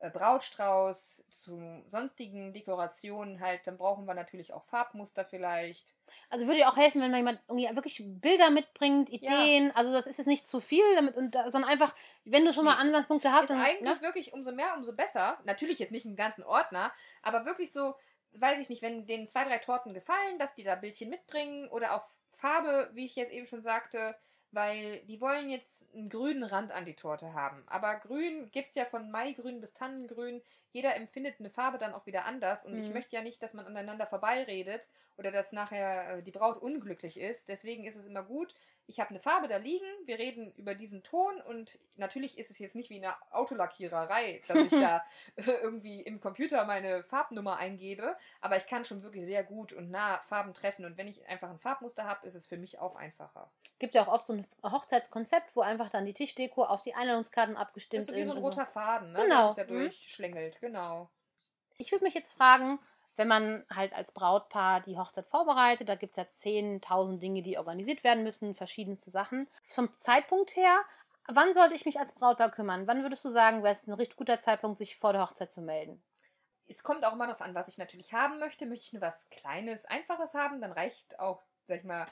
Brautstrauß, 0.00 1.24
zu 1.28 1.82
sonstigen 1.88 2.52
Dekorationen 2.52 3.40
halt. 3.40 3.66
Dann 3.66 3.76
brauchen 3.76 4.06
wir 4.06 4.14
natürlich 4.14 4.52
auch 4.52 4.64
Farbmuster 4.64 5.24
vielleicht. 5.24 5.94
Also 6.30 6.46
würde 6.46 6.60
ja 6.60 6.70
auch 6.70 6.76
helfen, 6.76 7.00
wenn 7.00 7.10
man 7.10 7.18
jemand 7.18 7.40
irgendwie 7.48 7.74
wirklich 7.74 8.02
Bilder 8.04 8.50
mitbringt, 8.50 9.10
Ideen. 9.10 9.72
Also 9.74 9.92
das 9.92 10.06
ist 10.06 10.18
jetzt 10.18 10.26
nicht 10.26 10.46
zu 10.46 10.60
viel, 10.60 10.84
damit, 10.94 11.16
und, 11.16 11.34
sondern 11.48 11.64
einfach, 11.64 11.94
wenn 12.24 12.44
du 12.44 12.52
schon 12.52 12.64
mal. 12.64 12.76
Ansatzpunkte 12.78 13.32
hast, 13.32 13.44
ist 13.44 13.50
dann, 13.50 13.60
eigentlich 13.60 14.00
ne? 14.00 14.02
wirklich 14.02 14.32
umso 14.32 14.52
mehr, 14.52 14.74
umso 14.76 14.92
besser. 14.92 15.38
Natürlich 15.44 15.80
jetzt 15.80 15.90
nicht 15.90 16.06
einen 16.06 16.16
ganzen 16.16 16.44
Ordner, 16.44 16.92
aber 17.22 17.44
wirklich 17.44 17.72
so, 17.72 17.96
weiß 18.32 18.60
ich 18.60 18.68
nicht, 18.68 18.82
wenn 18.82 19.06
denen 19.06 19.26
zwei, 19.26 19.42
drei 19.44 19.58
Torten 19.58 19.94
gefallen, 19.94 20.38
dass 20.38 20.54
die 20.54 20.62
da 20.62 20.76
Bildchen 20.76 21.10
mitbringen 21.10 21.68
oder 21.68 21.96
auch 21.96 22.08
Farbe, 22.32 22.90
wie 22.92 23.04
ich 23.04 23.16
jetzt 23.16 23.32
eben 23.32 23.46
schon 23.46 23.62
sagte, 23.62 24.14
weil 24.50 25.00
die 25.06 25.20
wollen 25.20 25.50
jetzt 25.50 25.84
einen 25.94 26.08
grünen 26.08 26.42
Rand 26.42 26.72
an 26.72 26.84
die 26.84 26.94
Torte 26.94 27.34
haben. 27.34 27.64
Aber 27.66 27.96
grün 27.96 28.50
gibt 28.50 28.70
es 28.70 28.74
ja 28.76 28.84
von 28.84 29.10
Maigrün 29.10 29.60
bis 29.60 29.72
Tannengrün. 29.72 30.42
Jeder 30.72 30.96
empfindet 30.96 31.36
eine 31.38 31.50
Farbe 31.50 31.78
dann 31.78 31.92
auch 31.94 32.06
wieder 32.06 32.24
anders 32.24 32.64
und 32.64 32.78
ich 32.78 32.88
Mhm. 32.88 32.92
möchte 32.92 33.16
ja 33.16 33.22
nicht, 33.22 33.42
dass 33.42 33.54
man 33.54 33.66
aneinander 33.66 34.06
vorbeiredet 34.06 34.88
oder 35.16 35.30
dass 35.30 35.52
nachher 35.52 36.18
äh, 36.18 36.22
die 36.22 36.30
Braut 36.30 36.56
unglücklich 36.62 37.18
ist. 37.18 37.48
Deswegen 37.48 37.84
ist 37.84 37.96
es 37.96 38.06
immer 38.06 38.22
gut, 38.22 38.54
ich 38.88 39.00
habe 39.00 39.10
eine 39.10 39.20
Farbe 39.20 39.48
da 39.48 39.58
liegen, 39.58 39.86
wir 40.06 40.18
reden 40.18 40.50
über 40.56 40.74
diesen 40.74 41.02
Ton 41.02 41.40
und 41.42 41.78
natürlich 41.96 42.38
ist 42.38 42.50
es 42.50 42.58
jetzt 42.58 42.74
nicht 42.74 42.88
wie 42.88 42.96
eine 42.96 43.14
Autolackiererei, 43.30 44.42
dass 44.48 44.58
ich 44.58 44.70
da 44.70 45.04
irgendwie 45.36 46.00
im 46.00 46.20
Computer 46.20 46.64
meine 46.64 47.04
Farbnummer 47.04 47.58
eingebe, 47.58 48.16
aber 48.40 48.56
ich 48.56 48.66
kann 48.66 48.86
schon 48.86 49.02
wirklich 49.02 49.26
sehr 49.26 49.44
gut 49.44 49.74
und 49.74 49.90
nah 49.90 50.18
Farben 50.24 50.54
treffen 50.54 50.86
und 50.86 50.96
wenn 50.96 51.06
ich 51.06 51.24
einfach 51.28 51.50
ein 51.50 51.58
Farbmuster 51.58 52.04
habe, 52.04 52.26
ist 52.26 52.34
es 52.34 52.46
für 52.46 52.56
mich 52.56 52.78
auch 52.78 52.96
einfacher. 52.96 53.50
gibt 53.78 53.94
ja 53.94 54.02
auch 54.02 54.12
oft 54.12 54.26
so 54.26 54.32
ein 54.32 54.46
Hochzeitskonzept, 54.62 55.54
wo 55.54 55.60
einfach 55.60 55.90
dann 55.90 56.06
die 56.06 56.14
Tischdeko 56.14 56.64
auf 56.64 56.82
die 56.82 56.94
Einladungskarten 56.94 57.56
abgestimmt 57.56 58.00
ist 58.00 58.06
so 58.08 58.14
wie 58.14 58.24
so 58.24 58.32
ein 58.32 58.38
roter 58.38 58.66
Faden, 58.66 59.12
ne, 59.12 59.22
Genau, 59.24 59.52
der 59.52 59.66
sich 59.66 59.66
da 59.66 59.74
mhm. 59.74 59.78
durchschlängelt, 59.80 60.60
genau. 60.60 61.10
Ich 61.76 61.92
würde 61.92 62.04
mich 62.04 62.14
jetzt 62.14 62.32
fragen, 62.32 62.78
wenn 63.18 63.28
man 63.28 63.66
halt 63.70 63.92
als 63.92 64.12
Brautpaar 64.12 64.80
die 64.80 64.96
Hochzeit 64.98 65.26
vorbereitet, 65.28 65.88
da 65.88 65.94
gibt 65.96 66.12
es 66.12 66.16
ja 66.24 66.30
10.000 66.30 67.22
Dinge, 67.22 67.42
die 67.42 67.58
organisiert 67.58 68.04
werden 68.04 68.24
müssen, 68.24 68.54
verschiedenste 68.54 69.10
Sachen. 69.10 69.48
Vom 69.66 69.90
Zeitpunkt 69.98 70.56
her, 70.56 70.82
wann 71.26 71.52
sollte 71.54 71.74
ich 71.74 71.84
mich 71.86 71.98
als 72.00 72.12
Brautpaar 72.14 72.50
kümmern? 72.50 72.86
Wann 72.86 73.02
würdest 73.02 73.24
du 73.24 73.30
sagen, 73.30 73.62
wäre 73.62 73.74
es 73.74 73.86
ein 73.86 73.92
richtig 73.92 74.16
guter 74.16 74.40
Zeitpunkt, 74.40 74.78
sich 74.78 74.96
vor 74.98 75.12
der 75.12 75.22
Hochzeit 75.22 75.52
zu 75.52 75.60
melden? 75.62 76.02
Es 76.66 76.84
kommt 76.84 77.04
auch 77.04 77.14
immer 77.14 77.26
darauf 77.26 77.40
an, 77.40 77.54
was 77.56 77.66
ich 77.66 77.78
natürlich 77.78 78.12
haben 78.12 78.38
möchte. 78.38 78.64
Möchte 78.66 78.84
ich 78.86 78.92
nur 78.92 79.02
was 79.02 79.28
Kleines, 79.30 79.84
Einfaches 79.86 80.34
haben, 80.34 80.60
dann 80.60 80.70
reicht 80.72 81.18
auch, 81.18 81.42
sag 81.64 81.78
ich 81.78 81.84
mal, 81.84 82.06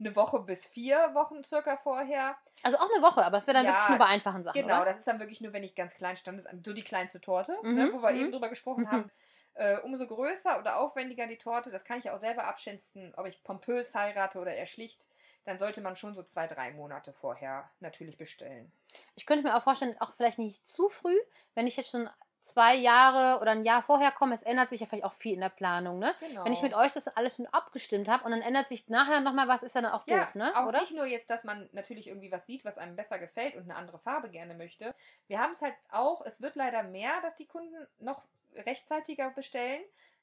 eine 0.00 0.16
Woche 0.16 0.40
bis 0.40 0.66
vier 0.66 1.14
Wochen 1.14 1.44
circa 1.44 1.76
vorher. 1.78 2.38
Also 2.64 2.78
auch 2.78 2.90
eine 2.92 3.02
Woche, 3.04 3.24
aber 3.24 3.36
es 3.38 3.46
wäre 3.46 3.56
dann 3.56 3.66
Ja, 3.66 3.68
wirklich 3.68 3.88
nur 3.88 3.98
bei 3.98 4.06
einfachen 4.06 4.42
Sachen. 4.42 4.64
Genau, 4.64 4.84
oder? 4.84 4.84
das 4.84 4.98
ist 4.98 5.06
dann 5.06 5.20
wirklich 5.20 5.40
nur, 5.40 5.52
wenn 5.54 5.64
ich 5.64 5.74
ganz 5.76 5.94
klein 5.94 6.16
stand, 6.16 6.42
so 6.66 6.72
die 6.74 6.84
kleinste 6.84 7.20
Torte, 7.22 7.56
Mhm, 7.62 7.72
ne, 7.72 7.92
wo 7.92 8.02
wir 8.02 8.14
mhm. 8.14 8.16
eben 8.16 8.32
drüber 8.32 8.48
gesprochen 8.50 8.88
haben. 8.90 9.10
Äh, 9.54 9.78
umso 9.80 10.06
größer 10.06 10.58
oder 10.58 10.78
aufwendiger 10.78 11.26
die 11.26 11.36
Torte, 11.36 11.70
das 11.70 11.84
kann 11.84 11.98
ich 11.98 12.10
auch 12.10 12.18
selber 12.18 12.44
abschätzen, 12.44 13.12
ob 13.16 13.26
ich 13.26 13.42
pompös 13.42 13.94
heirate 13.94 14.38
oder 14.38 14.54
eher 14.54 14.66
schlicht, 14.66 15.06
dann 15.44 15.58
sollte 15.58 15.80
man 15.80 15.96
schon 15.96 16.14
so 16.14 16.22
zwei, 16.22 16.46
drei 16.46 16.70
Monate 16.72 17.12
vorher 17.12 17.70
natürlich 17.80 18.16
bestellen. 18.16 18.72
Ich 19.14 19.26
könnte 19.26 19.44
mir 19.44 19.56
auch 19.56 19.62
vorstellen, 19.62 19.96
auch 20.00 20.14
vielleicht 20.14 20.38
nicht 20.38 20.66
zu 20.66 20.88
früh, 20.88 21.18
wenn 21.54 21.66
ich 21.66 21.76
jetzt 21.76 21.90
schon 21.90 22.08
zwei 22.42 22.74
Jahre 22.74 23.40
oder 23.40 23.52
ein 23.52 23.64
Jahr 23.64 23.82
vorher 23.82 24.10
komme, 24.12 24.34
es 24.34 24.42
ändert 24.42 24.68
sich 24.70 24.80
ja 24.80 24.86
vielleicht 24.86 25.04
auch 25.04 25.12
viel 25.12 25.34
in 25.34 25.40
der 25.40 25.48
Planung, 25.48 25.98
ne? 25.98 26.14
Genau. 26.20 26.42
Wenn 26.42 26.52
ich 26.52 26.62
mit 26.62 26.74
euch 26.74 26.92
das 26.92 27.08
alles 27.08 27.36
schon 27.36 27.46
abgestimmt 27.46 28.08
habe 28.08 28.24
und 28.24 28.32
dann 28.32 28.42
ändert 28.42 28.68
sich 28.68 28.88
nachher 28.88 29.20
nochmal 29.20 29.48
was, 29.48 29.62
ist 29.62 29.76
dann 29.76 29.86
auch 29.86 30.06
ja, 30.06 30.28
doof, 30.28 30.34
ne? 30.34 30.52
auch 30.52 30.66
Oder? 30.66 30.80
nicht 30.80 30.92
nur 30.92 31.06
jetzt, 31.06 31.30
dass 31.30 31.44
man 31.44 31.68
natürlich 31.72 32.08
irgendwie 32.08 32.32
was 32.32 32.46
sieht, 32.46 32.64
was 32.64 32.78
einem 32.78 32.96
besser 32.96 33.18
gefällt 33.18 33.54
und 33.56 33.62
eine 33.64 33.76
andere 33.76 33.98
Farbe 33.98 34.30
gerne 34.30 34.54
möchte. 34.54 34.94
Wir 35.28 35.38
haben 35.38 35.52
es 35.52 35.62
halt 35.62 35.74
auch, 35.90 36.24
es 36.24 36.40
wird 36.40 36.56
leider 36.56 36.82
mehr, 36.82 37.20
dass 37.22 37.36
die 37.36 37.46
Kunden 37.46 37.86
noch 37.98 38.24
rechtzeitiger 38.54 39.30
bestellen. 39.30 39.82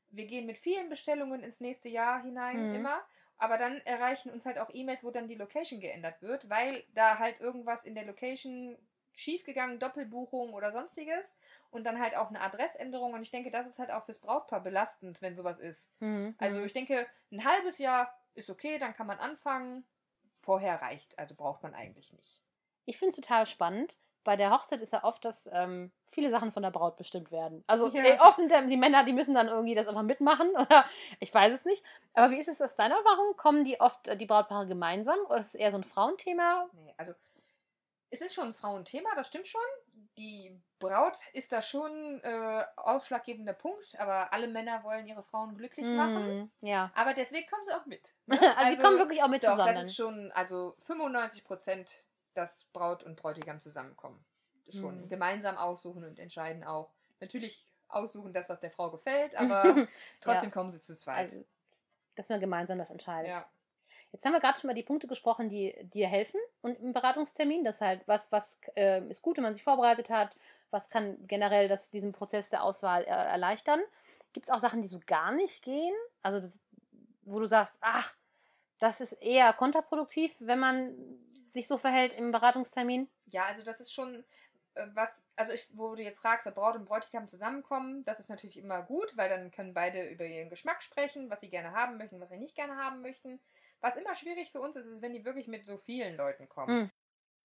Wir 0.09 0.25
gehen 0.25 0.45
mit 0.45 0.57
vielen 0.57 0.89
Bestellungen 0.89 1.43
ins 1.43 1.61
nächste 1.61 1.89
Jahr 1.89 2.21
hinein 2.21 2.57
Mhm. 2.57 2.73
immer. 2.73 3.01
Aber 3.37 3.57
dann 3.57 3.77
erreichen 3.85 4.31
uns 4.31 4.45
halt 4.45 4.59
auch 4.59 4.69
E-Mails, 4.73 5.03
wo 5.03 5.11
dann 5.11 5.29
die 5.29 5.35
Location 5.35 5.79
geändert 5.79 6.21
wird, 6.21 6.49
weil 6.49 6.83
da 6.93 7.19
halt 7.19 7.39
irgendwas 7.39 7.85
in 7.85 7.95
der 7.95 8.03
Location 8.05 8.77
schiefgegangen, 9.19 9.79
Doppelbuchung 9.79 10.53
oder 10.53 10.71
sonstiges 10.71 11.35
und 11.71 11.83
dann 11.83 11.99
halt 11.99 12.15
auch 12.15 12.29
eine 12.29 12.41
Adressänderung. 12.41 13.13
Und 13.13 13.21
ich 13.21 13.31
denke, 13.31 13.51
das 13.51 13.67
ist 13.67 13.79
halt 13.79 13.91
auch 13.91 14.05
fürs 14.05 14.19
Brautpaar 14.19 14.61
belastend, 14.61 15.21
wenn 15.21 15.35
sowas 15.35 15.59
ist. 15.59 15.89
Mhm. 15.99 16.35
Also 16.37 16.59
mhm. 16.59 16.65
ich 16.65 16.73
denke, 16.73 17.05
ein 17.31 17.43
halbes 17.43 17.77
Jahr 17.77 18.17
ist 18.35 18.49
okay, 18.49 18.77
dann 18.79 18.93
kann 18.93 19.07
man 19.07 19.19
anfangen. 19.19 19.85
Vorher 20.41 20.81
reicht, 20.81 21.19
also 21.19 21.35
braucht 21.35 21.63
man 21.63 21.73
eigentlich 21.73 22.13
nicht. 22.13 22.41
Ich 22.85 22.97
finde 22.97 23.09
es 23.09 23.17
total 23.17 23.45
spannend. 23.45 23.99
Bei 24.23 24.35
der 24.35 24.51
Hochzeit 24.51 24.81
ist 24.81 24.93
ja 24.93 25.03
oft, 25.03 25.23
dass 25.25 25.49
ähm, 25.51 25.91
viele 26.07 26.29
Sachen 26.29 26.51
von 26.51 26.63
der 26.63 26.71
Braut 26.71 26.97
bestimmt 26.97 27.31
werden. 27.31 27.63
Also 27.67 27.87
Ja. 27.89 28.03
äh, 28.03 28.19
oft 28.19 28.37
sind 28.37 28.51
die 28.69 28.77
Männer, 28.77 29.03
die 29.03 29.13
müssen 29.13 29.33
dann 29.35 29.47
irgendwie 29.47 29.75
das 29.75 29.87
einfach 29.87 30.03
mitmachen 30.03 30.49
oder 30.55 30.85
ich 31.19 31.33
weiß 31.33 31.53
es 31.53 31.65
nicht. 31.65 31.83
Aber 32.13 32.31
wie 32.31 32.37
ist 32.37 32.47
es 32.47 32.61
aus 32.61 32.75
deiner 32.75 32.95
Erfahrung? 32.95 33.35
Kommen 33.35 33.63
die 33.65 33.79
oft 33.81 34.07
äh, 34.07 34.17
die 34.17 34.25
Brautpaare 34.25 34.67
gemeinsam 34.67 35.19
oder 35.27 35.39
ist 35.39 35.47
es 35.47 35.55
eher 35.55 35.71
so 35.71 35.77
ein 35.77 35.83
Frauenthema? 35.83 36.69
Nee, 36.73 36.93
also 36.97 37.13
es 38.11 38.21
ist 38.21 38.33
schon 38.33 38.47
ein 38.47 38.53
Frauenthema, 38.53 39.09
das 39.15 39.27
stimmt 39.27 39.47
schon. 39.47 39.61
Die 40.17 40.59
Braut 40.79 41.17
ist 41.33 41.51
da 41.51 41.61
schon 41.61 42.19
äh, 42.23 42.65
ausschlaggebender 42.75 43.53
Punkt, 43.53 43.97
aber 43.99 44.33
alle 44.33 44.47
Männer 44.47 44.83
wollen 44.83 45.05
ihre 45.07 45.23
Frauen 45.23 45.55
glücklich 45.55 45.85
machen. 45.85 46.37
Mhm, 46.39 46.51
Ja. 46.61 46.91
Aber 46.95 47.13
deswegen 47.13 47.47
kommen 47.49 47.63
sie 47.63 47.73
auch 47.73 47.85
mit. 47.85 48.13
Also, 48.57 48.75
die 48.75 48.81
kommen 48.81 48.97
wirklich 48.97 49.23
auch 49.23 49.27
mit 49.27 49.43
Doch, 49.43 49.51
zusammen. 49.51 49.75
das 49.75 49.87
ist 49.89 49.95
schon, 49.95 50.31
also 50.33 50.75
95 50.81 51.43
Prozent, 51.43 51.91
dass 52.33 52.65
Braut 52.73 53.03
und 53.03 53.15
Bräutigam 53.15 53.59
zusammenkommen. 53.59 54.23
Schon 54.69 55.03
Mhm. 55.03 55.09
gemeinsam 55.09 55.57
aussuchen 55.57 56.03
und 56.03 56.19
entscheiden 56.19 56.63
auch. 56.63 56.91
Natürlich 57.21 57.65
aussuchen 57.87 58.33
das, 58.33 58.49
was 58.49 58.59
der 58.59 58.71
Frau 58.71 58.91
gefällt, 58.91 59.35
aber 59.35 59.87
trotzdem 60.21 60.51
kommen 60.51 60.69
sie 60.71 60.79
zu 60.81 60.95
zweit. 60.95 61.17
also, 61.17 61.45
dass 62.15 62.29
man 62.29 62.39
gemeinsam 62.39 62.77
das 62.77 62.89
entscheidet. 62.89 63.29
ja. 63.31 63.49
Jetzt 64.11 64.25
haben 64.25 64.33
wir 64.33 64.39
gerade 64.39 64.59
schon 64.59 64.67
mal 64.67 64.73
die 64.73 64.83
Punkte 64.83 65.07
gesprochen, 65.07 65.49
die 65.49 65.75
dir 65.93 66.07
helfen 66.07 66.39
und 66.61 66.79
im 66.79 66.93
Beratungstermin. 66.93 67.63
Das 67.63 67.81
halt, 67.81 68.07
was, 68.07 68.31
was 68.31 68.59
äh, 68.75 69.01
ist 69.07 69.21
gut, 69.21 69.37
wenn 69.37 69.43
man 69.43 69.53
sich 69.53 69.63
vorbereitet 69.63 70.09
hat, 70.09 70.35
was 70.71 70.89
kann 70.89 71.17
generell 71.27 71.67
das, 71.67 71.89
diesen 71.89 72.11
Prozess 72.11 72.49
der 72.49 72.63
Auswahl 72.63 73.03
äh, 73.03 73.07
erleichtern. 73.07 73.79
Gibt 74.33 74.47
es 74.47 74.51
auch 74.51 74.59
Sachen, 74.59 74.81
die 74.81 74.87
so 74.87 74.99
gar 75.05 75.31
nicht 75.31 75.63
gehen? 75.63 75.93
Also 76.21 76.39
das, 76.39 76.59
wo 77.23 77.39
du 77.39 77.45
sagst, 77.45 77.75
ach, 77.81 78.15
das 78.79 79.01
ist 79.01 79.13
eher 79.13 79.53
kontraproduktiv, 79.53 80.35
wenn 80.39 80.59
man 80.59 80.95
sich 81.49 81.67
so 81.67 81.77
verhält 81.77 82.13
im 82.13 82.31
Beratungstermin? 82.31 83.09
Ja, 83.27 83.45
also 83.45 83.63
das 83.63 83.79
ist 83.79 83.93
schon 83.93 84.23
äh, 84.79 84.87
was, 84.93 85.21
also 85.35 85.53
ich, 85.53 85.67
wo 85.71 85.95
du 85.95 86.03
jetzt 86.03 86.19
fragst, 86.19 86.47
ob 86.47 86.55
Braut 86.55 86.75
und 86.75 86.85
Bräutigam 86.85 87.27
zusammenkommen, 87.27 88.03
das 88.05 88.19
ist 88.19 88.29
natürlich 88.29 88.57
immer 88.57 88.81
gut, 88.81 89.15
weil 89.17 89.29
dann 89.29 89.51
können 89.51 89.73
beide 89.73 90.03
über 90.07 90.25
ihren 90.25 90.49
Geschmack 90.49 90.81
sprechen, 90.81 91.29
was 91.29 91.41
sie 91.41 91.49
gerne 91.49 91.71
haben 91.71 91.97
möchten, 91.97 92.19
was 92.19 92.29
sie 92.29 92.37
nicht 92.37 92.55
gerne 92.55 92.77
haben 92.77 93.01
möchten. 93.01 93.39
Was 93.81 93.95
immer 93.95 94.15
schwierig 94.15 94.51
für 94.51 94.61
uns 94.61 94.75
ist, 94.75 94.87
ist, 94.87 95.01
wenn 95.01 95.13
die 95.13 95.25
wirklich 95.25 95.47
mit 95.47 95.65
so 95.65 95.77
vielen 95.77 96.17
Leuten 96.17 96.49
kommen. 96.49 96.81
Hm. 96.81 96.91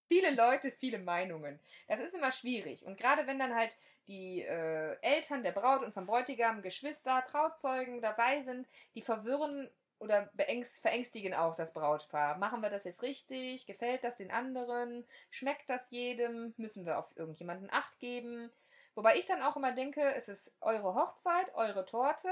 Viele 0.07 0.35
Leute, 0.35 0.71
viele 0.71 0.99
Meinungen. 0.99 1.59
Das 1.87 1.99
ist 1.99 2.13
immer 2.13 2.31
schwierig. 2.31 2.85
Und 2.85 2.97
gerade 2.97 3.25
wenn 3.25 3.39
dann 3.39 3.55
halt 3.55 3.75
die 4.07 4.43
äh, 4.43 4.97
Eltern 5.01 5.43
der 5.43 5.51
Braut 5.51 5.83
und 5.83 5.93
vom 5.93 6.05
Bräutigam, 6.05 6.61
Geschwister, 6.61 7.23
Trauzeugen 7.23 8.01
dabei 8.01 8.41
sind, 8.41 8.67
die 8.93 9.01
verwirren 9.01 9.69
oder 9.99 10.29
verängstigen 10.35 11.33
auch 11.33 11.55
das 11.55 11.73
Brautpaar. 11.73 12.37
Machen 12.37 12.61
wir 12.61 12.69
das 12.69 12.83
jetzt 12.83 13.01
richtig? 13.01 13.65
Gefällt 13.65 14.03
das 14.03 14.17
den 14.17 14.31
anderen? 14.31 15.05
Schmeckt 15.31 15.69
das 15.69 15.87
jedem? 15.89 16.53
Müssen 16.57 16.85
wir 16.85 16.99
auf 16.99 17.11
irgendjemanden 17.15 17.69
Acht 17.71 17.99
geben? 17.99 18.51
Wobei 18.93 19.17
ich 19.17 19.25
dann 19.25 19.41
auch 19.41 19.55
immer 19.55 19.71
denke, 19.71 20.13
es 20.13 20.27
ist 20.27 20.51
eure 20.61 20.93
Hochzeit, 20.95 21.53
eure 21.55 21.85
Torte 21.85 22.29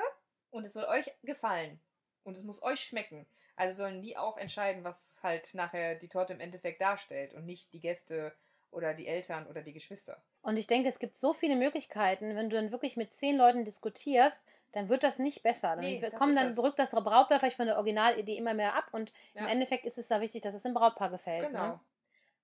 und 0.52 0.66
es 0.66 0.74
soll 0.74 0.86
euch 0.86 1.12
gefallen. 1.24 1.80
Und 2.24 2.38
es 2.38 2.44
muss 2.44 2.62
euch 2.62 2.82
schmecken. 2.82 3.26
Also 3.56 3.78
sollen 3.84 4.02
die 4.02 4.18
auch 4.18 4.38
entscheiden, 4.38 4.84
was 4.84 5.20
halt 5.22 5.54
nachher 5.54 5.96
die 5.96 6.08
Torte 6.08 6.34
im 6.34 6.40
Endeffekt 6.40 6.82
darstellt 6.82 7.34
und 7.34 7.46
nicht 7.46 7.72
die 7.74 7.80
Gäste 7.80 8.34
oder 8.72 8.94
die 8.96 9.08
Eltern 9.08 9.46
oder 9.48 9.62
die 9.62 9.74
Geschwister. 9.74 10.22
Und 10.42 10.58
ich 10.58 10.66
denke, 10.68 10.90
es 10.90 10.98
gibt 11.00 11.16
so 11.16 11.34
viele 11.34 11.56
Möglichkeiten, 11.56 12.36
wenn 12.36 12.50
du 12.50 12.56
dann 12.56 12.72
wirklich 12.72 12.98
mit 12.98 13.14
zehn 13.14 13.38
Leuten 13.38 13.64
diskutierst, 13.66 14.42
dann 14.72 14.90
wird 14.90 15.04
das 15.04 15.20
nicht 15.20 15.44
besser. 15.44 15.76
Dann 15.76 15.82
Nee, 15.86 16.00
das 16.00 16.16
kommen 16.16 16.36
dann 16.36 16.48
das. 16.56 16.58
rückt 16.64 16.80
das 16.80 16.92
Brautpaar 16.92 17.40
vielleicht 17.40 17.58
von 17.58 17.68
der 17.68 17.76
Originalidee 17.76 18.36
immer 18.36 18.56
mehr 18.56 18.74
ab 18.76 18.88
und 18.92 19.14
im 19.36 19.44
Ja. 19.46 19.52
Endeffekt 19.52 19.86
ist 19.86 20.00
es 20.00 20.08
da 20.08 20.20
wichtig, 20.20 20.42
dass 20.42 20.56
es 20.56 20.64
dem 20.64 20.74
Brautpaar 20.74 21.12
gefällt. 21.12 21.46
Genau. 21.48 21.68
Ne? 21.68 21.80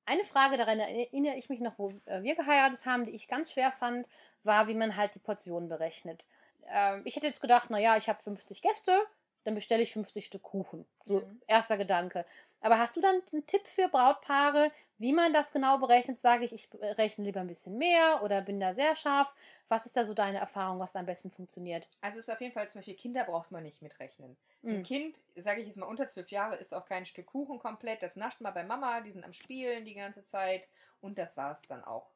Eine 0.06 0.26
Frage, 0.26 0.58
daran 0.58 0.80
erinnere 0.80 1.36
ich 1.38 1.50
mich 1.50 1.60
noch, 1.60 1.78
wo 1.80 1.90
äh, 2.06 2.22
wir 2.22 2.36
geheiratet 2.36 2.86
haben, 2.86 3.06
die 3.06 3.16
ich 3.16 3.28
ganz 3.28 3.52
schwer 3.52 3.72
fand, 3.72 4.08
war, 4.44 4.68
wie 4.68 4.74
man 4.76 4.96
halt 4.96 5.16
die 5.16 5.20
Portionen 5.20 5.70
berechnet. 5.70 6.28
Ähm, 6.68 7.02
ich 7.06 7.16
hätte 7.16 7.26
jetzt 7.28 7.42
gedacht, 7.42 7.72
naja, 7.72 7.98
ich 7.98 8.08
habe 8.10 8.22
50 8.22 8.62
Gäste, 8.62 9.00
dann 9.44 9.56
bestelle 9.56 9.84
ich 9.84 9.94
50 9.94 10.26
Stück 10.26 10.44
Kuchen. 10.44 10.86
So 11.06 11.24
Mhm. 11.24 11.40
erster 11.48 11.78
Gedanke. 11.78 12.26
Aber 12.62 12.78
hast 12.80 12.96
du 12.96 13.02
dann 13.02 13.22
einen 13.32 13.46
Tipp 13.48 13.68
für 13.68 13.88
Brautpaare, 13.90 14.72
wie 14.98 15.14
man 15.14 15.34
das 15.34 15.52
genau 15.54 15.78
berechnet? 15.78 16.20
Sage 16.20 16.46
ich, 16.46 16.54
ich 16.54 16.70
rechne 16.82 17.24
lieber 17.26 17.40
ein 17.42 17.48
bisschen 17.48 17.78
mehr 17.78 18.22
oder 18.24 18.42
bin 18.42 18.60
da 18.60 18.74
sehr 18.74 18.96
scharf? 18.96 19.34
Was 19.70 19.86
ist 19.86 19.96
da 19.98 20.06
so 20.06 20.14
deine 20.14 20.40
Erfahrung, 20.40 20.80
was 20.80 20.92
da 20.94 21.00
am 21.00 21.06
besten 21.06 21.32
funktioniert? 21.32 21.90
Also 22.02 22.20
es 22.20 22.28
ist 22.28 22.34
auf 22.34 22.42
jeden 22.42 22.54
Fall 22.54 22.68
zum 22.70 22.80
Beispiel 22.80 22.96
Kinder 22.96 23.24
braucht 23.26 23.52
man 23.52 23.64
nicht 23.64 23.82
mitrechnen. 23.82 24.38
Ein 24.70 24.82
Mhm. 24.82 24.84
Kind, 24.84 25.22
sage 25.36 25.62
ich 25.62 25.68
jetzt 25.68 25.76
mal 25.78 25.86
unter 25.86 26.08
zwölf 26.08 26.30
Jahre, 26.32 26.56
ist 26.56 26.74
auch 26.74 26.86
kein 26.86 27.06
Stück 27.06 27.28
Kuchen 27.28 27.60
komplett. 27.60 28.04
Das 28.04 28.16
nascht 28.16 28.42
mal 28.42 28.52
bei 28.52 28.64
Mama, 28.64 29.02
die 29.02 29.12
sind 29.12 29.24
am 29.26 29.34
Spielen 29.34 29.86
die 29.86 29.96
ganze 29.96 30.24
Zeit 30.24 30.68
und 31.02 31.18
das 31.18 31.36
war's 31.38 31.62
dann 31.68 31.84
auch. 31.84 32.12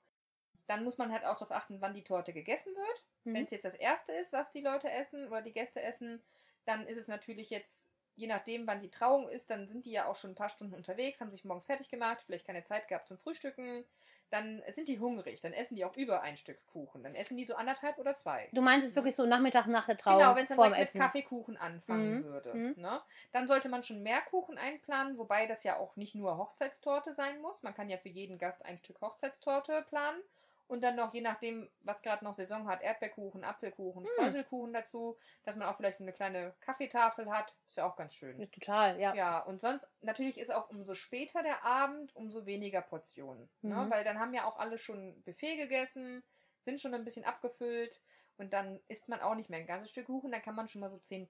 Dann 0.67 0.83
muss 0.85 0.97
man 0.99 1.11
halt 1.11 1.25
auch 1.25 1.35
darauf 1.39 1.51
achten, 1.51 1.81
wann 1.81 1.95
die 1.95 2.03
Torte 2.03 2.33
gegessen 2.33 2.75
wird. 2.75 3.05
Mhm. 3.25 3.33
Wenn 3.33 3.45
es 3.45 3.51
jetzt 3.51 3.65
das 3.65 3.75
erste 3.75 4.13
ist, 4.13 4.33
was 4.33 4.51
die 4.51 4.61
Leute 4.61 4.91
essen 4.91 5.27
oder 5.27 5.41
die 5.41 5.53
Gäste 5.53 5.81
essen, 5.81 6.23
dann 6.65 6.87
ist 6.87 6.97
es 6.97 7.07
natürlich 7.07 7.49
jetzt, 7.49 7.89
je 8.15 8.27
nachdem, 8.27 8.67
wann 8.67 8.81
die 8.81 8.89
Trauung 8.89 9.29
ist, 9.29 9.49
dann 9.49 9.67
sind 9.67 9.85
die 9.85 9.91
ja 9.91 10.05
auch 10.07 10.15
schon 10.15 10.31
ein 10.31 10.35
paar 10.35 10.49
Stunden 10.49 10.75
unterwegs, 10.75 11.21
haben 11.21 11.31
sich 11.31 11.45
morgens 11.45 11.65
fertig 11.65 11.89
gemacht, 11.89 12.21
vielleicht 12.25 12.45
keine 12.47 12.61
Zeit 12.63 12.87
gehabt 12.87 13.07
zum 13.07 13.17
Frühstücken. 13.17 13.85
Dann 14.29 14.63
sind 14.69 14.87
die 14.87 14.99
hungrig, 14.99 15.41
dann 15.41 15.53
essen 15.53 15.75
die 15.75 15.85
auch 15.85 15.95
über 15.95 16.21
ein 16.21 16.37
Stück 16.37 16.65
Kuchen. 16.67 17.03
Dann 17.03 17.15
essen 17.15 17.37
die 17.37 17.45
so 17.45 17.55
anderthalb 17.55 17.97
oder 17.99 18.13
zwei. 18.15 18.53
Du 18.53 18.61
meinst 18.61 18.87
es 18.87 18.95
wirklich 18.95 19.15
so 19.15 19.25
Nachmittag 19.25 19.67
nach 19.67 19.85
der 19.85 19.97
Trauung 19.97 20.19
Genau, 20.19 20.35
wenn 20.35 20.43
es 20.43 20.49
dann 20.49 20.59
direkt 20.59 20.95
mit. 20.95 21.01
Kaffeekuchen 21.01 21.57
anfangen 21.57 22.19
Mhm, 22.19 22.23
würde. 22.23 22.53
mhm. 22.57 22.75
Ne? 22.75 23.01
Dann 23.31 23.47
sollte 23.47 23.69
man 23.69 23.83
schon 23.83 24.03
mehr 24.03 24.21
Kuchen 24.21 24.57
einplanen, 24.57 25.17
wobei 25.17 25.45
das 25.47 25.63
ja 25.63 25.77
auch 25.77 25.95
nicht 25.95 26.15
nur 26.15 26.37
Hochzeitstorte 26.37 27.13
sein 27.13 27.41
muss. 27.41 27.63
Man 27.63 27.73
kann 27.73 27.89
ja 27.89 27.97
für 27.97 28.09
jeden 28.09 28.37
Gast 28.37 28.65
ein 28.65 28.77
Stück 28.79 29.01
Hochzeitstorte 29.01 29.83
planen. 29.87 30.21
Und 30.67 30.81
dann 30.81 30.95
noch, 30.95 31.13
je 31.13 31.21
nachdem, 31.21 31.69
was 31.81 32.01
gerade 32.01 32.23
noch 32.23 32.33
Saison 32.33 32.67
hat, 32.67 32.81
Erdbeerkuchen, 32.81 33.43
Apfelkuchen, 33.43 34.05
Hm. 34.05 34.11
Streuselkuchen 34.13 34.73
dazu, 34.73 35.17
dass 35.43 35.55
man 35.55 35.67
auch 35.67 35.77
vielleicht 35.77 35.97
so 35.97 36.03
eine 36.03 36.13
kleine 36.13 36.53
Kaffeetafel 36.61 37.29
hat. 37.29 37.55
Ist 37.67 37.77
ja 37.77 37.85
auch 37.85 37.95
ganz 37.95 38.13
schön. 38.13 38.39
Ja, 38.39 38.45
Total, 38.47 38.99
ja. 38.99 39.13
Ja, 39.13 39.39
und 39.39 39.59
sonst, 39.59 39.87
natürlich 40.01 40.39
ist 40.39 40.51
auch 40.51 40.69
umso 40.69 40.93
später 40.93 41.43
der 41.43 41.63
Abend, 41.63 42.15
umso 42.15 42.45
weniger 42.45 42.81
Portionen. 42.81 43.49
Ne? 43.61 43.75
Mhm. 43.75 43.91
Weil 43.91 44.03
dann 44.03 44.19
haben 44.19 44.33
ja 44.33 44.45
auch 44.45 44.57
alle 44.57 44.77
schon 44.77 45.21
Buffet 45.23 45.57
gegessen, 45.57 46.23
sind 46.59 46.79
schon 46.79 46.93
ein 46.93 47.03
bisschen 47.03 47.25
abgefüllt 47.25 48.01
und 48.37 48.53
dann 48.53 48.79
isst 48.87 49.09
man 49.09 49.21
auch 49.21 49.35
nicht 49.35 49.49
mehr 49.49 49.59
ein 49.59 49.67
ganzes 49.67 49.89
Stück 49.89 50.07
Kuchen, 50.07 50.31
dann 50.31 50.41
kann 50.41 50.55
man 50.55 50.67
schon 50.67 50.81
mal 50.81 50.89
so 50.89 50.97
10%, 50.97 51.27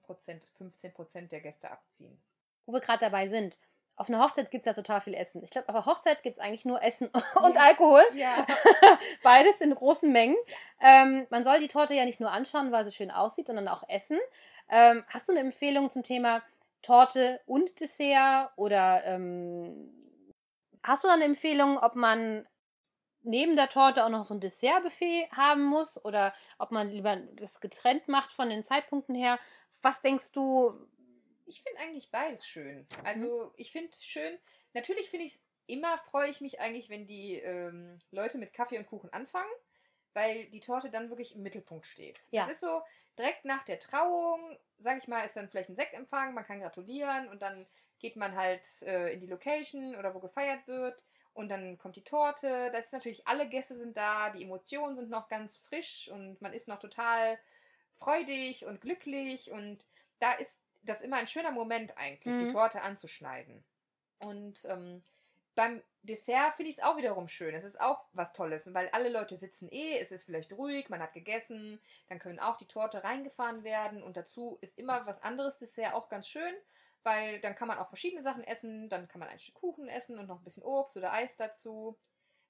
15% 0.58 1.28
der 1.28 1.40
Gäste 1.40 1.70
abziehen. 1.70 2.18
Wo 2.66 2.72
wir 2.72 2.80
gerade 2.80 3.00
dabei 3.00 3.28
sind. 3.28 3.58
Auf 3.96 4.08
einer 4.08 4.20
Hochzeit 4.20 4.50
gibt 4.50 4.62
es 4.62 4.66
ja 4.66 4.72
total 4.72 5.00
viel 5.00 5.14
Essen. 5.14 5.42
Ich 5.44 5.50
glaube, 5.50 5.68
auf 5.68 5.74
einer 5.74 5.86
Hochzeit 5.86 6.22
gibt 6.22 6.36
es 6.36 6.42
eigentlich 6.42 6.64
nur 6.64 6.82
Essen 6.82 7.08
und 7.42 7.54
Ja. 7.54 7.62
Alkohol. 7.62 8.02
Ja. 8.14 8.44
Beides 9.22 9.60
in 9.60 9.74
großen 9.74 10.10
Mengen. 10.10 10.36
Ähm, 10.80 11.26
man 11.30 11.44
soll 11.44 11.60
die 11.60 11.68
Torte 11.68 11.94
ja 11.94 12.04
nicht 12.04 12.20
nur 12.20 12.32
anschauen, 12.32 12.72
weil 12.72 12.84
sie 12.84 12.92
schön 12.92 13.10
aussieht, 13.12 13.46
sondern 13.46 13.68
auch 13.68 13.88
essen. 13.88 14.18
Ähm, 14.68 15.04
hast 15.08 15.28
du 15.28 15.32
eine 15.32 15.40
Empfehlung 15.40 15.90
zum 15.90 16.02
Thema 16.02 16.42
Torte 16.82 17.40
und 17.46 17.78
Dessert? 17.78 18.50
Oder 18.56 19.04
ähm, 19.04 19.92
hast 20.82 21.04
du 21.04 21.08
da 21.08 21.14
eine 21.14 21.24
Empfehlung, 21.24 21.78
ob 21.78 21.94
man 21.94 22.46
neben 23.22 23.54
der 23.56 23.68
Torte 23.68 24.04
auch 24.04 24.10
noch 24.10 24.24
so 24.24 24.34
ein 24.34 24.40
Dessertbuffet 24.40 25.28
haben 25.36 25.62
muss? 25.62 26.04
Oder 26.04 26.34
ob 26.58 26.72
man 26.72 26.90
lieber 26.90 27.16
das 27.34 27.60
getrennt 27.60 28.08
macht 28.08 28.32
von 28.32 28.50
den 28.50 28.64
Zeitpunkten 28.64 29.14
her? 29.14 29.38
Was 29.82 30.02
denkst 30.02 30.32
du? 30.32 30.72
Ich 31.46 31.62
finde 31.62 31.80
eigentlich 31.80 32.10
beides 32.10 32.46
schön. 32.46 32.86
Also 33.02 33.52
ich 33.56 33.72
finde 33.72 33.90
es 33.90 34.04
schön. 34.04 34.38
Natürlich 34.72 35.10
finde 35.10 35.26
ich 35.26 35.34
es 35.34 35.40
immer, 35.66 35.98
freue 35.98 36.30
ich 36.30 36.40
mich 36.40 36.60
eigentlich, 36.60 36.88
wenn 36.88 37.06
die 37.06 37.34
ähm, 37.36 37.98
Leute 38.10 38.38
mit 38.38 38.52
Kaffee 38.52 38.78
und 38.78 38.86
Kuchen 38.86 39.12
anfangen, 39.12 39.52
weil 40.12 40.46
die 40.46 40.60
Torte 40.60 40.90
dann 40.90 41.10
wirklich 41.10 41.34
im 41.34 41.42
Mittelpunkt 41.42 41.86
steht. 41.86 42.24
Ja. 42.30 42.46
Das 42.46 42.54
ist 42.54 42.60
so, 42.60 42.82
direkt 43.18 43.44
nach 43.44 43.64
der 43.64 43.78
Trauung, 43.78 44.58
sag 44.78 44.98
ich 44.98 45.08
mal, 45.08 45.24
ist 45.24 45.36
dann 45.36 45.48
vielleicht 45.48 45.70
ein 45.70 45.76
Sektempfang, 45.76 46.34
man 46.34 46.44
kann 46.44 46.60
gratulieren 46.60 47.28
und 47.28 47.42
dann 47.42 47.66
geht 47.98 48.16
man 48.16 48.36
halt 48.36 48.66
äh, 48.82 49.12
in 49.12 49.20
die 49.20 49.26
Location 49.26 49.96
oder 49.96 50.14
wo 50.14 50.20
gefeiert 50.20 50.66
wird. 50.66 51.02
Und 51.32 51.48
dann 51.48 51.78
kommt 51.78 51.96
die 51.96 52.04
Torte. 52.04 52.70
Das 52.70 52.86
ist 52.86 52.92
natürlich, 52.92 53.26
alle 53.26 53.48
Gäste 53.48 53.76
sind 53.76 53.96
da, 53.96 54.30
die 54.30 54.44
Emotionen 54.44 54.94
sind 54.94 55.10
noch 55.10 55.28
ganz 55.28 55.56
frisch 55.56 56.08
und 56.08 56.40
man 56.40 56.52
ist 56.52 56.68
noch 56.68 56.78
total 56.78 57.38
freudig 57.96 58.66
und 58.66 58.80
glücklich. 58.80 59.50
Und 59.50 59.84
da 60.20 60.32
ist 60.34 60.60
das 60.84 61.00
immer 61.00 61.16
ein 61.16 61.26
schöner 61.26 61.50
Moment 61.52 61.96
eigentlich, 61.98 62.34
Mhm. 62.34 62.38
die 62.38 62.48
Torte 62.52 62.82
anzuschneiden. 62.82 63.64
Und 64.18 64.64
ähm, 64.66 65.02
beim 65.54 65.82
Dessert 66.02 66.54
finde 66.54 66.70
ich 66.70 66.78
es 66.78 66.82
auch 66.84 66.96
wiederum 66.96 67.28
schön. 67.28 67.54
Es 67.54 67.64
ist 67.64 67.80
auch 67.80 68.04
was 68.12 68.32
Tolles, 68.32 68.72
weil 68.74 68.88
alle 68.90 69.08
Leute 69.08 69.36
sitzen 69.36 69.68
eh, 69.70 69.98
es 69.98 70.10
ist 70.10 70.24
vielleicht 70.24 70.52
ruhig, 70.52 70.88
man 70.88 71.00
hat 71.00 71.12
gegessen, 71.12 71.80
dann 72.08 72.18
können 72.18 72.40
auch 72.40 72.56
die 72.56 72.66
Torte 72.68 73.04
reingefahren 73.04 73.64
werden 73.64 74.02
und 74.02 74.16
dazu 74.16 74.58
ist 74.60 74.78
immer 74.78 75.06
was 75.06 75.22
anderes 75.22 75.58
Dessert 75.58 75.94
auch 75.94 76.08
ganz 76.08 76.28
schön, 76.28 76.54
weil 77.02 77.40
dann 77.40 77.54
kann 77.54 77.68
man 77.68 77.78
auch 77.78 77.88
verschiedene 77.88 78.22
Sachen 78.22 78.44
essen, 78.44 78.88
dann 78.88 79.08
kann 79.08 79.20
man 79.20 79.28
ein 79.28 79.38
Stück 79.38 79.54
Kuchen 79.56 79.88
essen 79.88 80.18
und 80.18 80.26
noch 80.26 80.38
ein 80.40 80.44
bisschen 80.44 80.62
Obst 80.64 80.96
oder 80.96 81.12
Eis 81.12 81.36
dazu. 81.36 81.98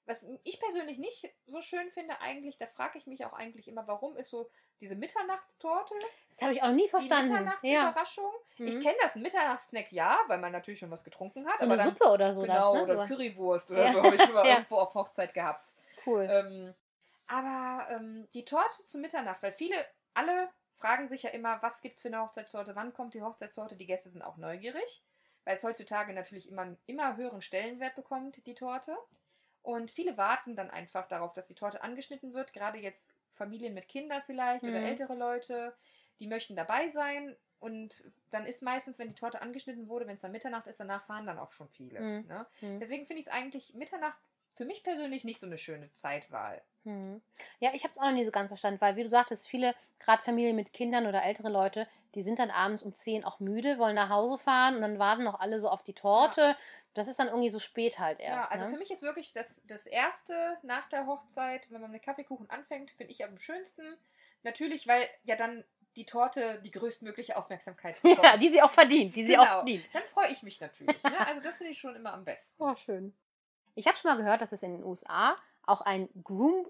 Was 0.05 0.25
ich 0.43 0.59
persönlich 0.59 0.97
nicht 0.97 1.33
so 1.47 1.61
schön 1.61 1.89
finde 1.91 2.21
eigentlich, 2.21 2.57
da 2.57 2.67
frage 2.67 2.97
ich 2.97 3.07
mich 3.07 3.25
auch 3.25 3.33
eigentlich 3.33 3.67
immer, 3.67 3.87
warum 3.87 4.17
ist 4.17 4.29
so 4.29 4.49
diese 4.81 4.95
Mitternachtstorte, 4.95 5.95
Das 6.29 6.41
habe 6.41 6.51
ich 6.53 6.61
auch 6.63 6.71
nie 6.71 6.83
die 6.83 6.89
verstanden. 6.89 7.31
Ja. 7.31 7.39
Mitternachtsüberraschung. 7.61 8.31
Ich 8.57 8.75
Mhm. 8.75 8.79
kenne 8.81 8.95
das, 9.01 9.15
ein 9.15 9.21
Mitternachtsnack 9.21 9.91
ja, 9.91 10.19
weil 10.27 10.37
man 10.39 10.51
natürlich 10.51 10.79
schon 10.79 10.91
was 10.91 11.03
getrunken 11.03 11.47
hat. 11.47 11.57
So 11.57 11.65
aber 11.65 11.73
eine 11.73 11.83
dann, 11.83 11.93
Suppe 11.93 12.09
oder 12.09 12.33
so. 12.33 12.41
Genau, 12.41 12.73
das, 12.73 12.75
ne? 12.75 12.83
oder 12.95 13.07
so. 13.07 13.13
Currywurst 13.15 13.71
oder 13.71 13.85
Ja. 13.85 13.93
so 13.93 14.03
habe 14.03 14.15
ich 14.15 14.21
schon 14.21 14.33
mal 14.33 14.45
Ja. 14.47 14.53
irgendwo 14.55 14.75
auf 14.77 14.93
Hochzeit 14.93 15.33
gehabt. 15.33 15.75
Cool. 16.05 16.27
Ähm, 16.29 16.73
aber 17.27 17.89
ähm, 17.91 18.27
die 18.33 18.45
Torte 18.45 18.83
zu 18.83 18.97
Mitternacht, 18.97 19.41
weil 19.41 19.51
viele, 19.51 19.75
alle 20.13 20.49
fragen 20.77 21.07
sich 21.07 21.23
ja 21.23 21.31
immer, 21.31 21.61
was 21.61 21.81
gibt 21.81 21.95
es 21.95 22.01
für 22.01 22.09
eine 22.09 22.21
Hochzeitstorte, 22.21 22.75
wann 22.75 22.93
kommt 22.93 23.13
die 23.13 23.21
Hochzeitstorte? 23.23 23.75
Die 23.75 23.85
Gäste 23.87 24.09
sind 24.09 24.21
auch 24.21 24.37
neugierig, 24.37 25.01
weil 25.45 25.55
es 25.55 25.63
heutzutage 25.63 26.13
natürlich 26.13 26.49
immer 26.49 26.63
einen 26.63 26.77
immer 26.85 27.15
höheren 27.15 27.41
Stellenwert 27.41 27.95
bekommt, 27.95 28.45
die 28.45 28.53
Torte. 28.53 28.95
Und 29.63 29.89
viele 29.89 30.15
warten 30.17 30.55
dann 30.55 30.69
einfach 30.69 31.07
darauf, 31.07 31.33
dass 31.33 31.47
die 31.47 31.55
Torte 31.55 31.81
angeschnitten 31.81 32.35
wird, 32.35 32.53
gerade 32.53 32.77
jetzt 32.77 33.14
Familien 33.35 33.73
mit 33.73 33.87
Kindern 33.87 34.23
vielleicht 34.25 34.67
oder 34.67 34.83
Mhm. 34.83 34.83
ältere 34.83 35.15
Leute, 35.15 35.75
die 36.19 36.27
möchten 36.27 36.55
dabei 36.55 36.89
sein. 36.89 37.35
Und 37.59 38.03
dann 38.29 38.45
ist 38.45 38.61
meistens, 38.61 38.99
wenn 38.99 39.09
die 39.09 39.15
Torte 39.15 39.41
angeschnitten 39.41 39.87
wurde, 39.87 40.07
wenn 40.07 40.15
es 40.15 40.21
dann 40.21 40.31
Mitternacht 40.31 40.67
ist, 40.67 40.79
danach 40.79 41.05
fahren 41.05 41.25
dann 41.25 41.39
auch 41.39 41.51
schon 41.51 41.69
viele. 41.69 42.07
Mhm. 42.07 42.25
Ne? 42.25 42.47
Mhm. 42.61 42.81
Deswegen 42.81 43.05
finde 43.07 43.21
ich 43.21 43.27
es 43.27 43.31
eigentlich 43.33 43.73
Mitternacht 43.73 44.17
für 44.53 44.65
mich 44.65 44.83
persönlich 44.83 45.23
nicht 45.23 45.39
so 45.39 45.45
eine 45.47 45.57
schöne 45.57 45.91
Zeitwahl. 45.93 46.63
Mhm. 46.83 47.21
Ja, 47.59 47.71
ich 47.73 47.83
habe 47.83 47.91
es 47.93 47.97
auch 47.99 48.03
noch 48.05 48.11
nie 48.11 48.25
so 48.25 48.31
ganz 48.31 48.49
verstanden, 48.51 48.79
weil 48.81 48.95
wie 48.95 49.03
du 49.03 49.09
sagtest, 49.09 49.47
viele, 49.47 49.73
gerade 49.99 50.21
Familien 50.23 50.55
mit 50.55 50.71
Kindern 50.73 51.07
oder 51.07 51.23
ältere 51.23 51.49
Leute, 51.49 51.87
die 52.15 52.23
sind 52.23 52.39
dann 52.39 52.49
abends 52.49 52.81
um 52.83 52.93
10 52.93 53.23
auch 53.25 53.39
müde, 53.39 53.77
wollen 53.77 53.95
nach 53.95 54.09
Hause 54.09 54.37
fahren 54.37 54.75
und 54.75 54.81
dann 54.81 54.97
warten 54.99 55.23
noch 55.23 55.39
alle 55.39 55.59
so 55.59 55.69
auf 55.69 55.83
die 55.83 55.93
Torte. 55.93 56.55
Das 56.93 57.07
ist 57.07 57.19
dann 57.19 57.27
irgendwie 57.27 57.49
so 57.49 57.59
spät 57.59 57.99
halt 57.99 58.19
erst. 58.19 58.47
ja, 58.49 58.51
also 58.53 58.65
ne? 58.65 58.71
für 58.71 58.77
mich 58.77 58.89
ist 58.91 59.01
wirklich 59.01 59.33
das, 59.33 59.61
das 59.65 59.85
Erste 59.85 60.57
nach 60.63 60.87
der 60.87 61.05
Hochzeit, 61.07 61.69
wenn 61.71 61.81
man 61.81 61.91
mit 61.91 62.03
Kaffeekuchen 62.03 62.49
anfängt, 62.49 62.91
finde 62.91 63.11
ich 63.11 63.23
am 63.25 63.37
schönsten. 63.37 63.83
Natürlich, 64.43 64.87
weil 64.87 65.07
ja 65.23 65.35
dann 65.35 65.63
die 65.97 66.05
Torte 66.05 66.61
die 66.61 66.71
größtmögliche 66.71 67.35
Aufmerksamkeit 67.37 67.95
bekommt. 68.01 68.23
ja, 68.23 68.37
die 68.37 68.49
sie 68.49 68.61
auch 68.61 68.71
verdient, 68.71 69.15
die 69.15 69.25
sie 69.25 69.33
Genau. 69.33 69.43
auch 69.43 69.47
verdient. 69.57 69.85
Dann 69.93 70.03
freue 70.03 70.29
ich 70.31 70.41
mich 70.43 70.59
natürlich. 70.61 71.01
Ne? 71.03 71.27
Also 71.27 71.41
das 71.43 71.57
finde 71.57 71.71
ich 71.71 71.79
schon 71.79 71.95
immer 71.95 72.13
am 72.13 72.23
besten. 72.25 72.55
Oh, 72.63 72.75
schön. 72.75 73.13
Ich 73.75 73.87
habe 73.87 73.97
schon 73.97 74.09
mal 74.11 74.17
gehört, 74.17 74.41
dass 74.41 74.51
es 74.53 74.63
in 74.63 74.71
den 74.73 74.83
USA 74.83 75.35
auch 75.63 75.81
ein 75.81 76.07
Groom, 76.23 76.65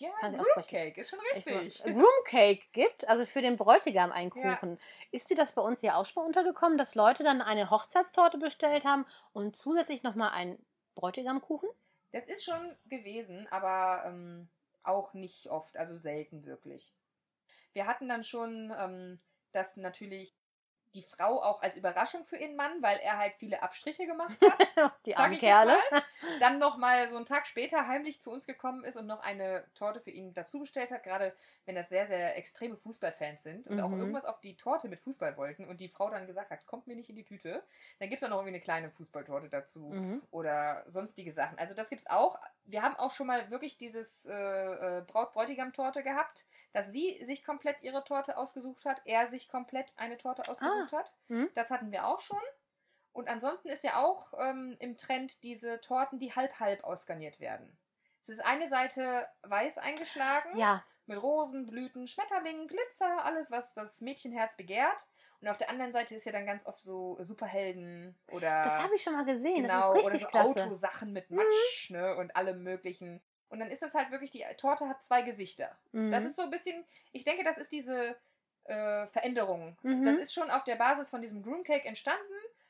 Ja, 0.00 0.10
kann 0.20 0.32
ich 0.32 0.38
Groom 0.38 0.48
aussprechen. 0.56 0.68
Cake 0.68 1.00
ist 1.00 1.10
schon 1.10 1.18
richtig. 1.34 1.82
Groom 1.84 2.24
Cake 2.24 2.62
gibt, 2.72 3.06
also 3.06 3.26
für 3.26 3.42
den 3.42 3.56
Bräutigam 3.56 4.12
einen 4.12 4.32
Ja. 4.34 4.56
Kuchen. 4.56 4.78
Ist 5.12 5.28
dir 5.28 5.36
das 5.36 5.52
bei 5.52 5.60
uns 5.60 5.80
hier 5.80 5.96
auch 5.96 6.06
schon 6.06 6.22
mal 6.22 6.26
untergekommen, 6.26 6.78
dass 6.78 6.94
Leute 6.94 7.22
dann 7.22 7.42
eine 7.42 7.70
Hochzeitstorte 7.70 8.38
bestellt 8.38 8.84
haben 8.84 9.04
und 9.32 9.56
zusätzlich 9.56 10.02
nochmal 10.02 10.30
einen 10.30 10.64
Bräutigamkuchen? 10.94 11.68
Das 12.12 12.24
ist 12.24 12.44
schon 12.44 12.76
gewesen, 12.86 13.46
aber 13.50 14.04
ähm, 14.06 14.48
auch 14.82 15.12
nicht 15.12 15.48
oft, 15.48 15.76
also 15.76 15.96
selten 15.96 16.46
wirklich. 16.46 16.94
Wir 17.74 17.86
hatten 17.86 18.08
dann 18.08 18.24
schon, 18.24 18.74
ähm, 18.76 19.20
dass 19.52 19.76
natürlich 19.76 20.34
die 20.94 21.02
Frau 21.02 21.42
auch 21.42 21.62
als 21.62 21.76
Überraschung 21.76 22.24
für 22.24 22.36
ihren 22.36 22.56
Mann, 22.56 22.82
weil 22.82 22.98
er 22.98 23.18
halt 23.18 23.34
viele 23.34 23.62
Abstriche 23.62 24.06
gemacht 24.06 24.36
hat. 24.76 24.92
die 25.06 25.16
armen 25.16 25.38
Kerle. 25.38 25.76
mal. 25.90 26.02
Dann 26.40 26.58
nochmal 26.58 27.08
so 27.08 27.16
einen 27.16 27.24
Tag 27.26 27.46
später 27.46 27.86
heimlich 27.86 28.20
zu 28.20 28.30
uns 28.30 28.46
gekommen 28.46 28.84
ist 28.84 28.96
und 28.96 29.06
noch 29.06 29.20
eine 29.22 29.64
Torte 29.74 30.00
für 30.00 30.10
ihn 30.10 30.32
dazu 30.34 30.58
bestellt 30.60 30.90
hat, 30.90 31.02
gerade 31.04 31.34
wenn 31.66 31.74
das 31.74 31.88
sehr, 31.88 32.06
sehr 32.06 32.36
extreme 32.36 32.76
Fußballfans 32.76 33.42
sind 33.42 33.68
und 33.68 33.80
auch 33.80 33.88
Mhm. 33.90 34.00
irgendwas 34.00 34.24
auf 34.24 34.40
die 34.40 34.56
Torte 34.56 34.88
mit 34.88 35.00
Fußball 35.00 35.36
wollten 35.36 35.64
und 35.66 35.80
die 35.80 35.88
Frau 35.88 36.10
dann 36.10 36.26
gesagt 36.26 36.50
hat, 36.50 36.66
kommt 36.66 36.86
mir 36.86 36.96
nicht 36.96 37.08
in 37.10 37.16
die 37.16 37.24
Tüte. 37.24 37.62
Dann 37.98 38.08
gibt 38.08 38.20
es 38.20 38.24
auch 38.26 38.30
noch 38.30 38.38
irgendwie 38.38 38.54
eine 38.56 38.60
kleine 38.60 38.90
Fußballtorte 38.90 39.48
dazu 39.48 39.90
Mhm. 39.90 40.22
oder 40.30 40.84
sonstige 40.88 41.32
Sachen. 41.32 41.58
Also 41.58 41.74
das 41.74 41.88
gibt's 41.88 42.06
auch. 42.08 42.38
Wir 42.64 42.82
haben 42.82 42.96
auch 42.96 43.10
schon 43.10 43.26
mal 43.26 43.50
wirklich 43.50 43.76
dieses 43.78 44.26
äh, 44.26 44.32
äh, 44.32 45.02
Braut-Bräutigam-Torte 45.06 46.02
gehabt, 46.02 46.46
dass 46.72 46.92
sie 46.92 47.22
sich 47.24 47.44
komplett 47.44 47.82
ihre 47.82 48.04
Torte 48.04 48.36
ausgesucht 48.36 48.84
hat, 48.84 49.00
er 49.04 49.28
sich 49.28 49.48
komplett 49.48 49.92
eine 49.96 50.16
Torte 50.16 50.42
ausgesucht 50.50 50.92
hat. 50.92 51.14
Mhm. 51.28 51.50
Das 51.54 51.70
hatten 51.70 51.90
wir 51.92 52.06
auch 52.06 52.20
schon. 52.20 52.38
Und 53.12 53.28
ansonsten 53.28 53.68
ist 53.68 53.82
ja 53.82 53.96
auch 53.96 54.32
ähm, 54.38 54.76
im 54.78 54.96
Trend 54.96 55.42
diese 55.42 55.80
Torten, 55.80 56.18
die 56.18 56.34
halb-halb 56.34 56.84
ausgarniert 56.84 57.40
werden. 57.40 57.76
Es 58.20 58.28
ist 58.28 58.44
eine 58.44 58.68
Seite 58.68 59.26
weiß 59.42 59.78
eingeschlagen 59.78 60.56
Ja, 60.56 60.84
mit 61.06 61.20
Rosen, 61.20 61.66
Blüten, 61.66 62.06
Schmetterlingen, 62.06 62.68
Glitzer, 62.68 63.24
alles, 63.24 63.50
was 63.50 63.74
das 63.74 64.00
Mädchenherz 64.00 64.56
begehrt. 64.56 65.08
Und 65.40 65.48
auf 65.48 65.56
der 65.56 65.70
anderen 65.70 65.92
Seite 65.92 66.14
ist 66.14 66.24
ja 66.24 66.32
dann 66.32 66.46
ganz 66.46 66.66
oft 66.66 66.80
so 66.80 67.18
Superhelden 67.20 68.18
oder 68.28 68.64
das 68.64 68.72
habe 68.74 68.94
ich 68.94 69.02
schon 69.02 69.14
mal 69.14 69.24
gesehen. 69.24 69.62
genau, 69.62 69.92
das 69.92 70.00
ist 70.00 70.04
oder 70.04 70.14
richtig 70.14 70.22
so 70.22 70.28
klasse. 70.28 70.60
Mhm. 70.60 70.66
Autosachen 70.66 71.12
mit 71.12 71.30
Matsch 71.30 71.90
ne, 71.90 72.16
und 72.16 72.36
allem 72.36 72.62
möglichen. 72.62 73.20
Und 73.50 73.58
dann 73.58 73.68
ist 73.68 73.82
das 73.82 73.94
halt 73.94 74.10
wirklich, 74.10 74.30
die 74.30 74.44
Torte 74.56 74.88
hat 74.88 75.04
zwei 75.04 75.22
Gesichter. 75.22 75.76
Mhm. 75.92 76.10
Das 76.10 76.24
ist 76.24 76.36
so 76.36 76.42
ein 76.42 76.50
bisschen, 76.50 76.84
ich 77.12 77.24
denke, 77.24 77.44
das 77.44 77.58
ist 77.58 77.72
diese 77.72 78.16
äh, 78.64 79.06
Veränderung. 79.06 79.76
Mhm. 79.82 80.04
Das 80.04 80.16
ist 80.16 80.32
schon 80.32 80.50
auf 80.50 80.64
der 80.64 80.76
Basis 80.76 81.10
von 81.10 81.20
diesem 81.20 81.42
Groom 81.42 81.64
Cake 81.64 81.86
entstanden, 81.86 82.22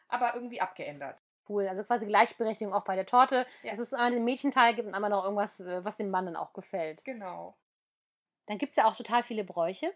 aber 0.09 0.35
irgendwie 0.35 0.61
abgeändert. 0.61 1.23
cool. 1.49 1.69
Also 1.69 1.85
quasi 1.85 2.07
Gleichberechtigung 2.07 2.73
auch 2.73 2.85
bei 2.85 2.97
der 2.97 3.07
Torte. 3.07 3.47
Ja. 3.63 3.73
Dass 3.73 3.81
es 3.81 3.93
einmal 3.93 4.13
den 4.13 4.25
Mädchenteil 4.25 4.75
gibt 4.75 4.89
und 4.89 4.95
einmal 4.95 5.11
noch 5.11 5.25
irgendwas, 5.25 5.61
äh, 5.61 5.85
was 5.85 5.97
dem 5.97 6.11
Mann 6.11 6.27
dann 6.27 6.37
auch 6.37 6.53
gefällt. 6.55 7.05
Genau. 7.05 7.57
Dann 8.47 8.59
gibt 8.59 8.71
es 8.71 8.77
ja 8.77 8.87
auch 8.87 8.97
total 8.97 9.23
viele 9.23 9.45
Bräuche 9.45 9.93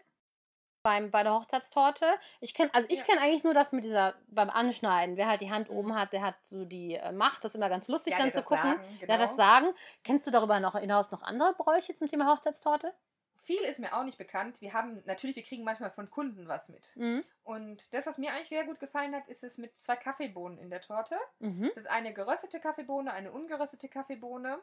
beim, 0.85 1.09
bei 1.09 1.23
der 1.23 1.33
Hochzeitstorte. 1.33 2.05
Ich 2.41 2.53
kenne, 2.53 2.71
also 2.73 2.87
ich 2.91 2.99
Ja. 2.99 3.05
kenne 3.05 3.21
eigentlich 3.21 3.43
nur 3.43 3.55
das 3.55 3.71
mit 3.71 3.83
dieser, 3.85 4.13
beim 4.27 4.51
Anschneiden. 4.51 5.17
Wer 5.17 5.27
halt 5.27 5.41
die 5.41 5.49
Hand 5.49 5.67
oben 5.71 5.95
hat, 5.95 6.13
der 6.13 6.21
hat 6.21 6.35
so 6.43 6.63
die 6.63 6.93
äh, 6.93 7.11
Macht. 7.11 7.43
Das 7.43 7.53
ist 7.53 7.55
immer 7.55 7.69
ganz 7.69 7.87
lustig 7.87 8.13
Ja, 8.13 8.19
dann 8.19 8.29
zu 8.29 8.37
das 8.37 8.45
gucken. 8.45 8.75
Sagen, 8.75 8.97
Ja, 9.01 9.07
genau. 9.07 9.17
das 9.17 9.35
Sagen. 9.35 9.73
Kennst 10.03 10.27
du 10.27 10.31
darüber 10.31 10.59
noch 10.59 10.77
hinaus 10.79 11.09
noch 11.09 11.23
andere 11.23 11.55
Bräuche 11.55 11.95
zum 11.95 12.07
Thema 12.07 12.31
Hochzeitstorte? 12.31 12.93
Viel 13.41 13.59
ist 13.61 13.79
mir 13.79 13.95
auch 13.97 14.03
nicht 14.03 14.19
bekannt. 14.19 14.61
Wir 14.61 14.73
haben, 14.73 15.01
natürlich, 15.05 15.35
wir 15.35 15.43
kriegen 15.43 15.63
manchmal 15.63 15.89
von 15.89 16.09
Kunden 16.11 16.47
was 16.47 16.69
mit. 16.69 16.95
Mhm. 16.95 17.23
Und 17.43 17.91
das, 17.91 18.05
was 18.05 18.19
mir 18.19 18.31
eigentlich 18.33 18.49
sehr 18.49 18.65
gut 18.65 18.79
gefallen 18.79 19.15
hat, 19.15 19.27
ist 19.27 19.43
es 19.43 19.57
mit 19.57 19.75
zwei 19.77 19.95
Kaffeebohnen 19.95 20.59
in 20.59 20.69
der 20.69 20.81
Torte. 20.81 21.15
Mhm. 21.39 21.63
Es 21.63 21.77
ist 21.77 21.89
eine 21.89 22.13
geröstete 22.13 22.59
Kaffeebohne, 22.59 23.11
eine 23.11 23.31
ungeröstete 23.31 23.89
Kaffeebohne. 23.89 24.59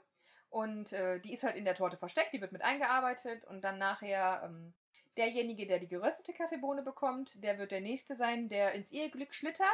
Und 0.51 0.93
äh, 0.93 1.19
die 1.19 1.33
ist 1.33 1.43
halt 1.43 1.57
in 1.57 1.65
der 1.65 1.75
Torte 1.75 1.97
versteckt, 1.97 2.33
die 2.33 2.41
wird 2.41 2.53
mit 2.53 2.63
eingearbeitet 2.63 3.45
und 3.45 3.63
dann 3.65 3.79
nachher 3.79 4.43
ähm, 4.45 4.75
derjenige, 5.17 5.67
der 5.67 5.79
die 5.79 5.89
geröstete 5.89 6.33
Kaffeebohne 6.33 6.83
bekommt, 6.83 7.43
der 7.43 7.59
wird 7.59 7.71
der 7.73 7.81
Nächste 7.81 8.15
sein, 8.15 8.49
der 8.49 8.73
ins 8.73 8.91
Eheglück 8.91 9.35
schlittert. 9.35 9.69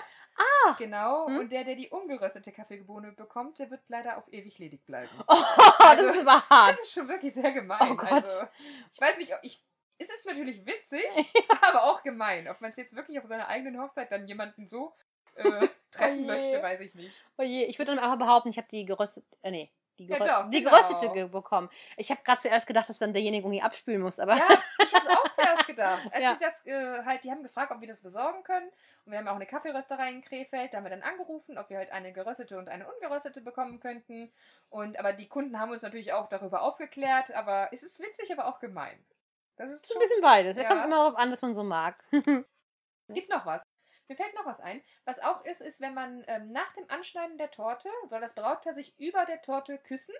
Ach. 0.67 0.79
Genau. 0.79 1.27
Hm. 1.27 1.39
Und 1.39 1.53
der, 1.53 1.65
der 1.65 1.75
die 1.77 1.89
ungeröstete 1.89 2.53
Kaffeebohne 2.53 3.13
bekommt, 3.13 3.59
der 3.59 3.71
wird 3.71 3.81
leider 3.89 4.19
auf 4.19 4.25
ewig 4.33 4.59
ledig 4.59 4.85
bleiben. 4.87 5.11
Oh, 5.29 5.35
Also, 5.79 6.07
das 6.07 6.17
ist 6.17 6.23
aber 6.23 6.49
hart. 6.49 6.73
Das 6.73 6.81
ist 6.81 6.93
schon 6.93 7.09
wirklich 7.09 7.33
sehr 7.35 7.53
gemein. 7.53 7.79
Oh 7.93 7.97
Gott. 7.97 8.11
Also, 8.11 8.45
ich 8.93 9.01
weiß 9.01 9.17
nicht, 9.19 9.33
ob 9.33 9.39
ich. 9.43 9.63
Es 10.01 10.09
ist 10.09 10.27
natürlich 10.27 10.65
witzig, 10.65 11.05
aber 11.63 11.83
auch 11.85 12.03
gemein. 12.05 12.47
Ob 12.49 12.61
man 12.61 12.71
es 12.71 12.77
jetzt 12.77 12.95
wirklich 12.95 13.19
auf 13.19 13.25
seiner 13.25 13.49
eigenen 13.49 13.81
Hochzeit 13.81 14.13
dann 14.13 14.29
jemanden 14.29 14.67
so 14.69 14.95
äh, 15.35 15.67
treffen 15.91 16.21
je. 16.21 16.27
möchte, 16.27 16.63
weiß 16.63 16.81
ich 16.81 16.95
nicht. 16.95 17.25
Oh 17.37 17.43
je, 17.43 17.65
ich 17.65 17.79
würde 17.79 17.95
dann 17.95 18.05
einfach 18.05 18.19
behaupten, 18.19 18.49
ich 18.51 18.59
habe 18.59 18.69
die 18.71 18.85
geröstete, 18.85 19.27
äh, 19.43 19.51
nee, 19.51 19.73
die, 19.99 20.07
Ja, 20.07 20.19
gerö 20.19 20.29
doch, 20.29 20.51
die 20.51 20.63
genau. 20.63 20.71
geröstete 20.77 21.13
ge 21.13 21.27
bekommen. 21.29 21.69
Ich 21.97 22.11
habe 22.11 22.21
gerade 22.25 22.41
zuerst 22.41 22.67
gedacht, 22.67 22.89
dass 22.89 22.99
dann 22.99 23.13
derjenige 23.13 23.45
irgendwie 23.45 23.63
abspülen 23.63 24.01
muss, 24.01 24.19
aber 24.19 24.37
Ja, 24.37 24.47
ich 24.83 24.95
habe 24.95 25.07
es 25.07 25.17
auch 25.17 25.33
zuerst 25.33 25.67
gedacht. 25.67 26.03
Als 26.13 26.23
Ja. 26.23 26.37
das 26.41 26.65
äh, 26.67 27.03
halt, 27.05 27.25
die 27.25 27.31
haben 27.31 27.43
gefragt, 27.43 27.73
ob 27.73 27.81
wir 27.81 27.89
das 27.89 28.01
besorgen 28.01 28.43
können. 28.45 28.69
Und 29.05 29.13
wir 29.13 29.19
haben 29.19 29.29
auch 29.29 29.35
eine 29.37 29.47
Kaffeerösterei 29.47 30.09
in 30.11 30.23
Krefeld. 30.23 30.73
Da 30.73 30.79
haben 30.79 30.85
wir 30.85 30.91
dann 30.91 31.03
angerufen, 31.03 31.59
ob 31.59 31.69
wir 31.71 31.79
halt 31.79 31.93
eine 31.93 32.13
geröstete 32.13 32.59
und 32.59 32.69
eine 32.69 32.87
ungeröstete 32.91 33.41
bekommen 33.41 33.81
könnten. 33.81 34.33
Und 34.71 34.99
aber 34.99 35.13
die 35.13 35.29
Kunden 35.29 35.59
haben 35.59 35.71
uns 35.73 35.83
natürlich 35.83 36.13
auch 36.13 36.29
darüber 36.29 36.63
aufgeklärt. 36.63 37.33
Aber 37.35 37.69
es 37.73 37.83
ist 37.83 37.99
witzig, 38.01 38.33
aber 38.33 38.47
auch 38.47 38.61
gemein. 38.61 38.99
Das 39.57 39.71
ist 39.71 39.83
ist 39.85 39.91
ein 39.91 39.93
schon 39.95 40.01
bisschen 40.03 40.23
beides. 40.23 40.57
Es 40.57 40.63
Ja. 40.63 40.69
kommt 40.69 40.85
immer 40.85 40.97
darauf 40.97 41.17
an, 41.17 41.33
was 41.33 41.43
man 41.43 41.55
so 41.55 41.65
mag. 41.65 42.03
Es 43.11 43.15
gibt 43.15 43.31
noch 43.31 43.47
was. 43.47 43.63
Mir 44.09 44.17
fällt 44.17 44.35
noch 44.35 44.47
was 44.47 44.61
ein. 44.61 44.83
Was 45.05 45.21
auch 45.21 45.45
ist, 45.45 45.61
ist, 45.61 45.81
wenn 45.81 45.95
man 45.95 46.25
ähm, 46.27 46.51
nach 46.51 46.73
dem 46.73 46.89
Anschneiden 46.89 47.37
der 47.39 47.51
Torte 47.51 47.91
soll 48.07 48.21
das 48.21 48.35
Brautpaar 48.35 48.73
sich 48.73 48.99
über 48.99 49.25
der 49.27 49.43
Torte 49.43 49.79
küssen 49.79 50.15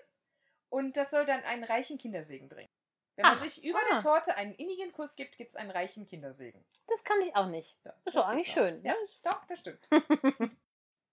und 0.69 0.95
das 0.95 1.09
soll 1.09 1.25
dann 1.25 1.43
einen 1.43 1.63
reichen 1.63 1.97
Kindersegen 1.97 2.49
bringen. 2.49 2.69
Wenn 3.15 3.23
man 3.23 3.37
Ach, 3.37 3.43
sich 3.43 3.65
über 3.65 3.79
ah. 3.79 3.93
der 3.93 3.99
Torte 3.99 4.35
einen 4.35 4.53
innigen 4.53 4.93
Kuss 4.93 5.15
gibt, 5.15 5.37
gibt 5.37 5.49
es 5.49 5.55
einen 5.55 5.71
reichen 5.71 6.05
Kindersegen. 6.05 6.63
Das 6.87 7.03
kann 7.03 7.19
ich 7.21 7.35
auch 7.35 7.47
nicht. 7.47 7.77
Ja, 7.83 7.93
Das 8.05 8.15
ist 8.15 8.21
doch 8.21 8.27
eigentlich 8.27 8.49
auch. 8.51 8.53
schön. 8.53 8.81
Ja, 8.83 8.93
ne? 8.93 8.97
doch, 9.23 9.43
das 9.45 9.59
stimmt. 9.59 9.89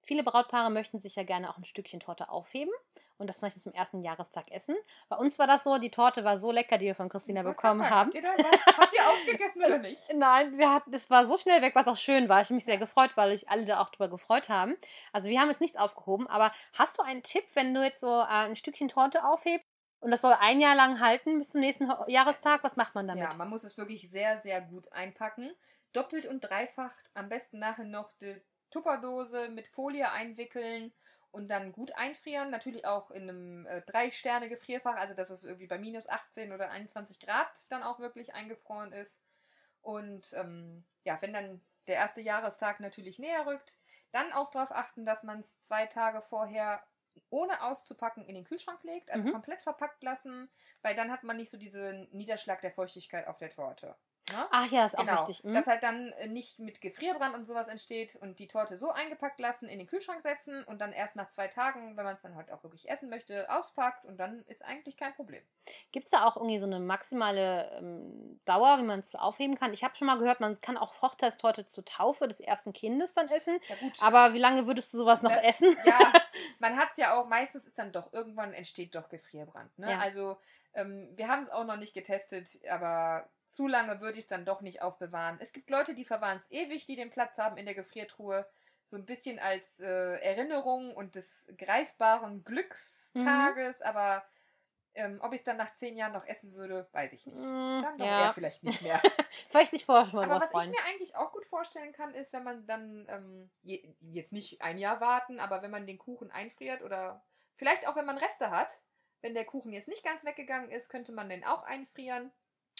Viele 0.03 0.23
Brautpaare 0.23 0.71
möchten 0.71 1.01
sich 1.01 1.17
ja 1.17 1.25
gerne 1.25 1.51
auch 1.51 1.59
ein 1.59 1.65
Stückchen 1.65 1.99
Torte 1.99 2.29
aufheben 2.29 2.73
und 3.19 3.27
das 3.29 3.39
vielleicht 3.39 3.61
zum 3.61 3.73
ersten 3.73 4.03
Jahrestag 4.03 4.51
essen. 4.51 4.77
Bei 5.09 5.17
uns 5.17 5.39
war 5.39 5.47
das 5.47 5.65
so, 5.65 5.79
die 5.79 5.91
Torte 5.91 6.25
war 6.25 6.39
so 6.39 6.51
lecker, 6.53 6.79
die 6.79 6.87
wir 6.87 6.95
von 6.95 7.09
Christina 7.09 7.41
Ich 7.41 7.47
bekommen 7.47 7.81
gerade 7.81 7.95
haben. 7.95 8.13
sagen, 8.13 8.27
Habt 8.27 8.39
ihr, 8.39 8.51
da, 8.51 8.77
habt 8.77 8.95
ihr 8.95 9.09
aufgegessen 9.09 9.65
oder 9.65 9.79
nicht? 9.89 10.01
Nein, 10.15 10.59
wir 10.59 10.73
hatten, 10.73 10.93
das 10.93 11.09
war 11.11 11.27
so 11.27 11.39
schnell 11.39 11.63
weg, 11.63 11.75
was 11.75 11.87
auch 11.89 11.97
schön 11.97 12.29
war. 12.29 12.41
Ich 12.41 12.47
habe 12.49 12.55
mich 12.55 12.65
sehr 12.65 12.79
gefreut, 12.79 13.17
weil 13.17 13.37
sich 13.37 13.49
alle 13.49 13.65
da 13.65 13.81
auch 13.81 13.91
drüber 13.91 14.09
gefreut 14.09 14.49
haben. 14.49 14.77
Also 15.13 15.29
wir 15.29 15.41
haben 15.41 15.49
jetzt 15.49 15.61
nichts 15.61 15.77
aufgehoben, 15.77 16.27
aber 16.27 16.53
hast 16.75 16.99
du 16.99 17.03
einen 17.03 17.23
Tipp, 17.23 17.45
wenn 17.55 17.73
du 17.75 17.83
jetzt 17.83 18.01
so 18.01 18.21
äh, 18.21 18.27
ein 18.27 18.57
Stückchen 18.57 18.89
Torte 18.89 19.25
aufhebst 19.25 19.67
und 20.01 20.11
das 20.11 20.21
soll 20.21 20.35
ein 20.39 20.61
Jahr 20.61 20.75
lang 20.77 21.01
halten 21.01 21.39
bis 21.39 21.51
zum 21.53 21.61
nächsten 21.63 21.91
Jahrestag? 22.09 22.63
Was 22.65 22.77
macht 22.77 22.95
man 22.95 23.09
damit? 23.09 23.25
Ja, 23.25 23.35
man 23.35 23.49
muss 23.49 23.65
es 23.65 23.79
wirklich 23.79 24.11
sehr, 24.11 24.37
sehr 24.39 24.61
gut 24.61 24.93
einpacken. 24.93 25.51
Doppelt 25.93 26.27
und 26.27 26.41
dreifach. 26.41 26.93
Am 27.15 27.29
besten 27.31 27.59
nachher 27.59 27.85
noch 27.85 28.13
die 28.21 28.37
Tupperdose 28.71 29.49
mit 29.49 29.69
Folie 29.69 30.11
einwickeln 30.11 30.93
und 31.31 31.49
dann 31.49 31.73
gut 31.73 31.93
einfrieren. 31.97 32.51
Natürlich 32.51 32.87
auch 32.87 33.11
in 33.11 33.29
einem 33.29 33.67
äh, 33.67 33.83
Drei-Sterne-Gefrierfach, 33.83 34.97
also 34.97 35.15
dass 35.15 35.31
es 35.31 35.45
irgendwie 35.45 35.67
bei 35.67 35.79
minus 35.79 36.09
18 36.09 36.53
oder 36.53 36.71
21 36.71 37.21
Grad 37.21 37.71
dann 37.71 37.83
auch 37.83 37.99
wirklich 38.01 38.35
eingefroren 38.35 38.93
ist. 38.93 39.21
Und 39.83 40.33
ähm, 40.35 40.85
ja, 41.05 41.21
wenn 41.23 41.33
dann 41.33 41.61
der 41.87 41.97
erste 41.97 42.21
Jahrestag 42.21 42.81
natürlich 42.81 43.19
näher 43.19 43.47
rückt, 43.47 43.79
dann 44.13 44.33
auch 44.33 44.51
darauf 44.51 44.73
achten, 44.73 45.05
dass 45.07 45.23
man 45.23 45.41
es 45.41 45.61
zwei 45.61 45.87
Tage 45.87 46.23
vorher 46.23 46.87
ohne 47.31 47.63
auszupacken 47.63 48.27
in 48.27 48.35
den 48.35 48.45
Kühlschrank 48.45 48.83
legt, 48.85 49.11
also 49.11 49.25
Mhm. 49.25 49.33
komplett 49.33 49.63
verpackt 49.63 50.03
lassen, 50.03 50.51
weil 50.83 50.95
dann 50.95 51.11
hat 51.11 51.23
man 51.25 51.37
nicht 51.37 51.51
so 51.51 51.59
diesen 51.59 52.09
Niederschlag 52.11 52.61
der 52.61 52.73
Feuchtigkeit 52.73 53.27
auf 53.27 53.39
der 53.39 53.51
Torte. 53.51 53.97
Ne? 54.33 54.47
Ach 54.51 54.67
ja, 54.73 54.87
ist 54.87 54.99
auch 54.99 55.05
genau, 55.07 55.21
wichtig. 55.21 55.45
Mhm. 55.45 55.55
dass 55.55 55.67
halt 55.69 55.83
dann 55.85 56.09
äh, 56.13 56.27
nicht 56.27 56.59
mit 56.59 56.81
Gefrierbrand 56.81 57.35
und 57.37 57.45
sowas 57.45 57.69
entsteht 57.69 58.17
und 58.17 58.39
die 58.41 58.49
Torte 58.49 58.77
so 58.77 58.91
eingepackt 58.91 59.39
lassen, 59.39 59.69
in 59.69 59.79
den 59.79 59.87
Kühlschrank 59.87 60.21
setzen 60.21 60.65
und 60.65 60.81
dann 60.81 60.93
erst 60.93 61.15
nach 61.15 61.29
zwei 61.29 61.47
Tagen, 61.47 61.97
wenn 61.97 62.05
man 62.05 62.15
es 62.15 62.23
dann 62.23 62.35
halt 62.35 62.51
auch 62.51 62.63
wirklich 62.65 62.89
essen 62.91 63.09
möchte, 63.09 63.49
auspackt 63.51 64.05
und 64.05 64.17
dann 64.19 64.41
ist 64.49 64.65
eigentlich 64.65 64.97
kein 64.97 65.15
Problem. 65.15 65.43
Gibt 65.93 66.07
es 66.07 66.11
da 66.11 66.25
auch 66.25 66.37
irgendwie 66.37 66.59
so 66.59 66.67
eine 66.67 66.81
maximale 66.81 67.71
ähm, 67.79 68.41
Dauer, 68.47 68.79
wie 68.79 68.83
man 68.83 69.01
es 69.01 69.15
aufheben 69.15 69.57
kann? 69.57 69.73
Ich 69.73 69.85
habe 69.85 69.95
schon 69.95 70.07
mal 70.09 70.19
gehört, 70.19 70.41
man 70.41 70.61
kann 70.61 70.77
auch 70.77 71.01
Hochzeitstorte 71.03 71.67
zur 71.67 71.85
Taufe 71.85 72.27
des 72.27 72.41
ersten 72.41 72.73
Kindes 72.73 73.13
dann 73.15 73.29
essen. 73.29 73.61
Ja 73.69 73.77
gut, 73.77 73.93
Aber 74.03 74.35
wie 74.35 74.39
lange 74.39 74.67
würdest 74.67 74.93
du 74.93 74.99
sowas 74.99 75.23
noch 75.23 75.33
Das- 75.33 75.45
essen? 75.45 75.77
ja, 75.85 75.99
man 76.59 76.77
hat 76.77 76.89
es 76.93 76.97
ja 76.97 77.15
auch, 77.15 77.27
meistens 77.29 77.65
ist 77.65 77.79
dann 77.79 77.93
doch, 77.93 78.13
irgendwann 78.13 78.53
entsteht 78.53 78.95
doch 78.97 79.09
Gefrierbrand. 79.09 79.79
Ne? 79.79 79.93
Ja. 79.93 79.99
Also 79.99 80.37
ähm, 80.75 81.09
wir 81.17 81.29
haben 81.29 81.43
es 81.43 81.49
auch 81.51 81.65
noch 81.65 81.77
nicht 81.77 81.95
getestet, 81.95 82.59
aber 82.69 83.29
zu 83.49 83.67
lange 83.67 84.01
würde 84.01 84.19
ich 84.19 84.25
es 84.25 84.29
dann 84.29 84.45
doch 84.45 84.61
nicht 84.61 84.83
aufbewahren. 84.83 85.39
Es 85.41 85.53
gibt 85.53 85.71
Leute, 85.71 85.95
die 85.95 86.05
verwahren 86.05 86.37
es 86.37 86.51
ewig, 86.51 86.87
die 86.87 86.97
den 86.97 87.11
Platz 87.11 87.39
haben 87.39 87.57
in 87.57 87.67
der 87.67 87.75
Gefriertruhe. 87.75 88.47
So 88.85 88.97
ein 88.97 89.05
bisschen 89.07 89.39
als 89.39 89.81
äh, 89.81 90.21
Erinnerung 90.21 90.95
und 90.95 91.17
des 91.17 91.49
greifbaren 91.59 92.45
Glückstages, 92.45 93.83
aber 93.83 94.25
ähm, 94.97 95.19
ob 95.21 95.33
ich 95.33 95.41
es 95.41 95.45
dann 95.45 95.59
nach 95.59 95.75
zehn 95.75 95.97
Jahren 95.97 96.13
noch 96.13 96.25
essen 96.25 96.55
würde, 96.55 96.89
weiß 96.93 97.13
ich 97.13 97.27
nicht. 97.27 97.39
Mm, 97.39 97.83
Dann 97.83 97.99
doch 97.99 98.07
ja, 98.07 98.27
eher 98.27 98.33
vielleicht 98.33 98.65
nicht 98.65 98.81
mehr. 98.81 99.01
vielleicht 99.51 99.71
sich 99.73 99.85
vorher 99.85 100.07
schon 100.07 100.21
mal 100.21 100.31
Aber 100.31 100.41
was 100.41 100.51
ich 100.51 100.57
freuen. 100.57 100.71
mir 100.71 100.85
eigentlich 100.87 101.17
auch 101.17 101.33
gut 101.33 101.45
vorstellen 101.47 101.93
kann, 101.93 102.15
ist, 102.15 102.33
wenn 102.33 102.45
man 102.45 102.67
dann 102.67 103.07
ähm, 103.11 103.51
je, 103.63 103.95
jetzt 104.01 104.33
nicht 104.33 104.63
ein 104.63 104.79
Jahr 104.79 105.01
warten, 105.01 105.39
aber 105.39 105.61
wenn 105.63 105.71
man 105.71 105.87
den 105.87 105.99
Kuchen 105.99 106.31
einfriert 106.31 106.83
oder 106.83 107.23
vielleicht 107.57 107.87
auch 107.87 107.97
wenn 107.97 108.07
man 108.07 108.17
Reste 108.17 108.51
hat, 108.51 108.81
wenn 109.21 109.35
der 109.35 109.45
Kuchen 109.45 109.73
jetzt 109.73 109.89
nicht 109.89 110.05
ganz 110.05 110.25
weggegangen 110.25 110.71
ist, 110.71 110.89
könnte 110.89 111.13
man 111.13 111.29
den 111.29 111.45
auch 111.45 111.65
einfrieren. 111.65 112.33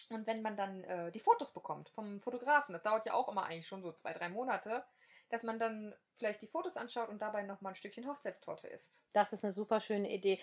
Und 0.09 0.27
wenn 0.27 0.43
man 0.43 0.57
dann 0.57 0.85
äh, 0.85 1.11
die 1.11 1.19
Fotos 1.21 1.53
bekommt 1.53 1.89
vom 1.89 2.21
Fotografen, 2.21 2.73
das 2.73 2.83
dauert 2.83 3.07
ja 3.07 3.15
auch 3.15 3.29
immer 3.29 3.45
eigentlich 3.45 3.67
schon 3.67 3.83
so 3.83 3.93
zwei, 3.93 4.13
drei 4.13 4.29
Monate, 4.29 4.85
dass 5.31 5.43
man 5.43 5.59
dann 5.59 5.95
vielleicht 6.17 6.43
die 6.43 6.47
Fotos 6.47 6.77
anschaut 6.77 7.09
und 7.09 7.21
dabei 7.21 7.43
nochmal 7.43 7.73
ein 7.73 7.77
Stückchen 7.77 8.07
Hochzeitstorte 8.07 8.69
isst. 8.69 9.03
Das 9.13 9.33
ist 9.33 9.45
eine 9.45 9.53
super 9.55 9.81
schöne 9.81 10.13
Idee. 10.13 10.41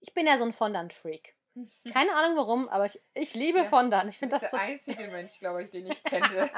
Ich 0.00 0.12
bin 0.14 0.26
ja 0.26 0.38
so 0.38 0.44
ein 0.44 0.52
Fondant-Freak. 0.52 1.34
Keine 1.92 2.14
Ahnung 2.14 2.36
warum, 2.36 2.68
aber 2.68 2.86
ich, 2.86 3.00
ich 3.14 3.34
liebe 3.34 3.58
Ja, 3.58 3.64
Fondant. 3.64 4.10
Ich 4.10 4.18
finde 4.18 4.38
bist 4.38 4.44
das 4.44 4.50
der 4.50 4.60
so. 4.60 4.72
einzige 4.72 5.08
Mensch, 5.12 5.38
glaube 5.38 5.62
ich, 5.62 5.70
den 5.70 5.86
ich 5.86 6.02
kenne. 6.04 6.50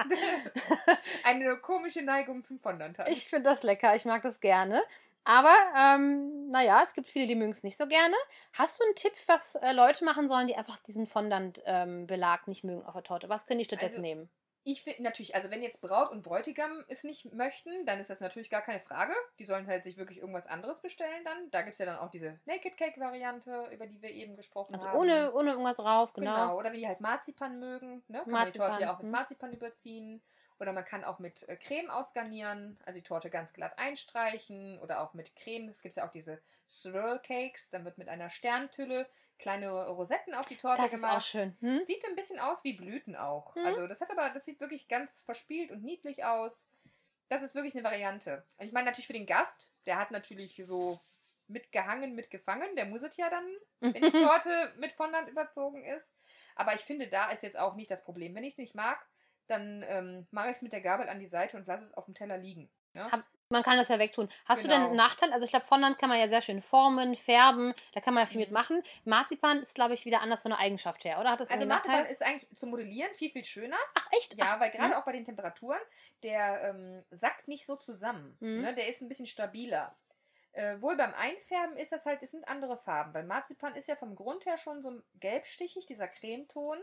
Eine 1.25 1.57
komische 1.59 2.03
Neigung 2.03 2.45
zum 2.45 2.59
Fondant 2.61 2.99
hat. 2.99 3.09
Ich 3.09 3.29
finde 3.29 3.51
das 3.51 3.63
lecker. 3.63 3.95
Ich 3.95 4.05
mag 4.05 4.23
das 4.23 4.41
gerne. 4.41 4.83
Aber, 5.25 5.55
ähm, 5.77 6.51
naja, 6.51 6.83
es 6.83 6.95
gibt 6.95 7.09
viele, 7.09 7.27
die 7.27 7.37
mögen 7.37 7.53
es 7.53 7.63
nicht 7.63 7.79
so 7.79 7.87
gerne. 7.87 8.17
Hast 8.55 8.81
du 8.81 8.85
einen 8.85 8.97
Tipp, 8.97 9.13
was 9.27 9.55
äh, 9.57 9.73
Leute 9.73 10.05
machen 10.05 10.27
sollen, 10.27 10.49
die 10.49 10.57
einfach 10.57 10.79
diesen 10.81 11.07
Fondant-Belag 11.07 12.49
nicht 12.49 12.65
mögen 12.65 12.85
auf 12.85 12.95
der 12.95 13.05
Torte? 13.05 13.29
Was 13.29 13.47
können 13.47 13.61
die 13.61 13.65
stattdessen 13.65 13.99
Also, 13.99 14.03
nehmen? 14.03 14.31
Ich 14.65 14.83
finde 14.83 15.03
natürlich, 15.03 15.35
also 15.35 15.51
wenn 15.51 15.63
jetzt 15.63 15.81
Braut 15.81 16.11
und 16.13 16.23
Bräutigam 16.23 16.85
es 16.87 17.03
nicht 17.03 17.33
möchten, 17.33 17.85
dann 17.85 17.99
ist 17.99 18.11
das 18.11 18.21
natürlich 18.21 18.49
gar 18.49 18.63
keine 18.63 18.79
Frage. 18.79 19.13
Die 19.41 19.45
sollen 19.45 19.67
halt 19.67 19.83
sich 19.83 19.97
wirklich 19.97 20.19
irgendwas 20.19 20.47
anderes 20.47 20.81
bestellen 20.81 21.25
dann. 21.25 21.51
Da 21.51 21.63
gibt 21.63 21.73
es 21.73 21.79
ja 21.81 21.87
dann 21.87 21.99
auch 21.99 22.11
diese 22.11 22.39
Naked 22.45 22.77
Cake 22.77 23.01
Variante, 23.01 23.69
über 23.73 23.89
die 23.89 24.01
wir 24.01 24.11
eben 24.11 24.37
gesprochen 24.37 24.75
Also 24.75 24.87
haben. 24.87 24.99
ohne, 24.99 25.33
ohne 25.33 25.51
irgendwas 25.51 25.77
drauf, 25.77 26.13
genau. 26.13 26.35
Genau. 26.35 26.59
Oder 26.59 26.71
wenn 26.71 26.79
die 26.79 26.87
halt 26.87 27.01
Marzipan 27.01 27.59
mögen, 27.59 28.05
ne? 28.07 28.21
kann 28.23 28.31
man 28.31 28.47
die 28.53 28.53
Torte 28.53 28.73
Marzipan, 28.73 28.81
ja 28.81 28.95
auch 28.95 28.99
mit 28.99 29.07
hm. 29.07 29.11
Marzipan 29.11 29.53
überziehen. 29.53 30.23
Oder 30.63 30.73
man 30.73 30.85
kann 30.85 31.03
auch 31.03 31.19
mit 31.19 31.47
äh, 31.49 31.57
Creme 31.57 31.91
ausgarnieren, 31.91 32.79
also 32.87 32.97
die 32.97 33.03
Torte 33.03 33.31
ganz 33.31 33.53
glatt 33.53 33.77
einstreichen. 33.79 34.79
Oder 34.79 35.01
auch 35.01 35.13
mit 35.13 35.35
Creme. 35.35 35.69
Es 35.69 35.83
gibt 35.83 35.97
ja 35.97 36.07
auch 36.07 36.11
diese 36.11 36.41
Swirl 36.69 37.19
Cakes. 37.19 37.69
Dann 37.71 37.85
wird 37.85 37.99
mit 37.99 38.09
einer 38.09 38.31
Sterntülle 38.31 39.09
kleine 39.41 39.89
Rosetten 39.89 40.35
auf 40.35 40.47
die 40.47 40.57
Torte 40.57 40.81
Das 40.83 40.93
ist 40.93 41.01
gemacht. 41.01 41.17
auch 41.17 41.27
schön. 41.27 41.57
Hm? 41.61 41.83
Sieht 41.83 42.07
ein 42.07 42.15
bisschen 42.15 42.39
aus 42.39 42.63
wie 42.63 42.75
Blüten 42.75 43.17
auch. 43.17 43.57
Mhm. 43.57 43.67
Also 43.67 43.89
das 43.89 44.01
hat 44.01 44.11
aber, 44.13 44.31
das 44.31 44.45
sieht 44.45 44.61
wirklich 44.61 44.87
ganz 44.87 45.23
verspielt 45.23 45.73
und 45.73 45.83
niedlich 45.83 46.25
aus. 46.25 46.69
Das 47.29 47.43
ist 47.43 47.57
wirklich 47.57 47.75
eine 47.75 47.83
Variante. 47.83 48.45
Und 48.59 48.67
ich 48.67 48.73
meine 48.73 48.87
natürlich 48.87 49.09
für 49.09 49.15
den 49.15 49.27
Gast, 49.27 49.75
der 49.87 49.99
hat 49.99 50.13
natürlich 50.13 50.63
so 50.65 51.01
mitgehangen, 51.49 52.15
mitgefangen. 52.15 52.77
Der 52.77 52.85
muss 52.85 53.03
es 53.03 53.17
ja 53.17 53.29
dann, 53.29 53.45
wenn 53.81 54.01
die 54.01 54.13
Torte 54.13 54.73
mit 54.79 54.93
Fondant 54.93 55.29
überzogen 55.29 55.85
ist. 55.85 56.13
Aber 56.55 56.75
ich 56.75 56.83
finde, 56.83 57.09
da 57.09 57.31
ist 57.31 57.43
jetzt 57.43 57.59
auch 57.59 57.75
nicht 57.75 57.91
das 57.91 58.05
Problem. 58.05 58.33
Wenn 58.37 58.45
ich 58.45 58.53
es 58.53 58.59
nicht 58.59 58.77
mag, 58.77 59.05
dann 59.49 59.85
ähm, 59.89 60.27
mache 60.31 60.51
ich 60.51 60.57
es 60.57 60.63
mit 60.63 60.73
der 60.73 60.81
Gabel 60.81 61.09
an 61.09 61.19
die 61.21 61.27
Seite 61.27 61.57
und 61.57 61.67
lasse 61.67 61.85
es 61.85 61.95
auf 61.95 62.05
dem 62.07 62.15
Teller 62.15 62.39
liegen. 62.39 62.71
Ne? 62.95 63.11
Hab- 63.11 63.25
Man 63.49 63.63
kann 63.63 63.77
das 63.77 63.89
ja 63.89 63.99
wegtun. 63.99 64.31
Hast 64.47 64.63
du 64.65 64.69
denn 64.69 64.77
Genau. 64.79 64.89
einen 64.89 64.97
Nachteil? 64.97 65.31
Also 65.33 65.45
ich 65.45 65.51
glaube, 65.51 65.67
Fondant 65.67 65.99
kann 65.99 66.09
man 66.09 66.19
ja 66.19 66.29
sehr 66.29 66.41
schön 66.41 66.63
formen, 66.63 67.15
färben. 67.17 67.75
Da 67.93 68.01
kann 68.01 68.15
man 68.15 68.23
ja 68.23 68.27
viel 68.27 68.39
Mhm. 68.39 68.45
mitmachen. 68.45 68.83
Marzipan 69.05 69.61
ist, 69.61 69.75
glaube 69.75 69.93
ich, 69.93 70.07
wieder 70.07 70.23
anders 70.23 70.41
von 70.43 70.51
der 70.53 70.59
Eigenschaft 70.59 71.05
her, 71.05 71.21
oder? 71.21 71.33
Hat 71.33 71.41
das 71.41 71.51
Also 71.51 71.67
Marzipan 71.67 71.97
Nachteil? 71.99 72.13
ist 72.13 72.23
eigentlich 72.23 72.49
zum 72.59 72.71
Modellieren 72.71 73.13
viel, 73.15 73.31
viel 73.31 73.45
schöner. 73.45 73.77
Ach, 73.95 74.09
echt? 74.13 74.39
Ja, 74.39 74.55
Ach, 74.55 74.61
weil 74.61 74.71
gerade 74.71 74.89
mhm. 74.89 74.95
auch 74.95 75.05
bei 75.05 75.13
den 75.13 75.25
Temperaturen, 75.27 75.81
der 76.23 76.63
ähm, 76.65 77.05
sackt 77.11 77.47
nicht 77.49 77.67
so 77.67 77.77
zusammen. 77.77 78.37
Mhm. 78.41 78.63
Ne? 78.63 78.75
Der 78.75 78.89
ist 78.89 79.03
ein 79.03 79.09
bisschen 79.09 79.27
stabiler. 79.27 79.95
Äh, 80.53 80.81
wohl 80.81 80.97
beim 80.97 81.13
Einfärben 81.15 81.77
ist 81.77 81.93
das 81.93 82.05
halt, 82.07 82.23
es 82.23 82.31
sind 82.31 82.47
andere 82.49 82.77
Farben, 82.79 83.13
weil 83.15 83.25
Marzipan 83.25 83.75
ist 83.75 83.89
ja 83.89 83.97
vom 83.97 84.15
Grund 84.17 84.45
her 84.47 84.57
schon 84.59 84.81
so 84.83 85.01
gelbstichig, 85.21 85.87
dieser 85.87 86.09
Cremeton. 86.09 86.79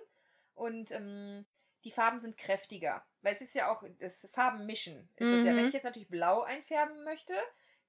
Und 0.55 0.91
ähm, 0.91 1.45
die 1.83 1.91
Farben 1.91 2.19
sind 2.19 2.37
kräftiger. 2.37 3.03
Weil 3.21 3.33
es 3.33 3.41
ist 3.41 3.55
ja 3.55 3.71
auch, 3.71 3.83
das 3.99 4.27
Farben 4.31 4.65
mischen. 4.65 5.09
Ist 5.15 5.27
es 5.27 5.45
ja. 5.45 5.51
Mhm. 5.51 5.57
Wenn 5.57 5.67
ich 5.67 5.73
jetzt 5.73 5.83
natürlich 5.83 6.09
blau 6.09 6.41
einfärben 6.41 7.03
möchte, 7.03 7.33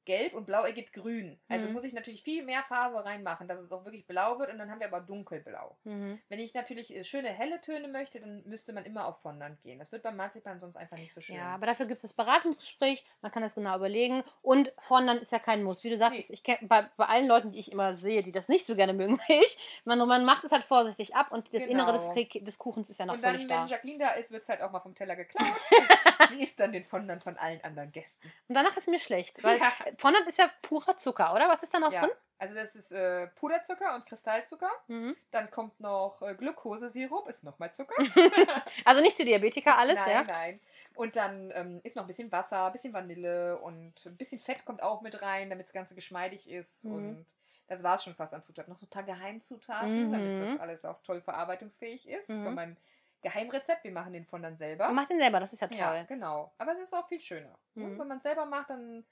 gelb 0.05 0.35
und 0.35 0.47
blau 0.47 0.65
ergibt 0.65 0.93
grün. 0.93 1.39
Also 1.49 1.67
Mhm. 1.67 1.73
muss 1.75 1.85
ich 1.85 1.93
natürlich 1.93 2.23
viel 2.23 2.43
mehr 2.45 2.63
Farbe 2.63 3.05
reinmachen, 3.05 3.47
dass 3.49 3.61
es 3.61 3.71
auch 3.73 3.85
wirklich 3.85 4.07
blau 4.07 4.39
wird 4.39 4.51
und 4.51 4.59
dann 4.59 4.71
haben 4.71 4.81
wir 4.81 4.87
aber 4.89 5.01
dunkelblau. 5.01 5.77
Mhm. 5.85 6.19
Wenn 6.29 6.39
ich 6.41 6.55
natürlich 6.55 6.95
äh, 6.95 7.05
schöne 7.05 7.29
helle 7.29 7.61
Töne 7.61 7.89
möchte, 7.89 8.21
dann 8.21 8.43
müsste 8.47 8.73
man 8.73 8.85
immer 8.85 9.07
auf 9.07 9.21
Fondant 9.21 9.61
gehen. 9.61 9.79
Das 9.79 9.93
wird 9.93 10.03
beim 10.03 10.17
Marzipan 10.17 10.59
sonst 10.59 10.77
einfach 10.77 10.97
nicht 10.97 11.13
so 11.15 11.21
schön. 11.21 11.37
Ja, 11.37 11.55
aber 11.55 11.67
dafür 11.67 11.87
gibt 11.87 11.97
es 11.97 12.03
das 12.03 12.13
Beratungsgespräch, 12.15 13.05
man 13.23 13.31
kann 13.33 13.43
das 13.43 13.55
genau 13.55 13.77
überlegen. 13.77 14.23
Und 14.43 14.73
Fondant 14.79 15.21
ist 15.23 15.33
ja 15.33 15.39
kein 15.39 15.63
Muss. 15.63 15.85
Wie 15.85 15.91
du 15.91 15.97
sagst, 15.97 16.19
Nee. 16.19 16.25
ich 16.35 16.43
kenn, 16.43 16.59
bei, 16.67 16.89
bei 16.97 17.07
allen 17.07 17.27
Leuten, 17.27 17.51
die 17.53 17.59
ich 17.59 17.71
immer 17.71 17.95
sehe, 17.95 18.23
die 18.23 18.33
das 18.33 18.49
nicht 18.49 18.67
so 18.67 18.75
gerne 18.77 18.93
mögen 18.95 19.19
wie 19.29 19.33
ich, 19.45 19.59
man, 19.85 19.99
man 20.07 20.25
macht 20.25 20.45
es 20.45 20.53
halt 20.53 20.65
vorsichtig 20.65 21.15
ab 21.15 21.31
und 21.33 21.53
das 21.55 21.63
Innere 21.63 21.93
des, 21.93 22.09
Genau. 22.15 22.45
Des 22.45 22.59
Kuchens 22.59 22.91
ist 22.91 22.99
ja 22.99 23.07
noch 23.07 23.15
und 23.15 23.23
dann, 23.23 23.35
völlig 23.37 23.49
wenn. 23.49 23.67
Jacqueline 23.67 23.99
da 23.99 24.11
ist, 24.13 24.31
wird 24.31 24.43
es 24.43 24.49
halt 24.49 24.63
auch 24.63 24.71
mal 24.71 24.81
vom 24.81 24.95
Teller 24.95 25.17
geklaut. 25.17 25.47
Sie 26.31 26.43
isst 26.43 26.59
dann 26.61 26.73
den 26.73 26.85
Fondant 26.85 27.23
von 27.23 27.37
allen 27.37 27.63
anderen 27.63 27.93
Gästen. 27.93 28.33
Und 28.49 28.55
danach 28.55 28.77
ist 28.77 28.89
mir 28.89 28.99
schlecht, 28.99 29.43
weil 29.43 29.59
Ja. 29.61 29.73
Fondant 29.99 30.27
ist 30.27 30.39
ja 30.39 30.51
purer 30.63 30.97
Zucker, 30.99 31.35
oder? 31.35 31.49
Was 31.49 31.63
ist 31.63 31.73
da 31.75 31.79
noch 31.79 31.93
Ja. 31.93 32.01
drin? 32.03 32.11
Also 32.39 32.55
das 32.55 32.75
ist 32.75 32.91
äh, 32.93 33.27
Puderzucker 33.27 33.95
und 33.95 34.07
Kristallzucker. 34.07 34.71
Mhm. 34.87 35.15
Dann 35.31 35.51
kommt 35.51 35.79
noch 35.79 36.23
äh, 36.23 36.35
Glukosesirup, 36.35 37.29
ist 37.29 37.45
nochmal 37.45 37.71
Zucker. 37.75 37.95
Also 38.87 39.03
nicht 39.03 39.17
für 39.17 39.27
Diabetiker 39.27 39.77
alles, 39.77 39.97
nein, 39.97 40.11
ja? 40.11 40.23
nein. 40.25 40.61
Und 40.95 41.17
dann 41.17 41.51
ähm, 41.55 41.81
ist 41.85 41.97
noch 41.97 42.05
ein 42.05 42.07
bisschen 42.07 42.33
Wasser, 42.33 42.65
ein 42.67 42.73
bisschen 42.73 42.95
Vanille 42.95 43.59
und 43.59 43.93
ein 44.07 44.17
bisschen 44.17 44.39
Fett 44.41 44.65
kommt 44.65 44.83
auch 44.83 45.03
mit 45.03 45.21
rein, 45.21 45.51
damit 45.51 45.67
das 45.67 45.75
Ganze 45.75 45.95
geschmeidig 45.95 46.49
ist. 46.51 46.85
Mhm. 46.85 46.95
Und 46.95 47.27
das 47.69 47.83
war 47.83 47.97
es 47.97 48.05
schon 48.05 48.15
fast 48.15 48.33
an 48.33 48.43
Zutaten. 48.43 48.73
Noch 48.73 48.79
so 48.79 48.87
ein 48.87 48.91
paar 48.91 49.03
Geheimzutaten, 49.03 50.11
damit 50.11 50.27
Mhm. 50.41 50.47
das 50.53 50.61
alles 50.61 50.85
auch 50.87 51.01
toll 51.03 51.21
verarbeitungsfähig 51.21 52.09
ist. 52.09 52.31
Mhm. 52.31 52.45
Von 52.45 52.55
meinem 52.55 52.77
Geheimrezept. 53.23 53.85
Wir 53.85 53.93
machen 53.93 54.15
den 54.15 54.25
von 54.25 54.43
dann 54.43 54.57
selber. 54.57 54.87
Man 54.87 54.95
macht 54.95 55.11
den 55.11 55.19
selber, 55.19 55.41
das 55.41 55.53
ist 55.53 55.61
ja 55.61 55.69
toll. 55.69 55.77
Ja, 55.77 56.03
genau. 56.05 56.51
Aber 56.57 56.73
es 56.73 56.79
ist 56.79 56.95
auch 56.95 57.07
viel 57.07 57.21
schöner. 57.21 57.55
Mhm. 57.75 57.85
Und 57.85 57.99
wenn 57.99 58.09
man 58.09 58.17
es 58.17 58.23
selber 58.23 58.47
macht, 58.47 58.71
dann 58.71 59.05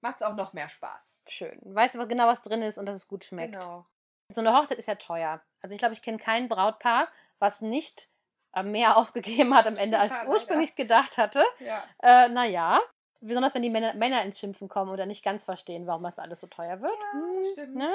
macht 0.00 0.16
es 0.16 0.22
auch 0.22 0.34
noch 0.34 0.52
mehr 0.52 0.68
Spaß. 0.68 1.16
Schön. 1.28 1.58
Weißt 1.62 1.94
du 1.94 1.98
was 1.98 2.08
genau, 2.08 2.26
was 2.26 2.42
drin 2.42 2.62
ist 2.62 2.78
und 2.78 2.86
dass 2.86 2.96
es 2.96 3.08
gut 3.08 3.24
schmeckt. 3.24 3.52
Genau. 3.52 3.86
So 4.28 4.40
eine 4.40 4.52
Hochzeit 4.52 4.78
ist 4.78 4.88
ja 4.88 4.94
teuer. 4.94 5.40
Also 5.60 5.74
ich 5.74 5.78
glaube, 5.78 5.94
ich 5.94 6.02
kenne 6.02 6.18
kein 6.18 6.48
Brautpaar, 6.48 7.08
was 7.38 7.60
nicht 7.60 8.08
äh, 8.54 8.62
mehr 8.62 8.96
ausgegeben 8.96 9.54
hat 9.54 9.66
am 9.66 9.76
Ende, 9.76 9.98
als 9.98 10.12
es 10.12 10.28
ursprünglich 10.28 10.74
gedacht 10.74 11.18
hatte. 11.18 11.44
Ja. 11.58 11.82
Äh, 12.02 12.28
naja, 12.28 12.80
besonders 13.20 13.54
wenn 13.54 13.62
die 13.62 13.70
Männer, 13.70 13.94
Männer 13.94 14.22
ins 14.22 14.38
Schimpfen 14.38 14.68
kommen 14.68 14.90
oder 14.90 15.06
nicht 15.06 15.24
ganz 15.24 15.44
verstehen, 15.44 15.86
warum 15.86 16.02
das 16.02 16.18
alles 16.18 16.40
so 16.40 16.46
teuer 16.46 16.80
wird. 16.80 16.92
Ja, 16.92 17.18
Hm, 17.20 17.44
stimmt. 17.52 17.76
Ne? 17.76 17.88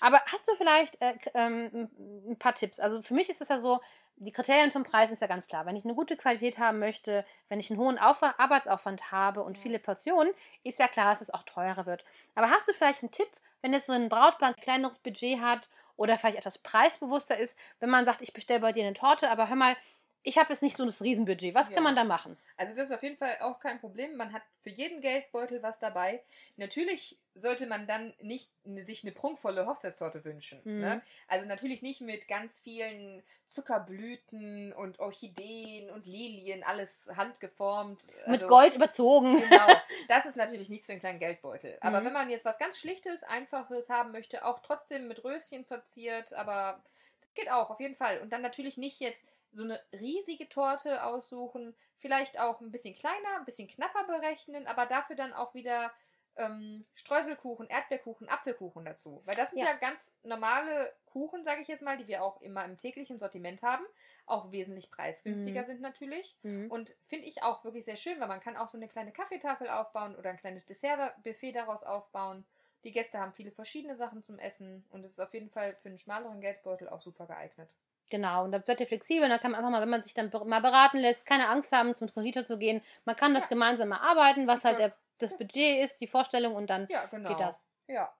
Aber 0.00 0.20
hast 0.26 0.48
du 0.48 0.54
vielleicht 0.56 1.00
äh, 1.00 1.14
ähm, 1.34 1.88
ein- 2.28 2.38
paar 2.38 2.54
Tipps? 2.54 2.80
Also 2.80 3.02
für 3.02 3.14
mich 3.14 3.28
ist 3.28 3.40
es 3.40 3.48
ja 3.48 3.58
so, 3.58 3.80
die 4.16 4.32
Kriterien 4.32 4.70
vom 4.70 4.82
Preis 4.84 5.10
ist 5.10 5.20
ja 5.20 5.26
ganz 5.26 5.46
klar. 5.46 5.66
Wenn 5.66 5.76
ich 5.76 5.84
eine 5.84 5.94
gute 5.94 6.16
Qualität 6.16 6.58
haben 6.58 6.78
möchte, 6.78 7.24
wenn 7.48 7.60
ich 7.60 7.70
einen 7.70 7.80
hohen 7.80 7.98
Aufwand, 7.98 8.38
Arbeitsaufwand 8.38 9.10
habe 9.10 9.42
und 9.42 9.58
viele 9.58 9.78
Portionen, 9.78 10.32
ist 10.64 10.78
ja 10.78 10.86
klar, 10.88 11.10
dass 11.10 11.22
es 11.22 11.32
auch 11.32 11.42
teurer 11.44 11.86
wird. 11.86 12.04
Aber 12.34 12.50
hast 12.50 12.68
du 12.68 12.72
vielleicht 12.72 13.02
einen 13.02 13.10
Tipp, 13.10 13.28
wenn 13.62 13.72
jetzt 13.72 13.86
so 13.86 13.92
ein 13.92 14.08
Brautpaar 14.08 14.48
ein 14.50 14.56
kleineres 14.56 14.98
Budget 14.98 15.40
hat 15.40 15.68
oder 15.96 16.18
vielleicht 16.18 16.38
etwas 16.38 16.58
preisbewusster 16.58 17.36
ist, 17.36 17.58
wenn 17.80 17.90
man 17.90 18.04
sagt, 18.04 18.22
ich 18.22 18.32
bestelle 18.32 18.60
bei 18.60 18.72
dir 18.72 18.84
eine 18.84 18.94
Torte, 18.94 19.30
aber 19.30 19.48
hör 19.48 19.56
mal, 19.56 19.76
ich 20.24 20.38
habe 20.38 20.50
jetzt 20.52 20.62
nicht 20.62 20.76
so 20.76 20.84
das 20.84 21.02
Riesenbudget. 21.02 21.54
Was 21.54 21.68
Ja. 21.68 21.74
kann 21.74 21.84
man 21.84 21.96
da 21.96 22.04
machen? 22.04 22.38
Also 22.56 22.74
das 22.76 22.90
ist 22.90 22.94
auf 22.94 23.02
jeden 23.02 23.16
Fall 23.16 23.36
auch 23.40 23.58
kein 23.58 23.80
Problem. 23.80 24.16
Man 24.16 24.32
hat 24.32 24.42
für 24.62 24.70
jeden 24.70 25.00
Geldbeutel 25.00 25.62
was 25.62 25.78
dabei. 25.80 26.22
Natürlich 26.56 27.18
sollte 27.34 27.66
man 27.66 27.86
dann 27.86 28.14
nicht 28.20 28.48
sich 28.84 29.02
eine 29.02 29.12
prunkvolle 29.12 29.66
Hochzeitstorte 29.66 30.24
wünschen. 30.24 30.60
Mhm. 30.64 30.80
Ne? 30.80 31.02
Also 31.26 31.46
natürlich 31.48 31.82
nicht 31.82 32.00
mit 32.02 32.28
ganz 32.28 32.60
vielen 32.60 33.22
Zuckerblüten 33.46 34.72
und 34.74 35.00
Orchideen 35.00 35.90
und 35.90 36.06
Lilien, 36.06 36.62
alles 36.62 37.10
handgeformt. 37.16 38.06
Mit 38.26 38.42
Also- 38.42 38.48
Gold 38.48 38.74
überzogen. 38.76 39.36
Genau, 39.36 39.66
das 40.08 40.26
ist 40.26 40.36
natürlich 40.36 40.68
nichts 40.68 40.86
für 40.86 40.92
einen 40.92 41.00
kleinen 41.00 41.18
Geldbeutel. 41.18 41.76
Aber 41.80 42.00
Mhm. 42.00 42.06
wenn 42.06 42.12
man 42.12 42.30
jetzt 42.30 42.44
was 42.44 42.58
ganz 42.58 42.78
Schlichtes, 42.78 43.22
Einfaches 43.24 43.88
haben 43.90 44.12
möchte, 44.12 44.44
auch 44.44 44.60
trotzdem 44.60 45.08
mit 45.08 45.24
Röschen 45.24 45.64
verziert, 45.64 46.32
aber 46.34 46.80
das 47.20 47.34
geht 47.34 47.50
auch, 47.50 47.70
auf 47.70 47.80
jeden 47.80 47.94
Fall. 47.94 48.20
Und 48.20 48.32
dann 48.32 48.42
natürlich 48.42 48.76
nicht 48.76 49.00
jetzt 49.00 49.22
so 49.52 49.62
eine 49.64 49.80
riesige 49.92 50.48
Torte 50.48 51.04
aussuchen, 51.04 51.74
vielleicht 51.98 52.38
auch 52.40 52.60
ein 52.60 52.70
bisschen 52.70 52.94
kleiner, 52.94 53.36
ein 53.38 53.44
bisschen 53.44 53.68
knapper 53.68 54.04
berechnen, 54.04 54.66
aber 54.66 54.86
dafür 54.86 55.16
dann 55.16 55.32
auch 55.32 55.54
wieder 55.54 55.92
ähm, 56.36 56.86
Streuselkuchen, 56.94 57.68
Erdbeerkuchen, 57.68 58.28
Apfelkuchen 58.28 58.84
dazu. 58.84 59.22
Weil 59.26 59.34
das 59.36 59.50
sind 59.50 59.60
Ja. 59.60 59.66
ja, 59.66 59.74
ganz 59.74 60.14
normale 60.22 60.92
Kuchen, 61.06 61.44
sage 61.44 61.60
ich 61.60 61.68
jetzt 61.68 61.82
mal, 61.82 61.98
die 61.98 62.08
wir 62.08 62.22
auch 62.24 62.40
immer 62.40 62.64
im 62.64 62.78
täglichen 62.78 63.18
Sortiment 63.18 63.62
haben, 63.62 63.84
auch 64.26 64.50
wesentlich 64.50 64.90
preisgünstiger 64.90 65.64
Mhm. 65.64 65.66
sind 65.66 65.80
natürlich. 65.80 66.36
Mhm. 66.44 66.68
Und 66.68 66.96
finde 67.06 67.26
ich 67.26 67.42
auch 67.42 67.64
wirklich 67.64 67.84
sehr 67.84 67.96
schön, 67.96 68.18
weil 68.20 68.28
man 68.28 68.40
kann 68.40 68.56
auch 68.56 68.68
so 68.68 68.78
eine 68.78 68.88
kleine 68.88 69.12
Kaffeetafel 69.12 69.68
aufbauen 69.68 70.16
oder 70.16 70.30
ein 70.30 70.38
kleines 70.38 70.64
Dessertbuffet 70.64 71.52
daraus 71.52 71.84
aufbauen. 71.84 72.46
Die 72.84 72.92
Gäste 72.92 73.18
haben 73.20 73.32
viele 73.32 73.52
verschiedene 73.52 73.94
Sachen 73.94 74.22
zum 74.22 74.38
Essen 74.38 74.86
und 74.90 75.04
es 75.04 75.12
ist 75.12 75.20
auf 75.20 75.34
jeden 75.34 75.50
Fall 75.50 75.74
für 75.76 75.88
einen 75.88 75.98
schmaleren 75.98 76.40
Geldbeutel 76.40 76.88
auch 76.88 77.00
super 77.00 77.26
geeignet. 77.26 77.68
Genau, 78.12 78.44
und 78.44 78.52
da 78.52 78.60
seid 78.62 78.78
ihr 78.78 78.86
flexibel. 78.86 79.26
Da 79.26 79.38
kann 79.38 79.52
man 79.52 79.60
einfach 79.60 79.70
mal, 79.70 79.80
wenn 79.80 79.88
man 79.88 80.02
sich 80.02 80.12
dann 80.12 80.30
mal 80.44 80.60
beraten 80.60 80.98
lässt, 80.98 81.24
keine 81.24 81.48
Angst 81.48 81.72
haben, 81.72 81.94
zum 81.94 82.12
Konditor 82.12 82.44
zu 82.44 82.58
gehen. 82.58 82.82
Man 83.06 83.16
kann 83.16 83.32
das 83.32 83.44
Ja. 83.44 83.48
gemeinsam 83.48 83.90
erarbeiten, 83.90 84.46
was 84.46 84.66
halt 84.66 84.78
der, 84.78 84.94
das 85.16 85.38
Budget 85.38 85.82
ist, 85.82 85.98
die 86.02 86.06
Vorstellung 86.06 86.54
und 86.54 86.68
dann 86.68 86.86
Ja, 86.90 87.06
genau. 87.06 87.30
geht 87.30 87.40
das. 87.40 87.64
Ja. 87.88 88.12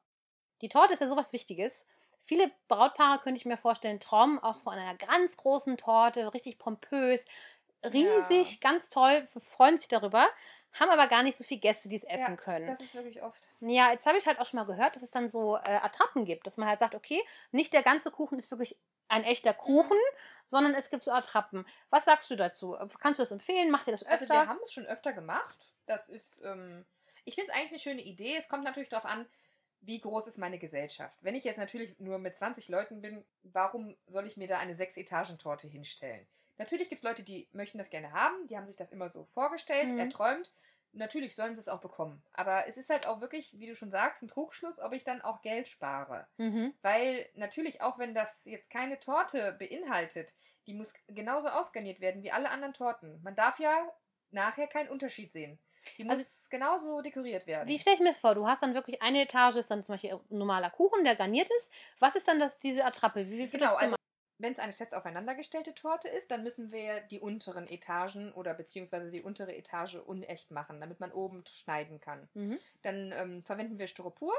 Die 0.63 0.71
Torte 0.71 0.95
ist 0.95 1.01
ja 1.01 1.09
sowas 1.11 1.35
Wichtiges. 1.35 1.87
Viele 2.25 2.51
Brautpaare, 2.69 3.19
könnte 3.19 3.37
ich 3.37 3.45
mir 3.45 3.59
vorstellen, 3.59 4.01
träumen 4.01 4.39
auch 4.39 4.57
von 4.63 4.73
einer 4.73 4.95
ganz 4.97 5.37
großen 5.37 5.77
Torte, 5.77 6.33
richtig 6.33 6.59
pompös, 6.59 7.27
riesig, 7.85 8.61
ganz 8.61 8.91
toll, 8.91 9.27
freuen 9.57 9.79
sich 9.79 9.89
darüber, 9.89 10.27
haben 10.73 10.91
aber 10.91 11.07
gar 11.07 11.23
nicht 11.23 11.37
so 11.37 11.45
viele 11.45 11.61
Gäste, 11.61 11.89
die 11.89 11.97
es 11.97 12.05
essen 12.05 12.33
ja, 12.33 12.37
können. 12.37 12.67
Das 12.67 12.81
ist 12.81 12.95
wirklich 12.95 13.23
oft. 13.23 13.47
Ja, 13.61 13.93
jetzt 13.93 14.07
habe 14.07 14.19
ich 14.19 14.27
halt 14.27 14.39
auch 14.39 14.47
schon 14.47 14.59
mal 14.59 14.67
gehört, 14.67 14.97
dass 14.97 15.03
es 15.03 15.11
dann 15.11 15.29
so 15.29 15.57
äh, 15.57 15.61
Attrappen 15.83 16.25
gibt, 16.25 16.47
dass 16.47 16.57
man 16.57 16.69
halt 16.69 16.79
sagt, 16.79 16.95
okay, 16.95 17.23
nicht 17.51 17.73
der 17.73 17.83
ganze 17.83 18.11
Kuchen 18.11 18.39
ist 18.39 18.51
wirklich 18.51 18.77
ein 19.09 19.25
echter 19.25 19.53
Kuchen, 19.53 19.99
sondern 20.47 20.75
es 20.75 20.89
gibt 20.89 21.03
so 21.03 21.11
Attrappen. 21.11 21.67
Was 21.91 22.07
sagst 22.07 22.31
du 22.31 22.37
dazu? 22.37 22.77
Kannst 23.01 23.19
du 23.19 23.23
das 23.23 23.33
empfehlen? 23.33 23.71
Macht 23.71 23.87
ihr 23.87 23.93
das 23.93 24.03
öfter? 24.03 24.13
Also 24.13 24.29
wir 24.29 24.49
haben 24.49 24.61
es 24.63 24.73
schon 24.73 24.87
öfter 24.87 25.13
gemacht. 25.13 25.75
Das 25.87 26.09
ist, 26.09 26.41
ähm, 26.45 26.87
ich 27.25 27.35
finde 27.35 27.51
es 27.51 27.55
eigentlich 27.55 27.71
eine 27.71 27.79
schöne 27.79 28.03
Idee. 28.03 28.37
Es 28.37 28.49
kommt 28.49 28.65
natürlich 28.65 28.89
darauf 28.89 29.05
an, 29.05 29.27
wie 29.83 30.01
groß 30.01 30.29
ist 30.29 30.39
meine 30.39 30.59
Gesellschaft? 30.59 31.19
Wenn 31.23 31.35
ich 31.35 31.45
jetzt 31.45 31.59
natürlich 31.59 31.99
nur 31.99 32.19
mit 32.19 32.37
20 32.37 32.69
Leuten 32.69 33.03
bin, 33.03 33.25
warum 33.43 33.97
soll 34.07 34.27
ich 34.27 34.37
mir 34.37 34.47
da 34.47 34.59
eine 34.59 34.75
Sechs-Etagen-Torte 34.75 35.67
hinstellen? 35.67 36.27
Natürlich 36.59 36.89
gibt 36.89 37.01
es 37.01 37.05
Leute, 37.05 37.23
die 37.23 37.49
möchten 37.53 37.79
das 37.79 37.91
gerne 37.91 38.13
haben, 38.13 38.47
die 38.47 38.57
haben 38.57 38.67
sich 38.67 38.77
das 38.77 38.91
immer 38.93 39.09
so 39.11 39.25
vorgestellt, 39.35 39.93
Mhm. 39.93 39.99
erträumt. 39.99 40.53
Natürlich 40.95 41.35
sollen 41.35 41.55
sie 41.55 41.61
es 41.61 41.69
auch 41.69 41.81
bekommen. 41.81 42.23
Aber 42.35 42.67
es 42.69 42.77
ist 42.77 42.91
halt 42.91 43.07
auch 43.07 43.23
wirklich, 43.23 43.59
wie 43.59 43.67
du 43.67 43.75
schon 43.75 43.91
sagst, 43.91 44.23
ein 44.23 44.29
Trugschluss, 44.29 44.79
ob 44.79 44.93
ich 44.93 45.05
dann 45.05 45.23
auch 45.23 45.41
Geld 45.41 45.67
spare. 45.67 46.27
Mhm. 46.37 46.75
Weil 46.83 47.27
natürlich, 47.35 47.81
auch 47.81 47.99
wenn 47.99 48.15
das 48.15 48.45
jetzt 48.45 48.69
keine 48.69 48.99
Torte 49.01 49.53
beinhaltet, 49.59 50.35
die 50.67 50.75
muss 50.75 50.93
genauso 51.09 51.49
ausgarniert 51.49 52.01
werden 52.01 52.23
wie 52.23 52.31
alle 52.31 52.51
anderen 52.51 52.75
Torten. 52.75 53.21
Man 53.23 53.35
darf 53.35 53.59
ja 53.59 53.91
nachher 54.31 54.67
keinen 54.67 54.91
Unterschied 54.91 55.33
sehen. 55.33 55.59
Die 55.99 56.05
muss 56.05 56.19
Also- 56.19 56.49
genauso 56.51 57.01
dekoriert 57.01 57.47
werden. 57.47 57.67
Wie 57.69 57.79
stelle 57.79 57.95
ich 57.97 58.01
mir 58.03 58.09
das 58.11 58.19
vor? 58.19 58.35
Du 58.35 58.47
hast 58.47 58.63
dann 58.63 58.75
wirklich 58.75 59.01
eine 59.03 59.23
Etage, 59.23 59.57
ist 59.57 59.71
dann 59.71 59.83
zum 59.83 59.95
Beispiel 59.95 60.13
ein 60.13 60.21
normaler 60.39 60.71
Kuchen, 60.71 61.05
der 61.05 61.17
garniert 61.17 61.49
ist. 61.57 61.73
Was 62.01 62.15
ist 62.17 62.29
dann 62.29 62.39
das, 62.39 62.59
diese 62.61 62.85
Attrappe? 62.85 63.29
Wie 63.29 63.39
wird 63.39 63.51
Genau, 63.51 63.65
das 63.65 63.77
also? 63.77 63.97
Wenn 64.43 64.53
es 64.53 64.59
eine 64.59 64.73
fest 64.73 64.95
aufeinandergestellte 64.95 65.75
Torte 65.75 66.09
ist, 66.09 66.31
dann 66.31 66.43
müssen 66.43 66.73
wir 66.73 67.01
die 67.01 67.21
unteren 67.21 67.67
Etagen 67.69 68.33
oder 68.33 68.55
beziehungsweise 68.55 69.11
die 69.11 69.23
untere 69.23 69.57
Etage 69.57 69.97
unecht 69.97 70.51
machen, 70.51 70.81
damit 70.81 71.01
man 71.01 71.13
oben 71.13 71.45
schneiden 71.47 72.01
kann. 72.01 72.29
Mhm. 72.35 72.59
Dann 72.83 73.13
ähm, 73.13 73.43
verwenden 73.45 73.79
wir 73.79 73.87
Styropor 73.87 74.35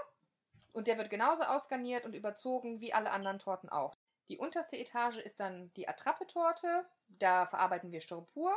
und 0.73 0.87
der 0.87 0.97
wird 0.97 1.09
genauso 1.09 1.43
ausgarniert 1.43 2.05
und 2.05 2.15
überzogen 2.15 2.81
wie 2.81 2.93
alle 2.93 3.11
anderen 3.11 3.39
Torten 3.39 3.69
auch. 3.69 3.95
Die 4.29 4.37
unterste 4.37 4.77
Etage 4.77 5.17
ist 5.17 5.39
dann 5.39 5.71
die 5.75 5.87
Attrappe-Torte. 5.87 6.85
Da 7.19 7.45
verarbeiten 7.45 7.91
wir 7.91 8.01
Styropor. 8.01 8.53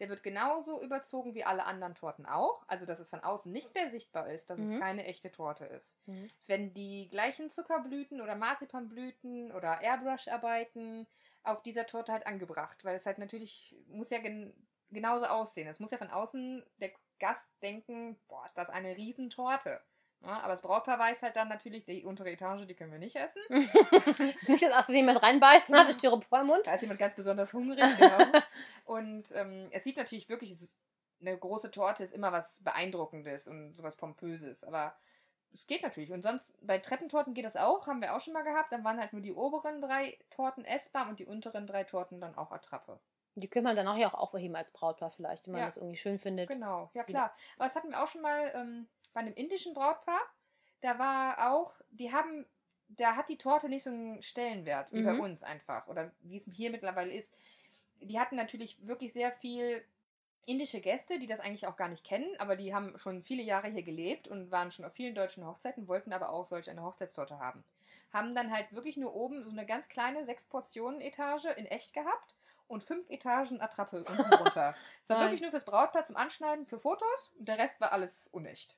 Der 0.00 0.08
wird 0.08 0.22
genauso 0.24 0.82
überzogen 0.82 1.34
wie 1.34 1.44
alle 1.44 1.64
anderen 1.64 1.94
Torten 1.94 2.26
auch. 2.26 2.64
Also, 2.68 2.86
dass 2.86 2.98
es 3.00 3.10
von 3.10 3.20
außen 3.20 3.52
nicht 3.52 3.74
mehr 3.74 3.88
sichtbar 3.88 4.28
ist, 4.30 4.50
dass 4.50 4.58
Mhm. 4.58 4.74
es 4.74 4.74
keine 4.74 5.04
echte 5.04 5.30
Torte 5.30 5.66
ist. 5.66 5.96
Mhm. 6.06 6.30
Es 6.38 6.48
werden 6.48 6.72
die 6.74 7.08
gleichen 7.10 7.50
Zuckerblüten 7.50 8.20
oder 8.20 8.34
Marzipanblüten 8.34 9.52
oder 9.52 9.80
Airbrush-Arbeiten 9.82 11.06
auf 11.42 11.62
dieser 11.62 11.86
Torte 11.86 12.12
halt 12.12 12.26
angebracht, 12.26 12.84
weil 12.84 12.96
es 12.96 13.06
halt 13.06 13.18
natürlich 13.18 13.76
muss 13.86 14.10
ja 14.10 14.18
gen 14.18 14.66
genauso 14.90 15.26
aussehen. 15.26 15.68
Es 15.68 15.78
muss 15.80 15.90
ja 15.92 15.98
von 15.98 16.10
außen 16.10 16.64
der 16.78 16.92
Gast 17.20 17.50
denken, 17.62 18.18
boah, 18.28 18.44
ist 18.46 18.54
das 18.58 18.70
eine 18.70 18.96
Riesentorte. 18.96 19.80
Ja, 20.22 20.40
aber 20.40 20.48
das 20.48 20.60
Brautpaar 20.60 20.98
weiß 20.98 21.22
halt 21.22 21.36
dann 21.36 21.48
natürlich, 21.48 21.84
die 21.84 22.04
untere 22.04 22.30
Etage, 22.30 22.66
die 22.66 22.74
können 22.74 22.92
wir 22.92 22.98
nicht 22.98 23.16
essen. 23.16 23.40
Nicht, 24.46 24.62
dass 24.62 24.84
Versehen 24.84 24.96
jemand 24.96 25.22
reinbeißt 25.22 25.70
und 25.70 25.78
hat 25.78 25.88
das 25.88 25.96
Styropor 25.96 26.42
im 26.42 26.48
Mund. 26.48 26.66
Da 26.66 26.74
ist 26.74 26.82
jemand 26.82 27.00
ganz 27.00 27.14
besonders 27.14 27.54
hungrig, 27.54 27.82
genau. 27.98 28.18
Und 28.84 29.32
ähm, 29.32 29.68
es 29.70 29.84
sieht 29.84 29.96
natürlich 29.96 30.28
wirklich, 30.28 30.68
eine 31.20 31.38
große 31.38 31.70
Torte 31.70 32.04
ist 32.04 32.12
immer 32.12 32.32
was 32.32 32.62
Beeindruckendes 32.62 33.48
und 33.48 33.76
sowas 33.76 33.96
Pompöses, 33.96 34.64
aber 34.64 34.94
es 35.52 35.66
geht 35.66 35.82
natürlich. 35.82 36.12
Und 36.12 36.22
sonst, 36.22 36.52
bei 36.60 36.78
Treppentorten 36.78 37.34
geht 37.34 37.44
das 37.44 37.56
auch, 37.56 37.86
haben 37.86 38.00
wir 38.00 38.14
auch 38.14 38.20
schon 38.20 38.34
mal 38.34 38.42
gehabt. 38.42 38.72
Dann 38.72 38.84
waren 38.84 38.98
halt 38.98 39.12
nur 39.12 39.22
die 39.22 39.32
oberen 39.32 39.80
drei 39.80 40.18
Torten 40.30 40.64
essbar 40.64 41.08
und 41.08 41.18
die 41.18 41.26
unteren 41.26 41.66
drei 41.66 41.84
Torten 41.84 42.20
dann 42.20 42.36
auch 42.36 42.52
Attrappe. 42.52 43.00
Die 43.40 43.48
können 43.48 43.64
man 43.64 43.76
dann 43.76 43.88
auch 43.88 43.96
ja 43.96 44.08
auch 44.08 44.14
aufheben 44.14 44.56
als 44.56 44.70
Brautpaar 44.70 45.10
vielleicht, 45.10 45.46
wenn 45.46 45.52
man 45.52 45.62
Ja. 45.62 45.66
das 45.66 45.76
irgendwie 45.76 45.96
schön 45.96 46.18
findet. 46.18 46.48
Genau, 46.48 46.90
ja 46.94 47.04
klar. 47.04 47.34
Aber 47.56 47.64
das 47.64 47.74
hatten 47.76 47.90
wir 47.90 48.02
auch 48.02 48.08
schon 48.08 48.22
mal 48.22 48.52
ähm, 48.54 48.86
bei 49.12 49.20
einem 49.20 49.34
indischen 49.34 49.74
Brautpaar. 49.74 50.20
Da 50.80 50.98
war 50.98 51.52
auch, 51.52 51.74
die 51.90 52.12
haben, 52.12 52.46
da 52.88 53.16
hat 53.16 53.28
die 53.28 53.36
Torte 53.36 53.68
nicht 53.68 53.82
so 53.82 53.90
einen 53.90 54.22
Stellenwert 54.22 54.92
wie 54.92 55.02
bei 55.02 55.14
Mhm. 55.14 55.20
uns 55.20 55.42
einfach. 55.42 55.86
Oder 55.88 56.10
wie 56.20 56.36
es 56.38 56.44
hier 56.52 56.70
mittlerweile 56.70 57.12
ist. 57.12 57.32
Die 58.00 58.18
hatten 58.18 58.36
natürlich 58.36 58.86
wirklich 58.86 59.12
sehr 59.12 59.30
viel 59.30 59.84
indische 60.46 60.80
Gäste, 60.80 61.18
die 61.18 61.26
das 61.26 61.40
eigentlich 61.40 61.66
auch 61.66 61.76
gar 61.76 61.88
nicht 61.88 62.04
kennen, 62.04 62.28
aber 62.38 62.56
die 62.56 62.74
haben 62.74 62.96
schon 62.98 63.22
viele 63.22 63.42
Jahre 63.42 63.68
hier 63.68 63.82
gelebt 63.82 64.26
und 64.26 64.50
waren 64.50 64.70
schon 64.70 64.84
auf 64.84 64.92
vielen 64.94 65.14
deutschen 65.14 65.46
Hochzeiten, 65.46 65.86
wollten 65.86 66.12
aber 66.12 66.30
auch 66.30 66.44
solch 66.44 66.68
eine 66.70 66.82
Hochzeitstorte 66.82 67.38
haben. 67.38 67.62
Haben 68.12 68.34
dann 68.34 68.50
halt 68.50 68.72
wirklich 68.72 68.96
nur 68.96 69.14
oben 69.14 69.44
so 69.44 69.50
eine 69.50 69.66
ganz 69.66 69.88
kleine 69.88 70.24
sechs 70.24 70.44
Portionen 70.44 71.00
Etage 71.00 71.44
in 71.56 71.66
echt 71.66 71.92
gehabt 71.92 72.34
und 72.70 72.84
fünf 72.84 73.08
Etagen 73.10 73.60
Attrappe 73.60 74.04
unten 74.04 74.30
drunter. 74.30 74.74
Es 75.02 75.10
war 75.10 75.18
Nein. 75.18 75.26
wirklich 75.26 75.42
nur 75.42 75.50
fürs 75.50 75.64
Brautpaar 75.64 76.04
zum 76.04 76.16
Anschneiden 76.16 76.66
für 76.66 76.78
Fotos 76.78 77.32
und 77.38 77.48
der 77.48 77.58
Rest 77.58 77.80
war 77.80 77.92
alles 77.92 78.28
unecht. 78.28 78.76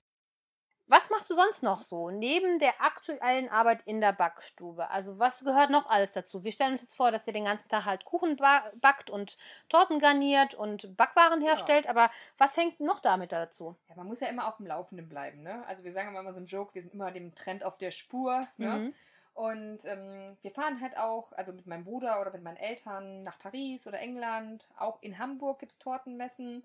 Was 0.89 1.09
machst 1.11 1.31
du 1.31 1.35
sonst 1.35 1.63
noch 1.63 1.81
so, 1.81 2.11
neben 2.11 2.59
der 2.59 2.83
aktuellen 2.83 3.49
Arbeit 3.49 3.83
in 3.87 4.01
der 4.01 4.13
Backstube? 4.13 4.91
Also 4.91 5.19
was 5.19 5.43
gehört 5.45 5.71
noch 5.71 5.89
alles 5.89 6.13
dazu? 6.13 6.45
Wir 6.45 6.53
stellen 6.53 6.73
uns 6.73 6.83
jetzt 6.83 6.97
vor, 6.97 7.11
dass 7.11 7.27
ihr 7.27 7.33
den 7.33 7.45
ganzen 7.47 7.69
Tag 7.69 7.85
halt 7.85 8.05
Kuchen 8.05 8.37
ba 8.37 8.65
backt 8.81 9.09
und 9.09 9.39
Torten 9.69 10.01
garniert 10.01 10.55
und 10.55 10.97
Backwaren 10.97 11.41
Ja. 11.41 11.51
herstellt, 11.51 11.87
aber 11.87 12.11
was 12.37 12.57
hängt 12.57 12.81
noch 12.81 13.01
damit 13.01 13.33
dazu? 13.33 13.77
Ja, 13.89 13.95
man 13.97 14.07
muss 14.07 14.21
ja 14.21 14.29
immer 14.29 14.47
auf 14.49 14.57
dem 14.57 14.67
Laufenden 14.67 15.09
bleiben, 15.09 15.43
ne? 15.43 15.65
Also 15.67 15.85
wir 15.85 15.93
sagen 15.93 16.15
immer 16.15 16.33
so 16.33 16.39
einen 16.39 16.47
Joke, 16.47 16.75
wir 16.75 16.83
sind 16.83 16.93
immer 16.93 17.11
dem 17.11 17.35
Trend 17.35 17.65
auf 17.65 17.79
der 17.79 17.91
Spur, 17.91 18.47
ne? 18.59 18.77
Mhm. 18.77 18.95
Und 19.35 19.85
ähm, 19.87 20.37
wir 20.43 20.51
fahren 20.51 20.81
halt 20.81 20.97
auch, 20.97 21.33
also 21.33 21.53
mit 21.53 21.67
meinem 21.67 21.85
Bruder 21.85 22.21
oder 22.21 22.33
mit 22.33 22.43
meinen 22.43 22.59
Eltern 22.59 23.23
nach 23.23 23.39
Paris 23.39 23.87
oder 23.87 23.99
England. 23.99 24.69
Auch 24.77 25.01
in 25.01 25.19
Hamburg 25.19 25.59
gibt 25.59 25.73
es 25.73 25.79
Tortenmessen. 25.79 26.65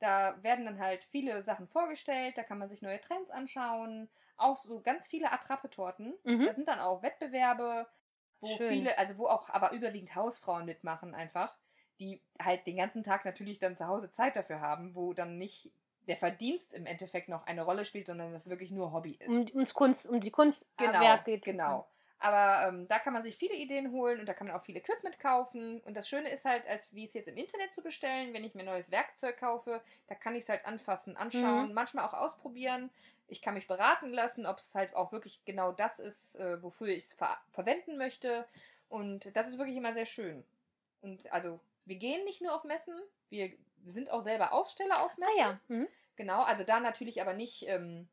Da 0.00 0.40
werden 0.42 0.64
dann 0.64 0.78
halt 0.80 1.04
viele 1.04 1.42
Sachen 1.42 1.66
vorgestellt, 1.66 2.38
da 2.38 2.42
kann 2.42 2.58
man 2.58 2.68
sich 2.68 2.82
neue 2.82 3.00
Trends 3.00 3.30
anschauen. 3.30 4.08
Auch 4.36 4.56
so 4.56 4.80
ganz 4.80 5.08
viele 5.08 5.32
Attrappe-Torten. 5.32 6.14
Mhm. 6.24 6.44
Da 6.44 6.52
sind 6.52 6.68
dann 6.68 6.78
auch 6.78 7.02
Wettbewerbe, 7.02 7.86
wo 8.40 8.56
Schön. 8.56 8.68
viele, 8.68 8.98
also 8.98 9.18
wo 9.18 9.26
auch 9.26 9.48
aber 9.50 9.72
überwiegend 9.72 10.14
Hausfrauen 10.14 10.64
mitmachen 10.66 11.14
einfach, 11.14 11.56
die 11.98 12.22
halt 12.40 12.66
den 12.66 12.76
ganzen 12.76 13.02
Tag 13.02 13.24
natürlich 13.24 13.58
dann 13.58 13.76
zu 13.76 13.86
Hause 13.86 14.10
Zeit 14.10 14.36
dafür 14.36 14.60
haben, 14.60 14.94
wo 14.94 15.12
dann 15.12 15.38
nicht 15.38 15.72
der 16.06 16.16
Verdienst 16.16 16.74
im 16.74 16.86
Endeffekt 16.86 17.28
noch 17.28 17.46
eine 17.46 17.62
Rolle 17.62 17.84
spielt, 17.84 18.06
sondern 18.06 18.32
das 18.32 18.48
wirklich 18.48 18.70
nur 18.70 18.92
Hobby 18.92 19.16
ist. 19.18 19.28
Um, 19.28 19.46
ums 19.54 19.74
Kunst, 19.74 20.08
um 20.08 20.20
die 20.20 20.30
Kunstwerke 20.30 20.98
Genau, 20.98 21.18
geht. 21.24 21.44
genau. 21.44 21.86
Aber 22.20 22.66
ähm, 22.66 22.88
da 22.88 22.98
kann 22.98 23.12
man 23.12 23.22
sich 23.22 23.36
viele 23.36 23.54
Ideen 23.54 23.92
holen 23.92 24.18
und 24.18 24.26
da 24.26 24.34
kann 24.34 24.48
man 24.48 24.56
auch 24.56 24.64
viel 24.64 24.76
Equipment 24.76 25.20
kaufen. 25.20 25.80
Und 25.82 25.96
das 25.96 26.08
Schöne 26.08 26.28
ist 26.30 26.44
halt, 26.44 26.66
als 26.66 26.92
wie 26.92 27.06
es 27.06 27.14
jetzt 27.14 27.28
im 27.28 27.36
Internet 27.36 27.72
zu 27.72 27.80
bestellen, 27.82 28.32
wenn 28.34 28.42
ich 28.44 28.54
mir 28.54 28.64
neues 28.64 28.90
Werkzeug 28.90 29.36
kaufe, 29.36 29.80
da 30.08 30.14
kann 30.16 30.34
ich 30.34 30.42
es 30.42 30.48
halt 30.48 30.64
anfassen, 30.66 31.16
anschauen, 31.16 31.68
Mhm. 31.68 31.74
manchmal 31.74 32.04
auch 32.06 32.14
ausprobieren. 32.14 32.90
Ich 33.28 33.40
kann 33.42 33.54
mich 33.54 33.68
beraten 33.68 34.10
lassen, 34.10 34.46
ob 34.46 34.58
es 34.58 34.74
halt 34.74 34.96
auch 34.96 35.12
wirklich 35.12 35.44
genau 35.44 35.70
das 35.70 35.98
ist, 36.00 36.34
äh, 36.36 36.60
wofür 36.62 36.88
ich 36.88 37.04
es 37.04 37.12
ver 37.12 37.38
verwenden 37.50 37.96
möchte. 37.98 38.46
Und 38.88 39.36
das 39.36 39.46
ist 39.48 39.58
wirklich 39.58 39.76
immer 39.76 39.92
sehr 39.92 40.06
schön. 40.06 40.44
Und 41.02 41.30
also, 41.32 41.60
wir 41.84 41.96
gehen 41.96 42.24
nicht 42.24 42.40
nur 42.42 42.54
auf 42.54 42.64
Messen, 42.64 42.98
wir 43.30 43.52
sind 43.84 44.10
auch 44.10 44.22
selber 44.22 44.52
Aussteller 44.52 45.02
auf 45.04 45.12
Ah 45.12 45.20
Messen. 45.20 45.38
ja. 45.38 45.60
Mhm. 45.68 45.88
Genau, 46.16 46.42
also 46.42 46.64
da 46.64 46.80
natürlich 46.80 47.20
aber 47.22 47.32
nicht 47.34 47.62
ähm, 47.68 48.08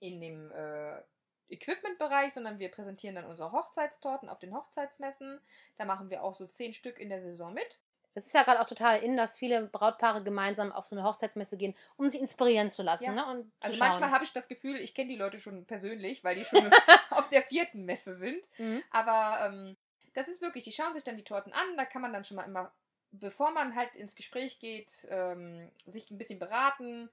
in 0.00 0.20
dem 0.20 0.50
äh, 0.50 1.00
Equipment-Bereich, 1.48 2.32
sondern 2.32 2.58
wir 2.58 2.70
präsentieren 2.70 3.14
dann 3.14 3.26
unsere 3.26 3.52
Hochzeitstorten 3.52 4.28
auf 4.28 4.38
den 4.38 4.54
Hochzeitsmessen. 4.54 5.40
Da 5.76 5.84
machen 5.84 6.10
wir 6.10 6.22
auch 6.22 6.34
so 6.34 6.46
zehn 6.46 6.72
Stück 6.72 6.98
in 6.98 7.08
der 7.08 7.20
Saison 7.20 7.52
mit. 7.52 7.78
Das 8.14 8.24
ist 8.24 8.32
ja 8.32 8.44
gerade 8.44 8.62
auch 8.62 8.66
total 8.66 9.02
in, 9.02 9.16
dass 9.18 9.36
viele 9.36 9.66
Brautpaare 9.66 10.22
gemeinsam 10.22 10.72
auf 10.72 10.86
so 10.86 10.96
eine 10.96 11.04
Hochzeitsmesse 11.04 11.58
gehen, 11.58 11.74
um 11.98 12.08
sich 12.08 12.18
inspirieren 12.18 12.70
zu 12.70 12.82
lassen. 12.82 13.04
Ja. 13.04 13.12
Ne? 13.12 13.26
Und 13.26 13.52
Also 13.60 13.76
manchmal 13.78 14.10
habe 14.10 14.24
ich 14.24 14.32
das 14.32 14.48
Gefühl, 14.48 14.76
ich 14.76 14.94
kenne 14.94 15.10
die 15.10 15.16
Leute 15.16 15.38
schon 15.38 15.66
persönlich, 15.66 16.24
weil 16.24 16.34
die 16.34 16.44
schon 16.46 16.70
auf 17.10 17.28
der 17.28 17.42
vierten 17.42 17.84
Messe 17.84 18.14
sind. 18.14 18.48
Mhm. 18.56 18.82
Aber 18.90 19.44
ähm, 19.44 19.76
das 20.14 20.28
ist 20.28 20.40
wirklich, 20.40 20.64
die 20.64 20.72
schauen 20.72 20.94
sich 20.94 21.04
dann 21.04 21.18
die 21.18 21.24
Torten 21.24 21.52
an, 21.52 21.76
da 21.76 21.84
kann 21.84 22.00
man 22.00 22.14
dann 22.14 22.24
schon 22.24 22.36
mal 22.38 22.44
immer, 22.44 22.72
bevor 23.12 23.50
man 23.50 23.76
halt 23.76 23.94
ins 23.96 24.16
Gespräch 24.16 24.60
geht, 24.60 25.06
ähm, 25.10 25.70
sich 25.84 26.10
ein 26.10 26.16
bisschen 26.16 26.38
beraten 26.38 27.10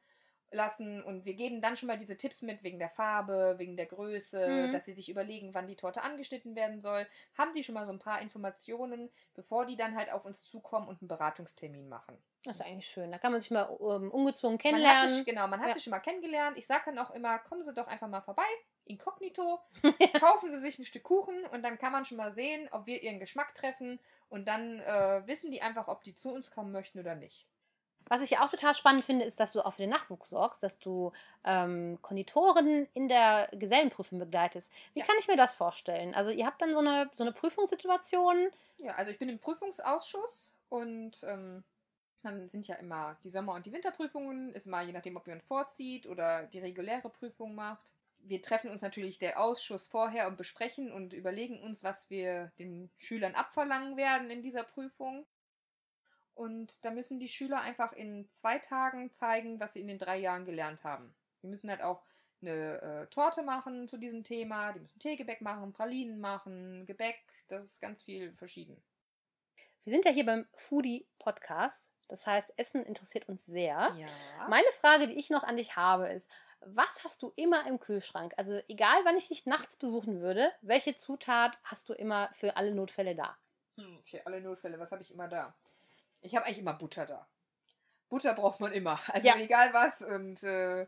lassen 0.54 1.02
und 1.04 1.26
wir 1.26 1.34
geben 1.34 1.62
dann 1.62 1.76
schon 1.76 1.88
mal 1.88 1.98
diese 1.98 2.16
Tipps 2.18 2.42
mit 2.42 2.64
wegen 2.64 2.80
der 2.80 2.90
Farbe, 2.90 3.56
wegen 3.58 3.76
der 3.76 3.86
Größe, 3.88 4.68
Mhm. 4.68 4.72
dass 4.72 4.86
sie 4.86 4.94
sich 4.94 5.10
überlegen, 5.10 5.54
wann 5.54 5.68
die 5.68 5.76
Torte 5.76 6.02
angeschnitten 6.02 6.56
werden 6.56 6.82
soll. 6.82 7.08
Haben 7.38 7.54
die 7.54 7.64
schon 7.64 7.76
mal 7.76 7.86
so 7.86 7.92
ein 7.92 8.00
paar 8.00 8.22
Informationen, 8.22 9.10
bevor 9.34 9.66
die 9.66 9.76
dann 9.78 9.96
halt 9.96 10.12
auf 10.12 10.26
uns 10.26 10.46
zukommen 10.46 10.88
und 10.88 11.02
einen 11.02 11.08
Beratungstermin 11.08 11.90
machen. 11.90 12.18
Das 12.46 12.58
ist 12.58 12.62
eigentlich 12.66 12.88
schön. 12.88 13.12
Da 13.12 13.18
kann 13.20 13.32
man 13.32 13.40
sich 13.42 13.52
mal 13.52 13.70
ähm, 13.80 14.12
ungezwungen 14.12 14.54
Man 14.56 14.60
kennenlernen. 14.60 15.08
sich, 15.10 15.26
genau, 15.26 15.48
man 15.48 15.62
hat 15.62 15.70
Ja. 15.70 15.74
sich 15.76 15.84
schon 15.84 15.92
mal 15.92 16.00
kennengelernt. 16.00 16.58
Ich 16.58 16.68
sage 16.68 16.84
dann 16.88 17.00
auch 17.00 17.12
immer, 17.12 17.40
kommen 17.40 17.64
Sie 17.64 17.74
doch 17.74 17.88
einfach 17.88 18.10
mal 18.10 18.22
vorbei, 18.22 18.44
inkognito, 18.86 19.62
kaufen 20.20 20.52
Sie 20.52 20.60
sich 20.60 20.78
ein 20.78 20.84
Stück 20.86 21.04
Kuchen 21.04 21.46
und 21.48 21.64
dann 21.64 21.78
kann 21.78 21.92
man 21.94 22.04
schon 22.06 22.18
mal 22.18 22.32
sehen, 22.34 22.68
ob 22.72 22.86
wir 22.86 23.02
Ihren 23.02 23.20
Geschmack 23.20 23.56
treffen 23.56 24.00
und 24.30 24.48
dann 24.48 24.80
äh, 24.82 25.26
wissen 25.26 25.52
die 25.52 25.62
einfach, 25.62 25.88
ob 25.88 26.04
die 26.04 26.16
zu 26.16 26.34
uns 26.34 26.52
kommen 26.52 26.72
möchten 26.74 27.00
oder 27.00 27.16
nicht. 27.16 27.48
Was 28.10 28.22
ich 28.22 28.32
ja 28.32 28.44
auch 28.44 28.50
total 28.50 28.76
spannend 28.76 29.06
finde, 29.06 29.26
ist, 29.26 29.40
dass 29.40 29.54
du 29.54 29.66
auch 29.66 29.74
für 29.74 29.84
den 29.84 29.90
Nachwuchs 29.90 30.30
sorgst, 30.30 30.62
dass 30.62 30.78
du 30.80 31.12
ähm, 31.44 31.98
Konditoren 32.02 32.88
in 32.94 33.08
der 33.08 33.50
Gesellenprüfung 33.54 34.20
begleitest. 34.20 34.72
Wie 34.94 35.00
Ja. 35.00 35.06
kann 35.06 35.16
ich 35.20 35.28
mir 35.28 35.38
das 35.38 35.54
vorstellen? 35.54 36.14
Also 36.14 36.32
ihr 36.32 36.46
habt 36.46 36.62
dann 36.62 36.74
so 36.74 36.80
eine, 36.80 37.10
so 37.14 37.24
eine 37.24 37.32
Prüfungssituation. 37.32 38.50
Ja, 38.78 38.94
also 38.96 39.12
ich 39.12 39.20
bin 39.20 39.30
im 39.30 39.40
Prüfungsausschuss 39.40 40.52
und 40.70 41.24
ähm, 41.24 41.64
dann 42.24 42.48
sind 42.48 42.68
ja 42.68 42.76
immer 42.76 43.18
die 43.24 43.30
Sommer- 43.30 43.54
und 43.54 43.66
die 43.66 43.72
Winterprüfungen, 43.74 44.54
ist 44.54 44.68
mal 44.68 44.86
je 44.86 44.94
nachdem, 44.94 45.18
ob 45.18 45.28
jemand 45.28 45.44
vorzieht 45.44 46.08
oder 46.08 46.44
die 46.44 46.60
reguläre 46.60 47.10
Prüfung 47.10 47.56
macht. 47.56 47.92
Wir 48.20 48.42
treffen 48.42 48.70
uns 48.70 48.82
natürlich 48.82 49.20
der 49.20 49.42
Ausschuss 49.42 49.88
vorher 49.88 50.28
und 50.28 50.38
besprechen 50.38 50.94
und 50.94 51.14
überlegen 51.14 51.62
uns, 51.62 51.84
was 51.84 52.10
wir 52.10 52.52
den 52.58 52.90
Schülern 52.98 53.36
abverlangen 53.36 53.98
werden 53.98 54.32
in 54.32 54.42
dieser 54.42 54.64
Prüfung. 54.64 55.26
Und 56.36 56.84
da 56.84 56.92
müssen 56.92 57.20
die 57.20 57.28
Schüler 57.28 57.62
einfach 57.62 57.94
in 57.94 58.30
zwei 58.30 58.60
Tagen 58.60 59.12
zeigen, 59.12 59.60
was 59.60 59.74
sie 59.74 59.82
in 59.82 59.88
den 59.88 60.00
drei 60.00 60.18
Jahren 60.18 60.46
gelernt 60.46 60.84
haben. 60.84 61.14
Wir 61.42 61.50
müssen 61.50 61.70
halt 61.70 61.82
auch 61.82 62.04
eine 62.42 62.82
äh, 62.82 63.08
Torte 63.08 63.44
machen 63.44 63.88
zu 63.88 63.98
diesem 63.98 64.24
Thema. 64.24 64.74
Die 64.74 64.80
müssen 64.80 65.00
Teegebäck 65.00 65.42
machen, 65.42 65.74
Pralinen 65.74 66.20
machen, 66.20 66.86
Gebäck. 66.86 67.22
Das 67.48 67.64
ist 67.64 67.82
ganz 67.82 68.02
viel 68.02 68.34
verschieden. 68.34 68.82
Wir 69.84 69.92
sind 69.92 70.06
ja 70.06 70.12
hier 70.12 70.26
beim 70.26 70.48
Foodie 70.56 71.08
Podcast. 71.20 71.92
Das 72.08 72.28
heißt, 72.28 72.54
Essen 72.58 72.84
interessiert 72.86 73.28
uns 73.28 73.46
sehr. 73.46 73.94
Ja. 73.98 74.48
Meine 74.50 74.72
Frage, 74.80 75.08
die 75.08 75.18
ich 75.18 75.30
noch 75.30 75.44
an 75.44 75.58
dich 75.58 75.76
habe, 75.76 76.08
ist, 76.10 76.30
was 76.62 77.04
hast 77.04 77.22
du 77.24 77.34
immer 77.36 77.68
im 77.68 77.80
Kühlschrank? 77.80 78.34
Also 78.38 78.62
egal, 78.68 78.98
wann 79.04 79.18
ich 79.18 79.28
dich 79.28 79.46
nachts 79.46 79.76
besuchen 79.76 80.22
würde, 80.22 80.52
welche 80.62 80.96
Zutat 80.96 81.60
hast 81.64 81.90
du 81.90 81.94
immer 81.94 82.30
für 82.34 82.56
alle 82.56 82.74
Notfälle 82.74 83.16
da? 83.16 83.38
Hm, 83.78 84.02
für 84.06 84.26
alle 84.26 84.42
Notfälle, 84.42 84.80
was 84.80 84.92
habe 84.92 85.02
ich 85.02 85.12
immer 85.12 85.28
da? 85.28 85.56
Ich 86.24 86.36
habe 86.36 86.46
eigentlich 86.46 86.60
immer 86.60 86.74
Butter 86.74 87.06
da. 87.06 87.28
Butter 88.10 88.34
braucht 88.34 88.60
man 88.60 88.72
immer. 88.74 89.00
Also 89.14 89.28
Ja. 89.28 89.38
egal 89.38 89.74
was. 89.74 90.02
Und 90.02 90.42
äh, 90.44 90.88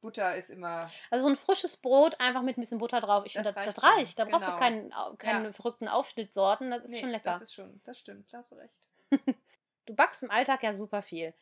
Butter 0.00 0.36
ist 0.36 0.50
immer. 0.50 0.90
Also 1.10 1.24
so 1.24 1.30
ein 1.30 1.36
frisches 1.36 1.76
Brot 1.76 2.20
einfach 2.20 2.42
mit 2.42 2.56
ein 2.56 2.60
bisschen 2.60 2.78
Butter 2.78 3.00
drauf. 3.00 3.24
Ich 3.26 3.32
finde, 3.32 3.52
Das 3.52 3.54
das, 3.64 3.74
das 3.74 3.84
reicht 3.84 3.92
schon, 3.94 3.98
reicht. 3.98 4.18
Da 4.18 4.24
brauchst 4.24 4.46
du 4.46 4.50
genau. 4.52 4.58
keinen, 4.58 5.18
keine 5.18 5.46
Ja. 5.46 5.52
verrückten 5.52 5.88
Aufschnittsorten. 5.88 6.70
Das 6.70 6.84
ist 6.84 6.90
Nee, 6.90 7.00
schon 7.00 7.10
lecker. 7.10 7.32
Das 7.32 7.42
ist 7.42 7.54
schon, 7.54 7.80
das 7.84 7.98
stimmt, 7.98 8.32
da 8.32 8.38
hast 8.38 8.52
du 8.52 8.56
recht. 8.56 8.88
Du 9.86 9.94
backst 9.94 10.24
im 10.24 10.32
Alltag 10.32 10.64
ja 10.64 10.74
super 10.74 11.00
viel. 11.00 11.32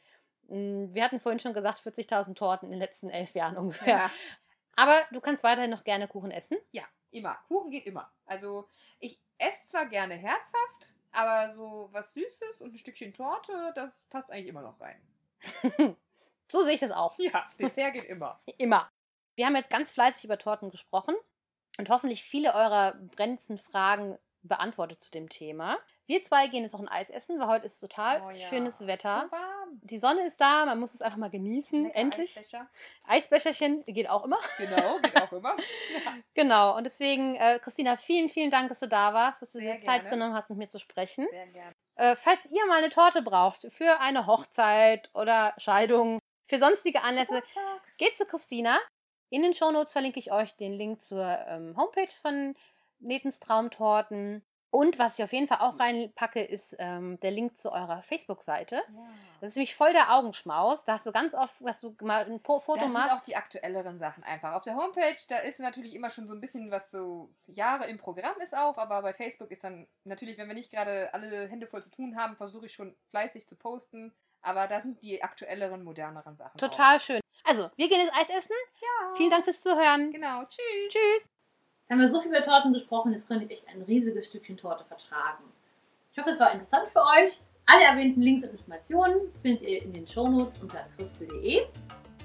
Mm, 0.48 0.92
Wir 0.92 1.02
hatten 1.02 1.18
vorhin 1.18 1.38
schon 1.38 1.54
gesagt, 1.54 1.78
40.000 1.80 2.34
Torten 2.34 2.66
in 2.66 2.72
den 2.72 2.78
letzten 2.78 3.08
elf 3.08 3.34
Jahren 3.34 3.56
ungefähr. 3.58 3.96
Ja. 3.96 4.10
Aber 4.76 5.00
du 5.12 5.20
kannst 5.22 5.42
weiterhin 5.44 5.70
noch 5.70 5.82
gerne 5.82 6.06
Kuchen 6.08 6.30
essen. 6.30 6.58
ja, 6.70 6.84
immer. 7.10 7.36
Kuchen 7.48 7.70
geht 7.70 7.86
immer. 7.86 8.12
Also 8.26 8.68
ich 8.98 9.18
esse 9.38 9.66
zwar 9.68 9.86
gerne 9.86 10.14
herzhaft, 10.14 10.92
aber 11.14 11.50
so 11.54 11.88
was 11.92 12.12
Süßes 12.14 12.60
und 12.60 12.74
ein 12.74 12.78
Stückchen 12.78 13.12
Torte, 13.12 13.72
das 13.74 14.04
passt 14.10 14.30
eigentlich 14.30 14.48
immer 14.48 14.62
noch 14.62 14.80
rein. 14.80 15.00
So 16.50 16.62
sehe 16.62 16.74
ich 16.74 16.80
das 16.80 16.92
auch. 16.92 17.18
Ja, 17.18 17.50
Dessert 17.58 17.94
geht 17.94 18.04
immer. 18.04 18.40
Immer. 18.58 18.90
Wir 19.34 19.46
haben 19.46 19.56
jetzt 19.56 19.70
ganz 19.70 19.90
fleißig 19.90 20.24
über 20.24 20.38
Torten 20.38 20.70
gesprochen 20.70 21.16
und 21.78 21.88
hoffentlich 21.88 22.22
viele 22.22 22.54
eurer 22.54 22.92
brennendsten 23.16 23.58
Fragen 23.58 24.18
beantwortet 24.42 25.02
zu 25.02 25.10
dem 25.10 25.28
Thema. 25.28 25.78
Wir 26.06 26.22
zwei 26.22 26.46
gehen 26.46 26.62
jetzt 26.62 26.72
noch 26.72 26.80
ein 26.80 26.88
Eis 26.88 27.10
essen, 27.10 27.40
weil 27.40 27.48
heute 27.48 27.66
ist 27.66 27.80
total 27.80 28.22
Oh 28.22 28.30
ja, 28.30 28.46
schönes 28.48 28.86
Wetter. 28.86 29.26
Warm. 29.30 29.53
Die 29.82 29.98
Sonne 29.98 30.26
ist 30.26 30.40
da, 30.40 30.64
man 30.66 30.78
muss 30.80 30.94
es 30.94 31.02
einfach 31.02 31.18
mal 31.18 31.30
genießen. 31.30 31.84
Lecker 31.84 31.96
Endlich. 31.96 32.36
Eisbecher. 32.38 32.68
Eisbecherchen 33.06 33.84
geht 33.86 34.08
auch 34.08 34.24
immer. 34.24 34.38
Genau, 34.58 34.98
geht 35.00 35.16
auch 35.20 35.32
immer. 35.32 35.56
Genau. 36.34 36.76
Und 36.76 36.84
deswegen, 36.84 37.36
äh, 37.36 37.58
Christina, 37.62 37.96
vielen, 37.96 38.28
vielen 38.28 38.50
Dank, 38.50 38.68
dass 38.68 38.80
du 38.80 38.88
da 38.88 39.14
warst, 39.14 39.40
dass 39.42 39.52
du 39.52 39.58
Sehr 39.58 39.76
dir 39.76 39.80
Zeit 39.86 40.02
gerne. 40.02 40.10
genommen 40.10 40.34
hast, 40.34 40.50
mit 40.50 40.58
mir 40.58 40.68
zu 40.68 40.78
sprechen. 40.78 41.26
Sehr 41.30 41.46
gerne. 41.48 41.72
Äh, 41.96 42.16
falls 42.16 42.44
ihr 42.46 42.66
mal 42.66 42.78
eine 42.78 42.90
Torte 42.90 43.22
braucht 43.22 43.66
für 43.72 44.00
eine 44.00 44.26
Hochzeit 44.26 45.10
oder 45.14 45.54
Scheidung, 45.58 46.18
für 46.48 46.58
sonstige 46.58 47.02
Anlässe, 47.02 47.34
Geburtstag. 47.34 47.82
geht 47.98 48.16
zu 48.16 48.26
Christina. 48.26 48.78
In 49.30 49.42
den 49.42 49.54
Shownotes 49.54 49.92
verlinke 49.92 50.18
ich 50.18 50.32
euch 50.32 50.56
den 50.56 50.72
Link 50.72 51.02
zur 51.02 51.24
ähm, 51.48 51.76
Homepage 51.76 52.12
von 52.20 52.54
Netens 53.00 53.38
Traumtorten. 53.40 54.44
Und 54.74 54.98
was 54.98 55.16
ich 55.16 55.22
auf 55.24 55.32
jeden 55.32 55.46
Fall 55.46 55.58
auch 55.58 55.78
reinpacke, 55.78 56.42
ist 56.42 56.74
ähm, 56.80 57.20
der 57.20 57.30
Link 57.30 57.56
zu 57.56 57.70
eurer 57.70 58.02
Facebook-Seite. 58.02 58.74
Ja. 58.74 59.08
Das 59.40 59.50
ist 59.50 59.56
nämlich 59.56 59.76
voll 59.76 59.92
der 59.92 60.12
Augenschmaus. 60.12 60.84
Da 60.84 60.94
hast 60.94 61.06
du 61.06 61.12
ganz 61.12 61.32
oft, 61.32 61.54
dass 61.60 61.80
du 61.80 61.94
mal 62.02 62.24
ein 62.24 62.40
Foto 62.40 62.74
Das 62.74 62.82
sind 62.82 62.92
machst. 62.92 63.14
auch 63.14 63.20
die 63.20 63.36
aktuelleren 63.36 63.96
Sachen 63.98 64.24
einfach. 64.24 64.52
Auf 64.52 64.64
der 64.64 64.74
Homepage, 64.74 65.14
da 65.28 65.36
ist 65.38 65.60
natürlich 65.60 65.94
immer 65.94 66.10
schon 66.10 66.26
so 66.26 66.34
ein 66.34 66.40
bisschen, 66.40 66.72
was 66.72 66.90
so 66.90 67.30
Jahre 67.46 67.86
im 67.86 67.98
Programm 67.98 68.40
ist 68.40 68.56
auch, 68.56 68.76
aber 68.76 69.00
bei 69.02 69.12
Facebook 69.12 69.52
ist 69.52 69.62
dann 69.62 69.86
natürlich, 70.02 70.38
wenn 70.38 70.48
wir 70.48 70.54
nicht 70.54 70.72
gerade 70.72 71.14
alle 71.14 71.46
Hände 71.46 71.68
voll 71.68 71.84
zu 71.84 71.92
tun 71.92 72.16
haben, 72.16 72.34
versuche 72.34 72.66
ich 72.66 72.72
schon 72.72 72.96
fleißig 73.10 73.46
zu 73.46 73.54
posten. 73.54 74.12
Aber 74.42 74.66
da 74.66 74.80
sind 74.80 75.04
die 75.04 75.22
aktuelleren, 75.22 75.84
moderneren 75.84 76.34
Sachen. 76.34 76.58
Total 76.58 76.98
schön. 76.98 77.20
Also, 77.44 77.70
wir 77.76 77.88
gehen 77.88 78.00
jetzt 78.00 78.12
Eis 78.12 78.28
essen. 78.28 78.56
Ja. 78.80 79.14
Vielen 79.16 79.30
Dank 79.30 79.44
fürs 79.44 79.60
Zuhören. 79.60 80.10
Genau. 80.10 80.42
Tschüss. 80.46 80.88
Tschüss. 80.88 81.33
Jetzt 81.84 81.90
haben 81.90 82.00
wir 82.00 82.08
so 82.08 82.22
viel 82.22 82.30
über 82.30 82.42
Torten 82.42 82.72
gesprochen, 82.72 83.12
jetzt 83.12 83.28
könnt 83.28 83.42
ihr 83.42 83.50
echt 83.50 83.68
ein 83.68 83.82
riesiges 83.82 84.24
Stückchen 84.24 84.56
Torte 84.56 84.86
vertragen. 84.86 85.44
Ich 86.12 86.18
hoffe, 86.18 86.30
es 86.30 86.40
war 86.40 86.50
interessant 86.50 86.88
für 86.90 87.02
euch. 87.02 87.38
Alle 87.66 87.84
erwähnten 87.84 88.22
Links 88.22 88.42
und 88.42 88.52
Informationen 88.52 89.30
findet 89.42 89.64
ihr 89.64 89.82
in 89.82 89.92
den 89.92 90.06
Shownotes 90.06 90.62
unter 90.62 90.78
christel.de. 90.96 91.66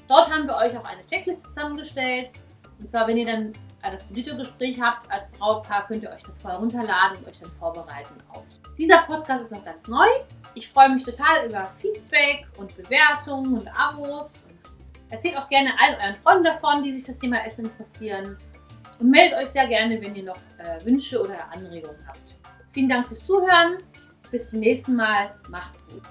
Dort 0.08 0.32
haben 0.32 0.48
wir 0.48 0.56
euch 0.56 0.78
auch 0.78 0.86
eine 0.86 1.06
Checkliste 1.08 1.46
zusammengestellt. 1.50 2.32
Und 2.80 2.90
zwar, 2.90 3.06
wenn 3.10 3.18
ihr 3.18 3.26
dann 3.26 3.52
das 3.82 4.08
Polito-Gespräch 4.08 4.80
habt 4.80 5.12
als 5.12 5.30
Brautpaar, 5.32 5.88
könnt 5.88 6.04
ihr 6.04 6.10
euch 6.10 6.24
das 6.24 6.40
vorher 6.40 6.60
runterladen 6.60 7.18
und 7.18 7.28
euch 7.28 7.40
dann 7.42 7.52
vorbereiten 7.60 8.16
auf. 8.30 8.46
Dieser 8.78 9.02
Podcast 9.02 9.42
ist 9.42 9.52
noch 9.52 9.66
ganz 9.66 9.90
neu. 9.90 10.08
Ich 10.54 10.70
freue 10.70 10.88
mich 10.88 11.04
total 11.04 11.50
über 11.50 11.66
Feedback 11.82 12.48
und 12.58 12.74
Bewertungen 12.78 13.60
und 13.60 13.68
Abos. 13.78 14.46
Erzählt 15.10 15.36
auch 15.38 15.50
gerne 15.50 15.72
allen 15.82 15.98
euren 16.02 16.16
Freunden 16.24 16.44
davon, 16.46 16.82
die 16.82 16.96
sich 16.96 17.04
fürs 17.04 17.20
Thema 17.20 17.46
Essen 17.46 17.66
interessieren. 17.66 18.38
Und 19.00 19.10
meldet 19.10 19.40
euch 19.40 19.48
sehr 19.48 19.68
gerne, 19.68 20.02
wenn 20.02 20.16
ihr 20.16 20.24
noch 20.24 20.40
äh, 20.58 20.84
Wünsche 20.86 21.22
oder 21.22 21.52
Anregungen 21.52 22.06
habt. 22.06 22.36
Vielen 22.72 22.90
Dank 22.90 23.08
fürs 23.08 23.26
Zuhören. 23.26 23.78
Bis 24.30 24.50
zum 24.50 24.60
nächsten 24.60 24.96
Mal. 24.96 25.34
Macht's 25.50 25.88
gut. 25.88 26.04